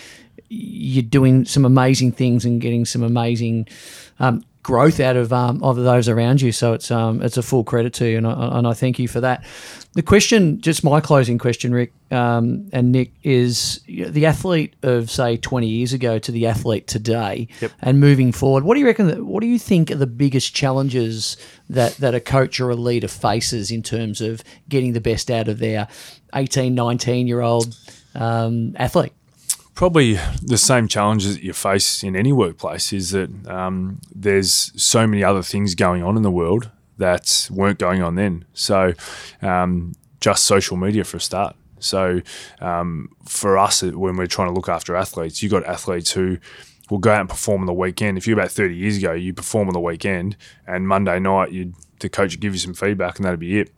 you're 0.48 1.02
doing 1.02 1.44
some 1.44 1.64
amazing 1.64 2.12
things 2.12 2.44
and 2.44 2.60
getting 2.60 2.84
some 2.84 3.02
amazing 3.02 3.66
um, 4.20 4.44
growth 4.66 4.98
out 4.98 5.14
of 5.14 5.32
um, 5.32 5.62
of 5.62 5.76
those 5.76 6.08
around 6.08 6.40
you. 6.40 6.50
So 6.50 6.72
it's 6.72 6.90
um, 6.90 7.22
it's 7.22 7.36
a 7.36 7.42
full 7.42 7.62
credit 7.62 7.94
to 7.94 8.10
you, 8.10 8.16
and 8.16 8.26
I, 8.26 8.58
and 8.58 8.66
I 8.66 8.72
thank 8.72 8.98
you 8.98 9.06
for 9.06 9.20
that. 9.20 9.44
The 9.94 10.02
question, 10.02 10.60
just 10.60 10.82
my 10.82 11.00
closing 11.00 11.38
question, 11.38 11.72
Rick 11.72 11.92
um, 12.10 12.68
and 12.72 12.90
Nick, 12.90 13.12
is 13.22 13.80
the 13.86 14.26
athlete 14.26 14.74
of 14.82 15.08
say 15.08 15.36
20 15.36 15.68
years 15.68 15.92
ago 15.92 16.18
to 16.18 16.32
the 16.32 16.48
athlete 16.48 16.88
today, 16.88 17.46
yep. 17.60 17.70
and 17.80 18.00
moving 18.00 18.32
forward. 18.32 18.64
What 18.64 18.74
do 18.74 18.80
you 18.80 18.86
reckon? 18.86 19.06
That, 19.06 19.24
what 19.24 19.40
do 19.40 19.46
you 19.46 19.58
think 19.58 19.92
are 19.92 19.94
the 19.94 20.06
biggest 20.08 20.52
challenges 20.52 21.36
that 21.70 21.94
that 21.98 22.16
a 22.16 22.20
coach 22.20 22.58
or 22.58 22.68
a 22.70 22.74
leader 22.74 23.08
faces 23.08 23.70
in 23.70 23.84
terms 23.84 24.20
of 24.20 24.42
getting 24.68 24.94
the 24.94 25.00
best 25.00 25.30
out 25.30 25.46
of 25.46 25.60
their 25.60 25.86
18, 26.34 26.74
19 26.74 27.28
year 27.28 27.40
old 27.40 27.76
um, 28.16 28.74
athlete? 28.76 29.12
Probably 29.76 30.18
the 30.42 30.56
same 30.56 30.88
challenges 30.88 31.34
that 31.34 31.44
you 31.44 31.52
face 31.52 32.02
in 32.02 32.16
any 32.16 32.32
workplace 32.32 32.94
is 32.94 33.10
that 33.10 33.28
um, 33.46 34.00
there's 34.10 34.72
so 34.74 35.06
many 35.06 35.22
other 35.22 35.42
things 35.42 35.74
going 35.74 36.02
on 36.02 36.16
in 36.16 36.22
the 36.22 36.30
world 36.30 36.70
that 36.96 37.46
weren't 37.52 37.78
going 37.78 38.02
on 38.02 38.14
then. 38.14 38.46
So, 38.54 38.94
um, 39.42 39.92
just 40.18 40.44
social 40.44 40.78
media 40.78 41.04
for 41.04 41.18
a 41.18 41.20
start. 41.20 41.56
So, 41.78 42.22
um, 42.58 43.10
for 43.26 43.58
us, 43.58 43.82
when 43.82 44.16
we're 44.16 44.26
trying 44.26 44.48
to 44.48 44.54
look 44.54 44.70
after 44.70 44.96
athletes, 44.96 45.42
you've 45.42 45.52
got 45.52 45.66
athletes 45.66 46.12
who 46.12 46.38
will 46.88 46.96
go 46.96 47.12
out 47.12 47.20
and 47.20 47.28
perform 47.28 47.60
on 47.60 47.66
the 47.66 47.74
weekend. 47.74 48.16
If 48.16 48.26
you're 48.26 48.38
about 48.38 48.52
30 48.52 48.74
years 48.74 48.96
ago, 48.96 49.12
you 49.12 49.34
perform 49.34 49.68
on 49.68 49.74
the 49.74 49.80
weekend, 49.80 50.38
and 50.66 50.88
Monday 50.88 51.18
night, 51.18 51.52
you 51.52 51.74
the 52.00 52.08
coach 52.08 52.32
would 52.32 52.40
give 52.40 52.54
you 52.54 52.58
some 52.60 52.72
feedback, 52.72 53.16
and 53.16 53.26
that'd 53.26 53.40
be 53.40 53.60
it 53.60 53.70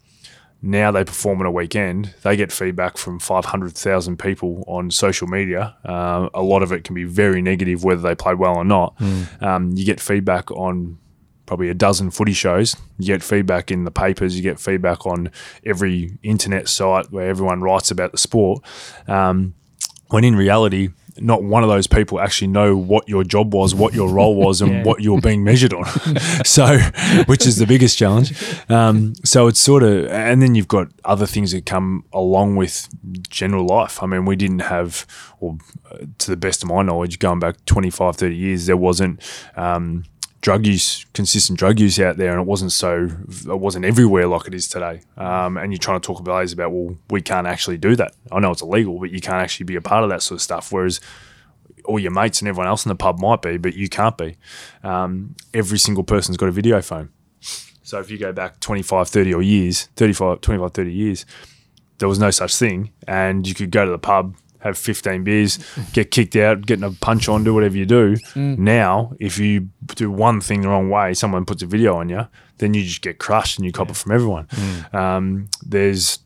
now 0.61 0.91
they 0.91 1.05
perform 1.05 1.41
on 1.41 1.47
a 1.47 1.51
weekend, 1.51 2.15
they 2.23 2.37
get 2.37 2.51
feedback 2.51 2.97
from 2.97 3.19
500,000 3.21 4.19
people 4.19 4.65
on 4.67 4.91
social 4.91 5.29
media. 5.29 5.77
Uh, 5.85 6.29
a 6.35 6.43
lot 6.43 6.63
of 6.63 6.73
it 6.73 6.85
can 6.85 6.95
be 6.95 7.05
very 7.05 7.41
negative, 7.41 7.85
whether 7.85 8.03
they 8.03 8.15
played 8.15 8.39
well 8.39 8.57
or 8.57 8.65
not. 8.65 8.97
Mm. 8.99 9.43
Um, 9.43 9.71
you 9.73 9.85
get 9.85 10.01
feedback 10.01 10.51
on 10.51 10.99
probably 11.47 11.69
a 11.69 11.75
dozen 11.75 12.11
footy 12.11 12.33
shows. 12.33 12.77
You 12.99 13.07
get 13.07 13.23
feedback 13.23 13.71
in 13.71 13.85
the 13.85 13.91
papers. 13.91 14.37
You 14.37 14.43
get 14.43 14.59
feedback 14.59 15.07
on 15.07 15.31
every 15.65 16.19
internet 16.23 16.69
site 16.69 17.11
where 17.11 17.29
everyone 17.29 17.63
writes 17.63 17.91
about 17.91 18.13
the 18.13 18.19
sport. 18.19 18.63
Um, 19.07 19.55
when 20.09 20.25
in 20.25 20.37
reality, 20.37 20.91
not 21.21 21.43
one 21.43 21.63
of 21.63 21.69
those 21.69 21.87
people 21.87 22.21
actually 22.21 22.49
know 22.49 22.77
what 22.77 23.09
your 23.09 23.25
job 23.25 23.55
was, 23.55 23.75
what 23.75 23.95
your 23.95 24.09
role 24.09 24.35
was, 24.35 24.61
and 24.61 24.71
yeah. 24.71 24.83
what 24.85 25.03
you're 25.03 25.21
being 25.21 25.45
measured 25.45 25.73
on. 25.73 25.85
so, 26.45 26.79
which 27.27 27.47
is 27.47 27.57
the 27.57 27.67
biggest 27.67 27.99
challenge. 27.99 28.33
Um, 28.69 29.15
so 29.25 29.47
it's 29.47 29.61
sort 29.61 29.83
of, 29.83 30.07
and 30.07 30.43
then 30.43 30.55
you've 30.55 30.69
got 30.69 30.89
other 31.05 31.27
things 31.27 31.53
that 31.53 31.67
come 31.67 32.05
along 32.13 32.57
with 32.57 32.89
general 33.29 33.67
life. 33.67 34.03
I 34.03 34.07
mean, 34.07 34.25
we 34.25 34.37
didn't 34.37 34.61
have, 34.61 35.07
or 35.41 35.59
uh, 35.91 35.99
to 36.19 36.31
the 36.31 36.37
best 36.37 36.63
of 36.63 36.69
my 36.69 36.83
knowledge, 36.83 37.19
going 37.19 37.39
back 37.39 37.65
25, 37.67 38.17
30 38.17 38.37
years, 38.37 38.67
there 38.67 38.77
wasn't. 38.77 39.21
Um, 39.57 40.05
drug 40.41 40.67
use, 40.67 41.05
consistent 41.15 41.59
drug 41.59 41.81
use 41.81 41.99
out 41.99 42.17
there, 42.17 42.33
and 42.33 42.41
it 42.41 42.47
wasn't 42.47 42.73
so, 42.73 43.09
it 43.29 43.59
wasn't 43.59 43.85
everywhere 43.85 44.27
like 44.27 44.47
it 44.47 44.55
is 44.55 44.69
today. 44.69 45.03
Um, 45.17 45.57
and 45.57 45.73
you're 45.73 45.79
trying 45.79 46.01
to 46.01 46.07
talk 46.07 46.21
about 46.21 46.53
about, 46.53 46.73
well, 46.73 46.97
we 47.11 47.21
can't 47.21 47.47
actually 47.47 47.79
do 47.79 47.97
that. 47.97 48.15
I 48.31 48.39
know 48.41 48.51
it's 48.53 48.63
illegal, 48.63 48.99
but 48.99 49.11
you 49.11 49.21
can't 49.21 49.43
actually 49.43 49.65
be 49.65 49.77
a 49.77 49.81
part 49.81 50.05
of 50.05 50.11
that 50.11 50.23
sort 50.23 50.37
of 50.37 50.43
stuff. 50.43 50.73
Whereas 50.73 51.01
all 51.85 51.99
your 51.99 52.11
mates 52.11 52.41
and 52.41 52.49
everyone 52.49 52.69
else 52.69 52.85
in 52.85 52.91
the 52.91 52.95
pub 52.95 53.19
might 53.19 53.43
be, 53.43 53.57
but 53.57 53.75
you 53.75 53.89
can't 53.89 54.17
be. 54.17 54.37
Um, 54.85 55.35
every 55.55 55.79
single 55.79 56.05
person's 56.05 56.37
got 56.37 56.49
a 56.49 56.53
video 56.53 56.81
phone. 56.83 57.11
So 57.83 57.99
if 57.99 58.11
you 58.11 58.19
go 58.19 58.33
back 58.33 58.61
25, 58.61 59.09
30 59.09 59.35
or 59.35 59.43
years, 59.43 59.85
35, 59.97 60.43
25, 60.43 60.73
30 60.73 60.93
years, 60.93 61.27
there 61.99 62.09
was 62.09 62.19
no 62.19 62.31
such 62.31 62.55
thing. 62.55 62.93
And 63.07 63.49
you 63.49 63.55
could 63.55 63.71
go 63.71 63.85
to 63.87 63.91
the 63.91 63.99
pub, 63.99 64.37
have 64.61 64.77
15 64.77 65.25
beers, 65.25 65.59
get 65.93 66.11
kicked 66.11 66.37
out, 66.37 66.67
getting 66.67 66.85
a 66.85 66.91
punch 66.91 67.29
on, 67.29 67.45
do 67.45 67.55
whatever 67.55 67.77
you 67.77 67.87
do. 67.87 68.17
Now, 68.35 69.13
if 69.21 69.39
you 69.39 69.69
do 69.95 70.11
one 70.11 70.41
thing 70.41 70.63
the 70.63 70.69
wrong 70.69 70.91
way, 70.91 71.15
someone 71.15 71.45
puts 71.45 71.63
a 71.63 71.67
video 71.67 71.97
on 71.97 72.09
you, 72.09 72.27
then 72.59 72.75
you 72.75 72.83
just 72.83 73.03
get 73.03 73.19
crushed 73.19 73.59
and 73.59 73.65
you 73.67 73.73
cop 73.73 73.91
it 73.91 73.97
from 73.97 74.13
everyone. 74.13 74.49
Um, 74.93 75.49
there's 75.65 76.19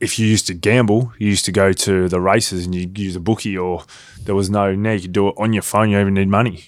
if 0.00 0.18
you 0.18 0.26
used 0.26 0.46
to 0.48 0.54
gamble, 0.54 1.12
you 1.18 1.28
used 1.28 1.44
to 1.46 1.52
go 1.52 1.72
to 1.72 2.08
the 2.08 2.20
races 2.20 2.66
and 2.66 2.74
you 2.74 2.90
use 2.94 3.16
a 3.16 3.20
bookie, 3.20 3.56
or 3.56 3.84
there 4.22 4.34
was 4.34 4.50
no. 4.50 4.74
Now 4.74 4.92
you 4.92 5.00
can 5.02 5.12
do 5.12 5.28
it 5.28 5.34
on 5.38 5.52
your 5.52 5.62
phone. 5.62 5.88
You 5.90 5.96
don't 5.96 6.02
even 6.02 6.14
need 6.14 6.28
money. 6.28 6.64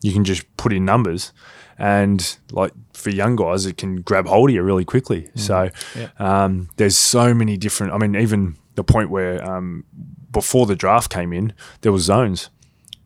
You 0.00 0.12
can 0.12 0.24
just 0.24 0.44
put 0.56 0.72
in 0.72 0.84
numbers, 0.84 1.32
and 1.76 2.36
like 2.52 2.72
for 2.94 3.10
young 3.10 3.36
guys, 3.36 3.66
it 3.66 3.76
can 3.76 3.96
grab 4.02 4.26
hold 4.26 4.50
of 4.50 4.54
you 4.54 4.62
really 4.62 4.84
quickly. 4.84 5.28
So 5.34 5.70
um, 6.18 6.68
there's 6.76 6.96
so 6.96 7.34
many 7.34 7.56
different. 7.56 7.92
I 7.92 7.98
mean, 7.98 8.14
even 8.16 8.56
the 8.76 8.84
point 8.84 9.10
where 9.10 9.44
um, 9.44 9.84
before 10.30 10.66
the 10.66 10.76
draft 10.76 11.10
came 11.10 11.32
in, 11.32 11.52
there 11.80 11.92
was 11.92 12.02
zones. 12.02 12.50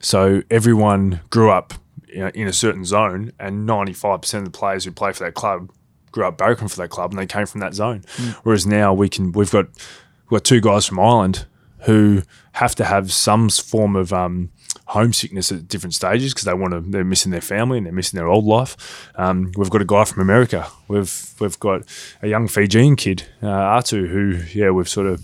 So 0.00 0.42
everyone 0.50 1.20
grew 1.30 1.50
up 1.50 1.74
you 2.08 2.20
know, 2.20 2.28
in 2.34 2.46
a 2.46 2.52
certain 2.52 2.84
zone, 2.84 3.32
and 3.38 3.68
95% 3.68 4.34
of 4.38 4.44
the 4.44 4.50
players 4.50 4.84
who 4.84 4.92
play 4.92 5.12
for 5.12 5.24
that 5.24 5.34
club 5.34 5.70
grew 6.10 6.26
up 6.26 6.36
broken 6.36 6.68
for 6.68 6.76
that 6.76 6.90
club, 6.90 7.12
and 7.12 7.18
they 7.18 7.26
came 7.26 7.46
from 7.46 7.60
that 7.60 7.74
zone. 7.74 8.04
Hmm. 8.16 8.30
Whereas 8.42 8.66
now 8.66 8.92
we 8.92 9.08
can, 9.08 9.32
we've 9.32 9.50
got 9.50 9.66
we've 10.30 10.38
got 10.40 10.44
two 10.44 10.60
guys 10.60 10.86
from 10.86 11.00
Ireland 11.00 11.46
who 11.83 12.22
have 12.53 12.74
to 12.76 12.85
have 12.85 13.12
some 13.12 13.49
form 13.49 13.97
of 13.97 14.12
um, 14.12 14.51
homesickness 14.87 15.51
at 15.51 15.68
different 15.68 15.95
stages 15.95 16.35
because 16.35 16.45
they 16.45 16.55
want 16.55 16.72
to, 16.72 16.80
they're 16.80 17.05
missing 17.05 17.33
their 17.33 17.41
family 17.41 17.78
and 17.78 17.87
they're 17.87 17.93
missing 17.93 18.18
their 18.18 18.28
old 18.28 18.45
life. 18.45 19.11
Um, 19.16 19.53
we've 19.57 19.70
got 19.70 19.80
a 19.80 19.87
guy 19.87 20.05
from 20.05 20.22
America. 20.22 20.66
We've 20.89 21.35
we've 21.41 21.59
got 21.59 21.83
a 22.20 22.28
young 22.28 22.49
Fijian 22.49 22.97
kid, 22.97 23.24
uh, 23.43 23.47
Artu, 23.47 24.09
who 24.09 24.43
yeah, 24.59 24.70
we've 24.70 24.89
sort 24.89 25.07
of 25.07 25.22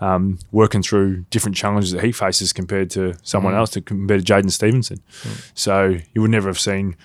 um, 0.00 0.38
working 0.50 0.82
through 0.82 1.26
different 1.30 1.56
challenges 1.56 1.92
that 1.92 2.02
he 2.02 2.12
faces 2.12 2.52
compared 2.52 2.90
to 2.90 3.14
someone 3.22 3.54
else, 3.54 3.70
to 3.70 3.80
compared 3.80 4.24
to 4.24 4.32
Jaden 4.32 4.50
Stevenson. 4.50 5.00
So 5.54 5.98
you 6.14 6.22
would 6.22 6.30
never 6.30 6.48
have 6.48 6.60
seen 6.60 6.96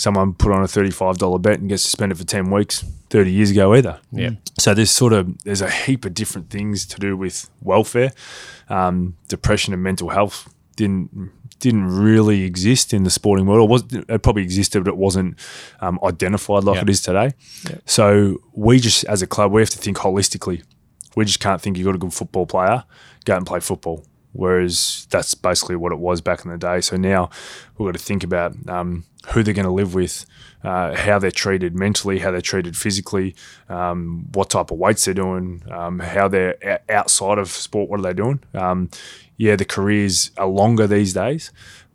someone 0.00 0.32
put 0.34 0.52
on 0.52 0.62
a 0.62 0.68
thirty-five 0.68 1.18
dollar 1.18 1.38
bet 1.38 1.60
and 1.60 1.68
get 1.68 1.78
suspended 1.80 2.18
for 2.18 2.24
ten 2.24 2.50
weeks 2.50 2.84
thirty 3.10 3.30
years 3.30 3.50
ago 3.50 3.74
either. 3.74 4.00
Yeah. 4.10 4.30
So 4.58 4.74
there's 4.74 4.90
sort 4.90 5.12
of 5.12 5.42
there's 5.44 5.60
a 5.60 5.70
heap 5.70 6.04
of 6.04 6.14
different 6.14 6.50
things 6.50 6.86
to 6.86 6.98
do 6.98 7.16
with 7.16 7.48
welfare, 7.62 8.12
um, 8.68 9.16
depression, 9.28 9.74
and 9.74 9.82
mental 9.82 10.08
health 10.08 10.52
didn't 10.76 11.30
didn't 11.58 11.86
really 11.88 12.44
exist 12.44 12.94
in 12.94 13.04
the 13.04 13.10
sporting 13.10 13.44
world. 13.46 13.68
It 13.68 13.72
was 13.72 13.84
it 14.08 14.22
probably 14.22 14.42
existed, 14.42 14.82
but 14.84 14.90
it 14.90 14.96
wasn't 14.96 15.38
um, 15.80 15.98
identified 16.02 16.64
like 16.64 16.76
Yeah. 16.76 16.82
it 16.82 16.88
is 16.90 17.02
today. 17.02 17.32
So 17.84 18.38
we 18.54 18.80
just 18.80 19.04
as 19.04 19.20
a 19.22 19.26
club 19.26 19.52
we 19.52 19.60
have 19.60 19.70
to 19.70 19.78
think 19.78 19.98
holistically. 19.98 20.62
We 21.16 21.24
just 21.24 21.40
can't 21.40 21.60
think 21.60 21.76
you've 21.76 21.84
got 21.86 21.96
a 21.96 21.98
good 21.98 22.14
football 22.14 22.46
player, 22.46 22.84
go 23.24 23.34
out 23.34 23.38
and 23.38 23.46
play 23.46 23.60
football. 23.60 24.06
Whereas 24.32 25.06
that's 25.10 25.34
basically 25.34 25.76
what 25.76 25.92
it 25.92 25.98
was 25.98 26.20
back 26.20 26.44
in 26.44 26.50
the 26.50 26.58
day. 26.58 26.80
So 26.80 26.96
now 26.96 27.30
we've 27.76 27.86
got 27.88 27.98
to 27.98 28.04
think 28.04 28.22
about 28.22 28.54
um, 28.68 29.04
who 29.28 29.42
they're 29.42 29.54
going 29.54 29.66
to 29.66 29.72
live 29.72 29.94
with, 29.94 30.24
uh, 30.62 30.94
how 30.94 31.18
they're 31.18 31.30
treated 31.30 31.74
mentally, 31.74 32.20
how 32.20 32.30
they're 32.30 32.40
treated 32.40 32.76
physically, 32.76 33.34
um, 33.68 34.26
what 34.32 34.50
type 34.50 34.70
of 34.70 34.78
weights 34.78 35.04
they're 35.04 35.14
doing, 35.14 35.62
um, 35.70 35.98
how 35.98 36.28
they're 36.28 36.80
outside 36.88 37.38
of 37.38 37.48
sport, 37.48 37.90
what 37.90 38.00
are 38.00 38.02
they 38.02 38.14
doing? 38.14 38.40
Um, 38.54 38.90
yeah, 39.36 39.56
the 39.56 39.64
careers 39.64 40.30
are 40.36 40.46
longer 40.46 40.86
these 40.86 41.14
days, 41.14 41.50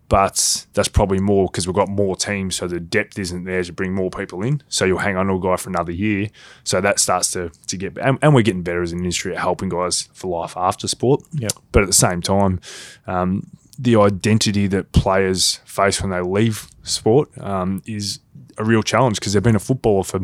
but 0.08 0.66
that's 0.72 0.88
probably 0.88 1.18
more 1.18 1.46
because 1.46 1.66
we've 1.66 1.74
got 1.74 1.88
more 1.88 2.14
teams, 2.14 2.54
so 2.54 2.68
the 2.68 2.78
depth 2.78 3.18
isn't 3.18 3.44
there 3.44 3.62
to 3.64 3.72
bring 3.72 3.92
more 3.92 4.10
people 4.10 4.42
in. 4.42 4.62
So 4.68 4.84
you'll 4.84 4.98
hang 4.98 5.16
on 5.16 5.26
to 5.26 5.34
a 5.34 5.40
guy 5.40 5.56
for 5.56 5.68
another 5.68 5.90
year. 5.90 6.28
So 6.62 6.80
that 6.80 7.00
starts 7.00 7.32
to, 7.32 7.50
to 7.66 7.76
get, 7.76 7.98
and, 7.98 8.18
and 8.22 8.34
we're 8.34 8.42
getting 8.42 8.62
better 8.62 8.82
as 8.82 8.92
an 8.92 9.00
industry 9.00 9.34
at 9.34 9.40
helping 9.40 9.68
guys 9.68 10.08
for 10.12 10.28
life 10.28 10.56
after 10.56 10.86
sport. 10.86 11.22
Yep. 11.32 11.52
But 11.72 11.82
at 11.82 11.86
the 11.86 11.92
same 11.92 12.22
time, 12.22 12.60
um, 13.08 13.48
the 13.78 13.96
identity 13.96 14.68
that 14.68 14.92
players 14.92 15.56
face 15.64 16.00
when 16.00 16.10
they 16.10 16.20
leave 16.20 16.68
sport 16.82 17.36
um, 17.38 17.82
is 17.84 18.20
a 18.58 18.64
real 18.64 18.82
challenge 18.82 19.18
because 19.18 19.32
they've 19.32 19.42
been 19.42 19.56
a 19.56 19.60
footballer 19.60 20.04
for 20.04 20.20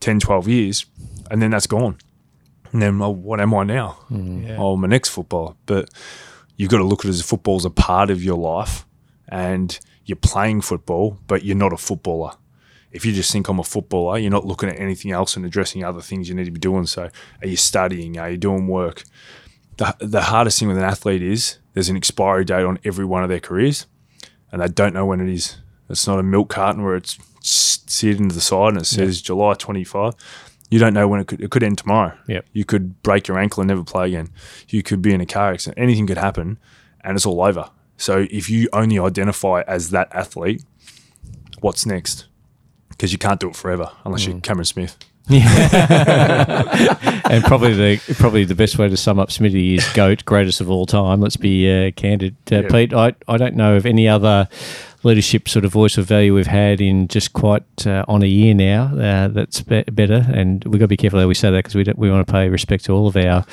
10, 0.00 0.20
12 0.20 0.48
years 0.48 0.86
and 1.30 1.40
then 1.40 1.52
that's 1.52 1.68
gone. 1.68 1.98
And 2.72 2.82
then, 2.82 2.98
well, 2.98 3.14
what 3.14 3.40
am 3.40 3.54
I 3.54 3.62
now? 3.62 3.98
Oh, 4.58 4.72
I'm 4.72 4.82
an 4.82 4.92
ex 4.92 5.08
footballer. 5.08 5.54
But 5.66 5.88
you've 6.56 6.70
got 6.70 6.78
to 6.78 6.84
look 6.84 7.04
at 7.04 7.06
it 7.06 7.10
as 7.10 7.22
football's 7.22 7.64
a 7.64 7.70
part 7.70 8.10
of 8.10 8.22
your 8.22 8.36
life 8.36 8.84
and 9.34 9.80
you're 10.04 10.14
playing 10.14 10.60
football, 10.60 11.18
but 11.26 11.44
you're 11.44 11.56
not 11.56 11.72
a 11.72 11.76
footballer. 11.76 12.34
If 12.92 13.04
you 13.04 13.12
just 13.12 13.32
think 13.32 13.48
I'm 13.48 13.58
a 13.58 13.64
footballer, 13.64 14.16
you're 14.16 14.30
not 14.30 14.46
looking 14.46 14.68
at 14.68 14.78
anything 14.78 15.10
else 15.10 15.36
and 15.36 15.44
addressing 15.44 15.82
other 15.82 16.00
things 16.00 16.28
you 16.28 16.36
need 16.36 16.44
to 16.44 16.52
be 16.52 16.60
doing. 16.60 16.86
So, 16.86 17.10
are 17.42 17.48
you 17.48 17.56
studying? 17.56 18.16
Are 18.16 18.30
you 18.30 18.36
doing 18.36 18.68
work? 18.68 19.02
The, 19.76 19.96
the 19.98 20.22
hardest 20.22 20.60
thing 20.60 20.68
with 20.68 20.76
an 20.76 20.84
athlete 20.84 21.20
is 21.20 21.58
there's 21.72 21.88
an 21.88 21.96
expiry 21.96 22.44
date 22.44 22.62
on 22.62 22.78
every 22.84 23.04
one 23.04 23.24
of 23.24 23.28
their 23.28 23.40
careers, 23.40 23.86
and 24.52 24.62
they 24.62 24.68
don't 24.68 24.94
know 24.94 25.04
when 25.04 25.20
it 25.20 25.28
is. 25.28 25.56
It's 25.90 26.06
not 26.06 26.20
a 26.20 26.22
milk 26.22 26.50
carton 26.50 26.84
where 26.84 26.94
it's 26.94 27.18
seared 27.40 28.20
into 28.20 28.36
the 28.36 28.40
side 28.40 28.68
and 28.68 28.82
it 28.82 28.86
says 28.86 29.20
July 29.20 29.54
25. 29.54 30.14
You 30.70 30.78
don't 30.78 30.94
know 30.94 31.08
when 31.08 31.20
it 31.20 31.26
could. 31.26 31.40
It 31.40 31.50
could 31.50 31.64
end 31.64 31.78
tomorrow. 31.78 32.16
Yep. 32.28 32.46
You 32.52 32.64
could 32.64 33.02
break 33.02 33.26
your 33.26 33.38
ankle 33.38 33.62
and 33.62 33.68
never 33.68 33.82
play 33.82 34.08
again. 34.08 34.30
You 34.68 34.84
could 34.84 35.02
be 35.02 35.12
in 35.12 35.20
a 35.20 35.26
car 35.26 35.52
accident. 35.52 35.78
Anything 35.78 36.06
could 36.06 36.18
happen, 36.18 36.58
and 37.02 37.16
it's 37.16 37.26
all 37.26 37.42
over. 37.42 37.68
So 37.96 38.26
if 38.30 38.50
you 38.50 38.68
only 38.72 38.98
identify 38.98 39.62
as 39.66 39.90
that 39.90 40.08
athlete, 40.12 40.64
what's 41.60 41.86
next? 41.86 42.26
Because 42.90 43.12
you 43.12 43.18
can't 43.18 43.40
do 43.40 43.48
it 43.48 43.56
forever 43.56 43.90
unless 44.04 44.26
you're 44.26 44.38
Cameron 44.40 44.64
Smith. 44.64 44.96
and 45.30 45.40
probably 47.44 47.72
the 47.72 47.98
probably 48.18 48.44
the 48.44 48.54
best 48.54 48.76
way 48.78 48.88
to 48.88 48.96
sum 48.96 49.18
up 49.18 49.30
Smitty 49.30 49.78
is 49.78 49.88
goat, 49.94 50.22
greatest 50.26 50.60
of 50.60 50.70
all 50.70 50.84
time. 50.84 51.22
Let's 51.22 51.38
be 51.38 51.70
uh, 51.70 51.92
candid, 51.92 52.36
uh, 52.52 52.56
Yeah. 52.56 52.68
Pete. 52.68 52.92
I 52.92 53.14
I 53.26 53.38
don't 53.38 53.56
know 53.56 53.74
of 53.76 53.86
any 53.86 54.06
other 54.06 54.48
leadership 55.04 55.48
sort 55.48 55.64
of 55.64 55.72
voice 55.72 55.98
of 55.98 56.06
value 56.06 56.34
we've 56.34 56.46
had 56.46 56.80
in 56.80 57.08
just 57.08 57.32
quite 57.32 57.86
uh, 57.86 58.04
on 58.08 58.22
a 58.22 58.26
year 58.26 58.54
now. 58.54 58.84
Uh, 58.96 59.28
that's 59.28 59.60
be- 59.60 59.84
better, 59.84 60.26
and 60.32 60.64
we've 60.64 60.80
got 60.80 60.84
to 60.84 60.88
be 60.88 60.96
careful 60.96 61.20
how 61.20 61.26
we 61.26 61.34
say 61.34 61.50
that 61.50 61.64
because 61.64 61.74
we 61.74 61.84
we 61.96 62.10
want 62.10 62.26
to 62.26 62.32
pay 62.32 62.48
respect 62.48 62.84
to 62.86 62.92
all 62.92 63.06
of 63.06 63.16
our 63.16 63.44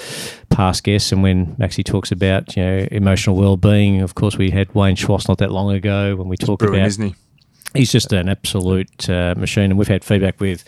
past 0.49 0.83
guests. 0.83 1.11
And 1.11 1.21
when 1.21 1.55
Maxie 1.57 1.83
talks 1.83 2.11
about 2.11 2.55
you 2.55 2.63
know 2.63 2.87
emotional 2.91 3.35
well 3.35 3.57
being, 3.57 4.01
of 4.01 4.15
course 4.15 4.37
we 4.37 4.49
had 4.51 4.73
Wayne 4.73 4.95
Schwass 4.95 5.27
not 5.27 5.37
that 5.39 5.51
long 5.51 5.71
ago 5.71 6.15
when 6.15 6.27
we 6.27 6.37
talked 6.37 6.63
about 6.63 6.87
isn't 6.87 7.05
he? 7.09 7.15
He's 7.73 7.91
just 7.91 8.11
an 8.11 8.27
absolute 8.27 9.09
uh, 9.09 9.33
machine, 9.37 9.71
and 9.71 9.77
we've 9.77 9.87
had 9.87 10.03
feedback 10.03 10.41
with 10.41 10.65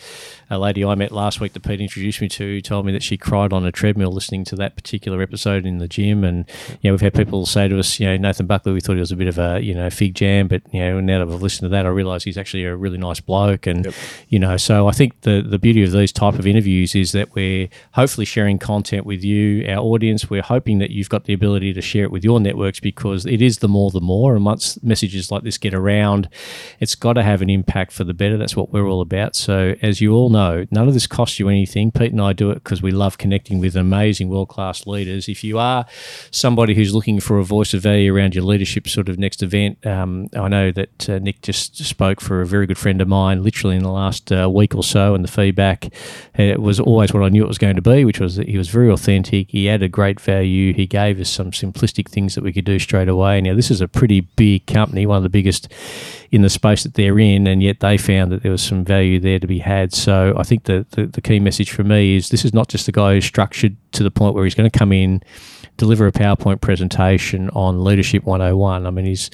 a 0.54 0.58
lady 0.60 0.86
I 0.86 0.95
met 0.95 1.12
last 1.12 1.39
week 1.39 1.54
that 1.54 1.64
Pete 1.64 1.82
introduced 1.82 2.22
me 2.22 2.30
to. 2.30 2.62
Told 2.62 2.86
me 2.86 2.91
that 2.93 3.04
she 3.04 3.18
cried 3.18 3.51
on 3.51 3.66
a 3.66 3.72
treadmill 3.72 4.12
listening 4.12 4.45
to 4.45 4.56
that 4.58 4.76
particular 4.76 5.22
episode 5.22 5.66
in 5.66 5.80
the 5.80 5.88
gym, 5.88 6.24
and 6.24 6.45
you 6.82 6.89
know 6.89 6.93
we've 6.93 7.01
had 7.01 7.14
people 7.14 7.45
say 7.45 7.68
to 7.68 7.80
us, 7.80 7.99
you 7.99 8.08
know 8.08 8.18
Nathan 8.18 8.45
Buckley, 8.47 8.74
we 8.74 8.80
thought 8.82 8.93
he 8.93 8.99
was 8.99 9.12
a 9.12 9.16
bit 9.16 9.28
of 9.28 9.38
a 9.39 9.60
you 9.62 9.74
know 9.74 9.89
fig 9.89 10.16
jam, 10.16 10.47
but 10.47 10.62
you 10.72 10.80
know 10.80 10.99
now 11.01 11.26
that 11.26 11.34
I've 11.34 11.41
listened 11.41 11.66
to 11.66 11.70
that, 11.70 11.86
I 11.86 11.89
realise 11.89 12.24
he's 12.24 12.38
actually 12.38 12.66
a 12.66 12.76
really 12.76 12.97
nice 12.97 13.20
bloke, 13.20 13.68
and 13.68 13.86
Yep. 13.86 13.93
you 14.30 14.39
know 14.39 14.56
so 14.58 14.88
I 14.88 14.91
think 14.91 15.22
the 15.22 15.41
the 15.41 15.60
beauty 15.60 15.84
of 15.84 15.91
these 15.91 16.12
type 16.12 16.36
of 16.36 16.45
interviews 16.47 16.95
is 16.95 17.12
that 17.14 17.34
we're 17.36 17.70
hopefully 17.93 18.26
sharing 18.26 18.60
content 18.60 19.06
with 19.06 19.24
you, 19.24 19.66
our 19.68 19.80
audience. 19.80 20.30
We're 20.30 20.41
hoping 20.41 20.80
that 20.80 20.91
you've 20.91 21.10
got 21.10 21.26
the 21.26 21.34
ability 21.34 21.74
to 21.74 21.82
share 21.82 22.04
it 22.04 22.12
with 22.12 22.24
your 22.24 22.39
networks 22.39 22.80
because 22.80 23.26
it 23.26 23.41
is 23.41 23.60
the 23.60 23.68
more 23.68 23.89
the 23.91 24.01
more, 24.01 24.36
and 24.36 24.45
once 24.45 24.82
messages 24.84 25.32
like 25.32 25.43
this 25.43 25.58
get 25.58 25.74
around, 25.74 26.30
it's 26.80 26.95
got 26.95 27.14
to 27.14 27.24
have 27.24 27.41
an 27.41 27.49
impact 27.49 27.91
for 27.91 28.04
the 28.04 28.14
better. 28.14 28.38
That's 28.38 28.56
what 28.56 28.72
we're 28.72 28.88
all 28.88 29.01
about. 29.01 29.36
So, 29.36 29.76
as 29.82 30.01
you 30.01 30.14
all 30.14 30.30
know, 30.30 30.42
none 30.71 30.87
of 30.87 30.93
this 30.93 31.07
costs 31.07 31.39
you 31.39 31.49
anything. 31.49 31.91
Pete 31.91 32.11
and 32.11 32.21
I 32.21 32.33
do 32.33 32.49
it 32.51 32.55
because 32.55 32.81
we 32.81 32.91
love 32.91 33.17
connecting 33.17 33.59
with 33.59 33.75
amazing 33.75 34.29
world 34.29 34.49
class 34.49 34.85
leaders. 34.85 35.27
If 35.27 35.43
you 35.43 35.59
are 35.59 35.85
somebody 36.31 36.73
who's 36.75 36.93
looking 36.93 37.19
for 37.19 37.39
a 37.39 37.43
voice 37.43 37.73
of 37.73 37.81
value 37.81 38.13
around 38.13 38.35
your 38.35 38.43
leadership 38.43 38.87
sort 38.87 39.09
of 39.09 39.17
next 39.17 39.43
event, 39.43 39.85
um, 39.85 40.27
I 40.35 40.47
know 40.47 40.71
that 40.71 41.09
uh, 41.09 41.19
Nick 41.19 41.41
just 41.41 41.77
spoke 41.77 42.21
for 42.21 42.41
a 42.41 42.45
very 42.45 42.65
good 42.67 42.77
friend 42.77 43.01
of 43.01 43.07
mine 43.07 43.43
literally 43.43 43.75
in 43.75 43.83
the 43.83 43.91
last 43.91 44.31
uh, 44.31 44.49
week 44.49 44.75
or 44.75 44.83
so, 44.83 45.15
and 45.15 45.23
the 45.23 45.31
feedback 45.31 45.93
uh, 46.37 46.53
was 46.57 46.79
always 46.79 47.13
what 47.13 47.23
I 47.23 47.29
knew 47.29 47.43
it 47.43 47.47
was 47.47 47.57
going 47.57 47.75
to 47.75 47.81
be, 47.81 48.05
which 48.05 48.19
was 48.19 48.35
that 48.35 48.47
he 48.47 48.57
was 48.57 48.69
very 48.69 48.89
authentic. 48.89 49.49
He 49.49 49.69
added 49.69 49.91
great 49.91 50.19
value. 50.19 50.73
He 50.73 50.87
gave 50.87 51.19
us 51.19 51.29
some 51.29 51.51
simplistic 51.51 52.09
things 52.09 52.35
that 52.35 52.43
we 52.43 52.53
could 52.53 52.65
do 52.65 52.79
straight 52.79 53.07
away. 53.07 53.41
Now, 53.41 53.55
this 53.55 53.71
is 53.71 53.81
a 53.81 53.87
pretty 53.87 54.21
big 54.21 54.65
company, 54.67 55.05
one 55.05 55.17
of 55.17 55.23
the 55.23 55.29
biggest 55.29 55.71
in 56.31 56.41
the 56.41 56.49
space 56.49 56.83
that 56.83 56.95
they're 56.95 57.19
in, 57.19 57.45
and 57.45 57.61
yet 57.61 57.79
they 57.79 57.97
found 57.97 58.31
that 58.31 58.41
there 58.41 58.51
was 58.51 58.63
some 58.63 58.83
value 58.83 59.19
there 59.19 59.39
to 59.39 59.45
be 59.45 59.59
had. 59.59 59.93
So 59.93 60.32
I 60.38 60.43
think 60.43 60.63
the, 60.65 60.86
the, 60.91 61.05
the 61.05 61.21
key 61.21 61.39
message 61.39 61.71
for 61.71 61.84
me 61.84 62.15
is 62.15 62.29
this 62.29 62.45
is 62.45 62.53
not 62.53 62.67
just 62.67 62.86
the 62.86 62.91
guy 62.91 63.13
who's 63.13 63.25
structured 63.25 63.75
to 63.93 64.03
the 64.03 64.11
point 64.11 64.36
where 64.36 64.43
he's 64.43 64.55
going 64.55 64.69
to 64.69 64.77
come 64.77 64.91
in, 64.91 65.21
deliver 65.77 66.07
a 66.07 66.11
PowerPoint 66.11 66.61
presentation 66.61 67.49
on 67.51 67.84
Leadership 67.84 68.23
101. 68.23 68.86
I 68.86 68.91
mean, 68.91 69.05
he's 69.05 69.29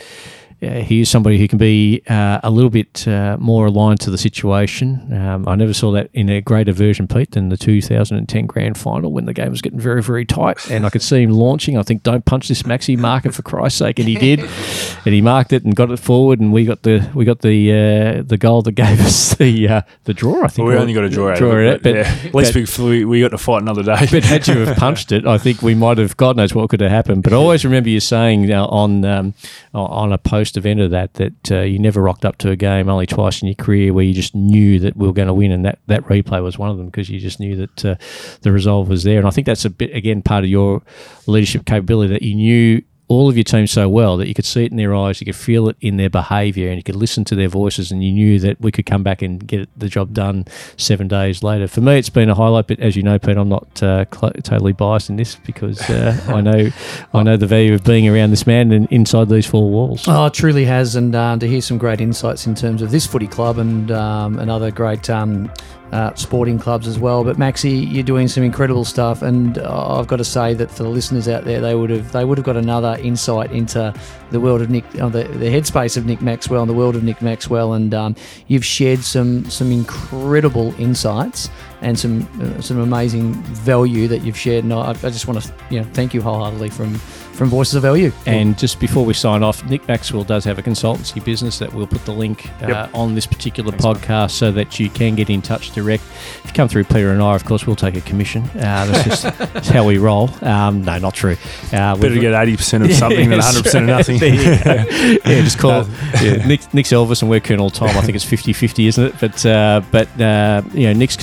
he 0.62 1.02
is 1.02 1.10
somebody 1.10 1.38
who 1.38 1.48
can 1.48 1.58
be 1.58 2.02
uh, 2.08 2.40
a 2.44 2.50
little 2.50 2.70
bit 2.70 3.08
uh, 3.08 3.38
more 3.40 3.68
aligned 3.68 4.02
to 4.02 4.12
the 4.12 4.18
situation. 4.18 5.14
Um, 5.14 5.48
I 5.48 5.56
never 5.56 5.74
saw 5.74 5.92
that 5.92 6.10
in 6.14 6.30
a 6.30 6.42
greater 6.42 6.74
version, 6.74 7.08
Pete, 7.08 7.32
than 7.32 7.48
the 7.48 7.56
2010 7.56 8.46
grand 8.46 8.78
final 8.78 9.14
when 9.14 9.26
the 9.26 9.34
game 9.34 9.52
was 9.52 9.62
getting 9.62 9.80
very, 9.80 10.04
very 10.04 10.26
tight. 10.26 10.70
And 10.70 10.86
I 10.86 10.90
could 10.90 11.02
see 11.02 11.24
him 11.24 11.32
launching. 11.32 11.78
I 11.78 11.84
think, 11.84 12.04
don't 12.04 12.26
punch 12.26 12.50
this 12.50 12.64
Maxi, 12.64 12.98
mark 12.98 13.26
it 13.26 13.34
for 13.34 13.42
Christ's 13.42 13.80
sake. 13.80 14.00
And 14.00 14.08
he 14.08 14.16
did. 14.36 14.42
and 14.42 15.14
he 15.14 15.22
marked 15.22 15.54
it 15.54 15.64
and 15.64 15.76
got 15.76 15.92
it 15.92 16.00
forward. 16.00 16.42
And 16.42 16.52
we 16.52 16.66
got 16.66 16.84
the 16.84 17.10
we 17.14 17.24
got 17.24 17.40
the 17.40 17.72
uh, 17.72 18.24
the 18.24 18.38
goal 18.38 18.62
that 18.64 18.74
gave 18.74 19.00
us 19.06 19.36
the 19.36 19.68
uh, 19.68 19.82
the 20.04 20.14
draw, 20.14 20.44
I 20.44 20.48
think. 20.50 20.68
Well, 20.68 20.76
we 20.76 20.82
only 20.82 20.94
got 20.94 21.06
a 21.06 21.10
draw, 21.10 21.34
draw 21.36 21.52
out 21.52 21.58
it, 21.60 21.68
of 21.68 21.74
it. 21.76 21.84
But, 21.84 21.96
yeah. 21.96 22.20
At 22.26 22.36
least 22.56 22.80
we, 22.80 23.06
we 23.06 23.22
got 23.22 23.30
to 23.30 23.38
fight 23.38 23.62
another 23.62 23.84
day. 23.84 24.08
but 24.12 24.24
had 24.26 24.46
you 24.48 24.66
have 24.66 24.78
punched 24.78 25.14
it, 25.14 25.26
I 25.26 25.38
think 25.38 25.62
we 25.62 25.74
might 25.74 25.98
have, 25.98 26.18
God 26.18 26.36
knows 26.36 26.54
what 26.54 26.70
could 26.70 26.82
have 26.82 26.92
happened. 26.92 27.24
But 27.24 27.32
I 27.32 27.38
always 27.38 27.64
remember 27.64 27.90
you 27.90 28.02
saying 28.02 28.52
uh, 28.52 28.66
on 28.66 29.06
um, 29.06 29.34
on 29.74 30.12
a 30.12 30.18
post 30.18 30.49
event 30.58 30.80
of 30.80 30.92
that 30.92 31.16
that 31.16 31.52
uh, 31.52 31.62
you 31.62 31.80
never 31.80 32.02
rocked 32.02 32.26
up 32.26 32.38
to 32.40 32.52
a 32.52 32.56
game 32.56 32.90
only 32.90 33.06
twice 33.06 33.42
in 33.42 33.48
your 33.48 33.56
career 33.56 33.94
where 33.94 34.04
you 34.04 34.14
just 34.14 34.36
knew 34.36 34.80
that 34.80 34.96
we 34.96 35.08
were 35.08 35.14
going 35.14 35.28
to 35.28 35.34
win, 35.34 35.52
and 35.52 35.66
that, 35.66 35.80
that 35.88 36.04
replay 36.04 36.42
was 36.44 36.58
one 36.58 36.70
of 36.70 36.78
them 36.78 36.88
because 36.88 37.10
you 37.10 37.20
just 37.20 37.40
knew 37.40 37.56
that 37.56 37.86
uh, 37.86 37.96
the 38.42 38.52
resolve 38.52 38.90
was 38.90 39.04
there. 39.04 39.20
And 39.20 39.28
I 39.28 39.32
think 39.32 39.48
that's 39.48 39.66
a 39.66 39.70
bit 39.70 39.96
again 39.96 40.22
part 40.22 40.44
of 40.44 40.50
your 40.50 40.82
leadership 41.28 41.66
capability 41.66 42.14
that 42.14 42.22
you 42.22 42.36
knew 42.36 42.82
all 43.10 43.28
of 43.28 43.36
your 43.36 43.44
team 43.44 43.66
so 43.66 43.90
well 43.90 44.18
that 44.18 44.28
you 44.28 44.36
could 44.36 44.46
see 44.46 44.66
it 44.66 44.72
in 44.72 44.78
their 44.78 44.96
eyes, 44.96 45.20
you 45.20 45.26
could 45.26 45.36
feel 45.36 45.68
it 45.68 45.76
in 45.82 45.98
their 45.98 46.12
behaviour, 46.12 46.70
and 46.70 46.78
you 46.78 46.84
could 46.84 46.96
listen 46.96 47.26
to 47.26 47.36
their 47.36 47.48
voices, 47.48 47.92
and 47.92 48.04
you 48.04 48.12
knew 48.12 48.40
that 48.40 48.62
we 48.62 48.72
could 48.72 48.86
come 48.86 49.02
back 49.02 49.24
and 49.24 49.46
get 49.46 49.68
the 49.78 49.90
job 49.90 50.14
done 50.14 50.46
seven 50.78 51.08
days 51.08 51.42
later. 51.42 51.68
For 51.68 51.82
me, 51.82 51.98
it's 51.98 52.10
been 52.10 52.30
a 52.30 52.36
highlight, 52.36 52.68
but 52.68 52.80
as 52.80 52.96
you 52.96 53.02
know, 53.02 53.18
Pete, 53.18 53.36
I'm 53.36 53.50
not 53.50 53.82
uh, 53.82 54.06
cl- 54.14 54.34
totally 54.44 54.74
biased 54.74 55.10
in 55.10 55.16
this 55.16 55.36
because 55.36 55.82
uh, 55.90 56.20
I 56.28 56.42
know 56.42 56.70
I 57.14 57.24
know 57.24 57.36
the 57.36 57.48
value 57.48 57.74
of 57.74 57.84
being 57.84 58.08
around 58.08 58.30
this 58.30 58.46
man 58.46 58.72
and 58.72 58.88
inside 58.92 59.28
these 59.28 59.48
four 59.48 59.70
walls. 59.70 60.06
Oh, 60.08 60.28
it 60.28 60.34
truly 60.36 60.66
has, 60.66 60.96
and 60.96 61.16
uh, 61.16 61.36
to 61.38 61.48
hear 61.48 61.62
some 61.62 61.80
great 61.80 62.02
insights 62.02 62.46
in 62.46 62.54
terms 62.54 62.84
of 62.84 62.92
this 62.92 63.08
footy 63.08 63.28
club 63.28 63.58
and 63.58 63.90
um, 63.90 64.38
another 64.38 64.70
great 64.70 65.10
um, 65.10 65.52
uh, 65.92 66.14
sporting 66.16 66.60
clubs 66.60 66.88
as 66.88 67.00
well. 67.00 67.24
But 67.24 67.38
Maxi, 67.38 67.92
you're 67.92 68.04
doing 68.04 68.28
some 68.28 68.44
incredible 68.44 68.86
stuff, 68.86 69.22
and 69.22 69.58
uh, 69.58 69.98
I've 70.00 70.08
got 70.08 70.18
to 70.18 70.24
say 70.24 70.54
that 70.54 70.70
for 70.70 70.84
the 70.84 70.90
listeners 70.90 71.28
out 71.28 71.46
there, 71.46 71.62
they 71.62 71.76
would 71.76 71.90
have 71.90 72.12
they 72.12 72.26
would 72.26 72.38
have 72.38 72.46
got 72.46 72.58
another 72.58 72.98
insight 73.02 73.52
into 73.52 73.94
the 74.32 74.40
world 74.40 74.62
of 74.62 74.70
Nick, 74.70 74.84
uh, 75.00 75.10
the, 75.10 75.24
the 75.24 75.48
headspace 75.48 75.98
of 75.98 76.06
Nick 76.06 76.22
Maxwell 76.22 76.62
and 76.62 76.70
the 76.70 76.76
world 76.76 76.96
of 76.96 77.04
Nick 77.04 77.22
Maxwell, 77.22 77.74
and 77.74 77.94
um, 77.94 78.16
you've 78.48 78.66
shared 78.66 79.00
some 79.00 79.50
some 79.50 79.72
incredible 79.72 80.74
insights 80.80 81.50
and 81.82 81.98
some 81.98 82.28
uh, 82.42 82.62
some 82.62 82.80
amazing 82.80 83.34
value 83.34 84.08
that 84.08 84.20
you've 84.20 84.38
shared. 84.38 84.64
And 84.64 84.74
I, 84.74 84.92
I 84.92 84.94
just 84.94 85.28
want 85.28 85.42
to 85.42 85.54
you 85.70 85.80
know 85.80 85.88
thank 85.94 86.14
you 86.14 86.22
wholeheartedly 86.22 86.70
from 86.70 87.00
from 87.40 87.48
Voices 87.48 87.76
of 87.76 87.84
Value. 87.84 88.12
And 88.26 88.58
just 88.58 88.82
before 88.82 89.06
we 89.06 89.14
sign 89.14 89.44
off, 89.44 89.64
Nick 89.64 89.88
Maxwell 89.88 90.26
does 90.26 90.44
have 90.44 90.60
a 90.60 90.62
consultancy 90.62 91.24
business 91.24 91.58
that 91.60 91.74
we'll 91.74 91.88
put 91.88 92.04
the 92.04 92.12
link 92.12 92.50
uh, 92.62 92.68
yep. 92.68 92.94
on 92.94 93.16
this 93.16 93.26
particular 93.26 93.72
Thanks, 93.72 93.86
podcast 93.86 94.10
man. 94.10 94.30
so 94.30 94.52
that 94.52 94.78
you 94.78 94.90
can 94.90 95.16
get 95.16 95.30
in 95.30 95.42
touch 95.42 95.72
direct. 95.72 96.04
If 96.04 96.48
you 96.48 96.52
come 96.52 96.68
through 96.68 96.84
Peter 96.84 97.12
and 97.12 97.22
I, 97.22 97.36
of 97.36 97.46
course, 97.46 97.66
we'll 97.66 97.78
take 97.78 97.96
a 97.96 98.02
commission. 98.02 98.44
Uh, 98.44 98.86
that's 98.86 99.04
just 99.06 99.40
that's 99.54 99.70
how 99.78 99.86
we 99.86 100.00
roll. 100.00 100.30
Um, 100.44 100.84
no, 100.84 101.00
not 101.00 101.14
true. 101.16 101.38
Uh, 101.72 101.96
Better 101.96 102.16
get 102.16 102.34
80% 102.34 102.84
of 102.84 102.94
something 102.94 103.30
than 103.30 103.40
100% 103.40 103.80
of 103.80 103.86
nothing. 103.86 104.18
yeah, 105.26 105.42
just 105.42 105.60
call 105.60 105.88
yeah, 106.22 106.46
Nick, 106.46 106.74
Nick's 106.74 106.90
Elvis 106.90 107.22
and 107.22 107.32
we're 107.32 107.40
Colonel 107.40 107.70
Tom. 107.70 107.88
I 107.88 108.02
think 108.02 108.16
it's 108.18 108.26
50-50, 108.26 108.88
isn't 108.90 109.06
it? 109.06 109.16
But, 109.18 109.46
uh, 109.46 109.82
but 109.92 110.20
uh, 110.20 110.62
you 110.74 110.88
know, 110.88 110.94
Nick's 110.94 111.16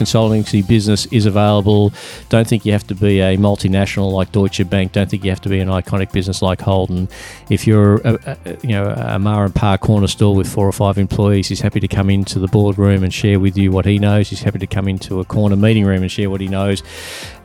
consultancy 0.47 0.67
business 0.67 1.07
is 1.07 1.27
available. 1.27 1.93
Don't 2.29 2.47
think 2.47 2.65
you 2.65 2.73
have 2.73 2.87
to 2.87 2.95
be 2.95 3.21
a 3.21 3.37
multinational 3.37 4.13
like 4.13 4.33
Deutsche 4.33 4.69
Bank. 4.69 4.93
Don't 4.93 5.11
think 5.11 5.25
you 5.25 5.31
have 5.31 5.41
to 5.43 5.49
be 5.49 5.61
an 5.61 5.69
iconic 5.69 6.13
business 6.13 6.43
like 6.43 6.61
Holden, 6.61 7.09
if 7.51 7.67
you're 7.67 7.97
a, 7.99 8.39
a, 8.45 8.57
you 8.63 8.71
know 8.71 8.89
a 8.91 9.19
Ma 9.19 9.45
and 9.45 9.55
Pa 9.55 9.77
corner 9.77 10.07
store 10.07 10.35
with 10.35 10.49
four 10.49 10.67
or 10.67 10.73
five 10.73 10.99
employees, 10.99 11.49
he's 11.49 11.61
happy 11.61 11.81
to 11.81 11.89
come 11.89 12.11
into 12.11 12.39
the 12.39 12.49
boardroom 12.49 13.03
and 13.03 13.13
share 13.13 13.39
with 13.39 13.57
you 13.57 13.71
what 13.71 13.85
he 13.85 13.99
knows. 13.99 14.29
He's 14.29 14.43
happy 14.43 14.59
to 14.59 14.67
come 14.67 14.89
into 14.89 15.21
a 15.21 15.25
corner 15.25 15.57
meeting 15.57 15.85
room 15.85 16.03
and 16.03 16.11
share 16.11 16.31
what 16.31 16.41
he 16.41 16.49
knows. 16.49 16.83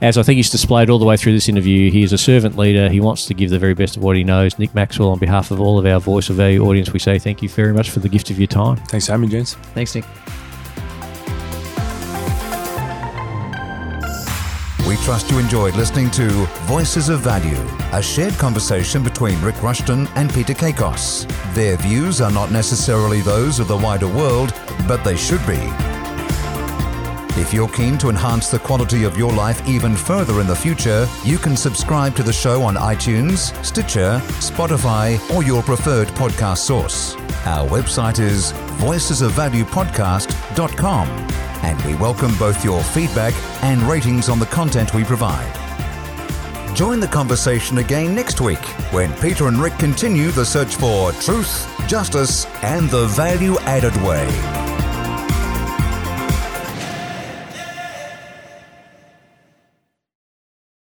As 0.02 0.18
I 0.18 0.24
think 0.24 0.38
he's 0.38 0.50
displayed 0.50 0.90
all 0.90 1.00
the 1.00 1.06
way 1.06 1.18
through 1.18 1.34
this 1.34 1.48
interview, 1.48 1.92
he 1.92 2.04
is 2.04 2.14
a 2.14 2.18
servant 2.18 2.58
leader. 2.58 2.90
He 2.90 3.00
wants 3.00 3.26
to 3.28 3.34
give 3.34 3.50
the 3.50 3.60
very 3.60 3.74
best 3.74 3.98
of 3.98 4.04
what 4.04 4.16
he 4.16 4.24
knows. 4.24 4.58
Nick 4.58 4.74
Maxwell, 4.74 5.10
on 5.10 5.20
behalf 5.20 5.52
of 5.52 5.62
all 5.62 5.78
of 5.78 5.86
our 5.86 6.00
Voice 6.00 6.30
of 6.30 6.38
Value 6.38 6.66
audience, 6.66 6.92
we 6.92 7.00
say 7.00 7.20
thank 7.20 7.42
you 7.42 7.50
very 7.50 7.74
much 7.74 7.92
for 7.92 8.00
the 8.00 8.10
gift 8.10 8.32
of 8.32 8.40
your 8.40 8.48
time. 8.48 8.78
Thanks 8.88 9.06
for 9.06 9.14
having 9.14 9.28
me, 9.28 9.32
gents. 9.32 9.54
Thanks, 9.74 9.94
Nick. 9.94 10.06
We 14.88 14.96
trust 14.98 15.30
you 15.30 15.38
enjoyed 15.38 15.76
listening 15.76 16.10
to 16.12 16.28
Voices 16.66 17.10
of 17.10 17.20
Value, 17.22 17.60
a 17.94 18.02
shared 18.02 18.34
conversation 18.34 19.04
between 19.04 19.40
Rick 19.42 19.62
Rushton 19.62 20.08
and 20.16 20.34
Peter 20.34 20.54
Kakos. 20.54 21.28
Their 21.54 21.78
views 21.78 22.20
are 22.20 22.32
not 22.32 22.52
necessarily 22.52 23.22
those 23.22 23.60
of 23.60 23.68
the 23.68 23.78
wider 23.78 24.08
world, 24.08 24.56
but 24.88 25.04
they 25.04 25.16
should 25.16 25.46
be. 25.46 25.60
If 27.40 27.54
you're 27.54 27.70
keen 27.70 28.00
to 28.00 28.10
enhance 28.10 28.50
the 28.50 28.58
quality 28.60 29.04
of 29.04 29.16
your 29.18 29.32
life 29.32 29.66
even 29.68 29.96
further 29.96 30.42
in 30.42 30.48
the 30.48 30.56
future, 30.56 31.08
you 31.24 31.38
can 31.38 31.56
subscribe 31.56 32.16
to 32.16 32.24
the 32.24 32.34
show 32.34 32.64
on 32.64 32.76
iTunes, 32.76 33.54
Stitcher, 33.64 34.20
Spotify, 34.40 35.20
or 35.34 35.44
your 35.44 35.62
preferred 35.64 36.10
podcast 36.10 36.58
source. 36.58 37.16
Our 37.46 37.70
website 37.70 38.20
is 38.20 38.52
voicesofvaluepodcast.com 38.82 41.51
and 41.64 41.82
we 41.84 41.96
welcome 41.96 42.36
both 42.38 42.64
your 42.64 42.84
feedback 42.84 43.34
and 43.64 43.82
ratings 43.84 44.30
on 44.30 44.40
the 44.40 44.46
content 44.48 44.94
we 44.94 45.04
provide. 45.04 45.52
Join 46.76 47.00
the 47.00 47.08
conversation 47.08 47.80
again 47.80 48.16
next 48.16 48.42
week 48.42 48.64
when 48.92 49.14
Peter 49.16 49.48
and 49.48 49.58
Rick 49.58 49.78
continue 49.78 50.32
the 50.32 50.46
search 50.46 50.76
for 50.76 51.12
truth, 51.14 51.70
justice, 51.88 52.46
and 52.64 52.90
the 52.90 53.08
value 53.08 53.58
added 53.60 53.96
way. 54.04 54.81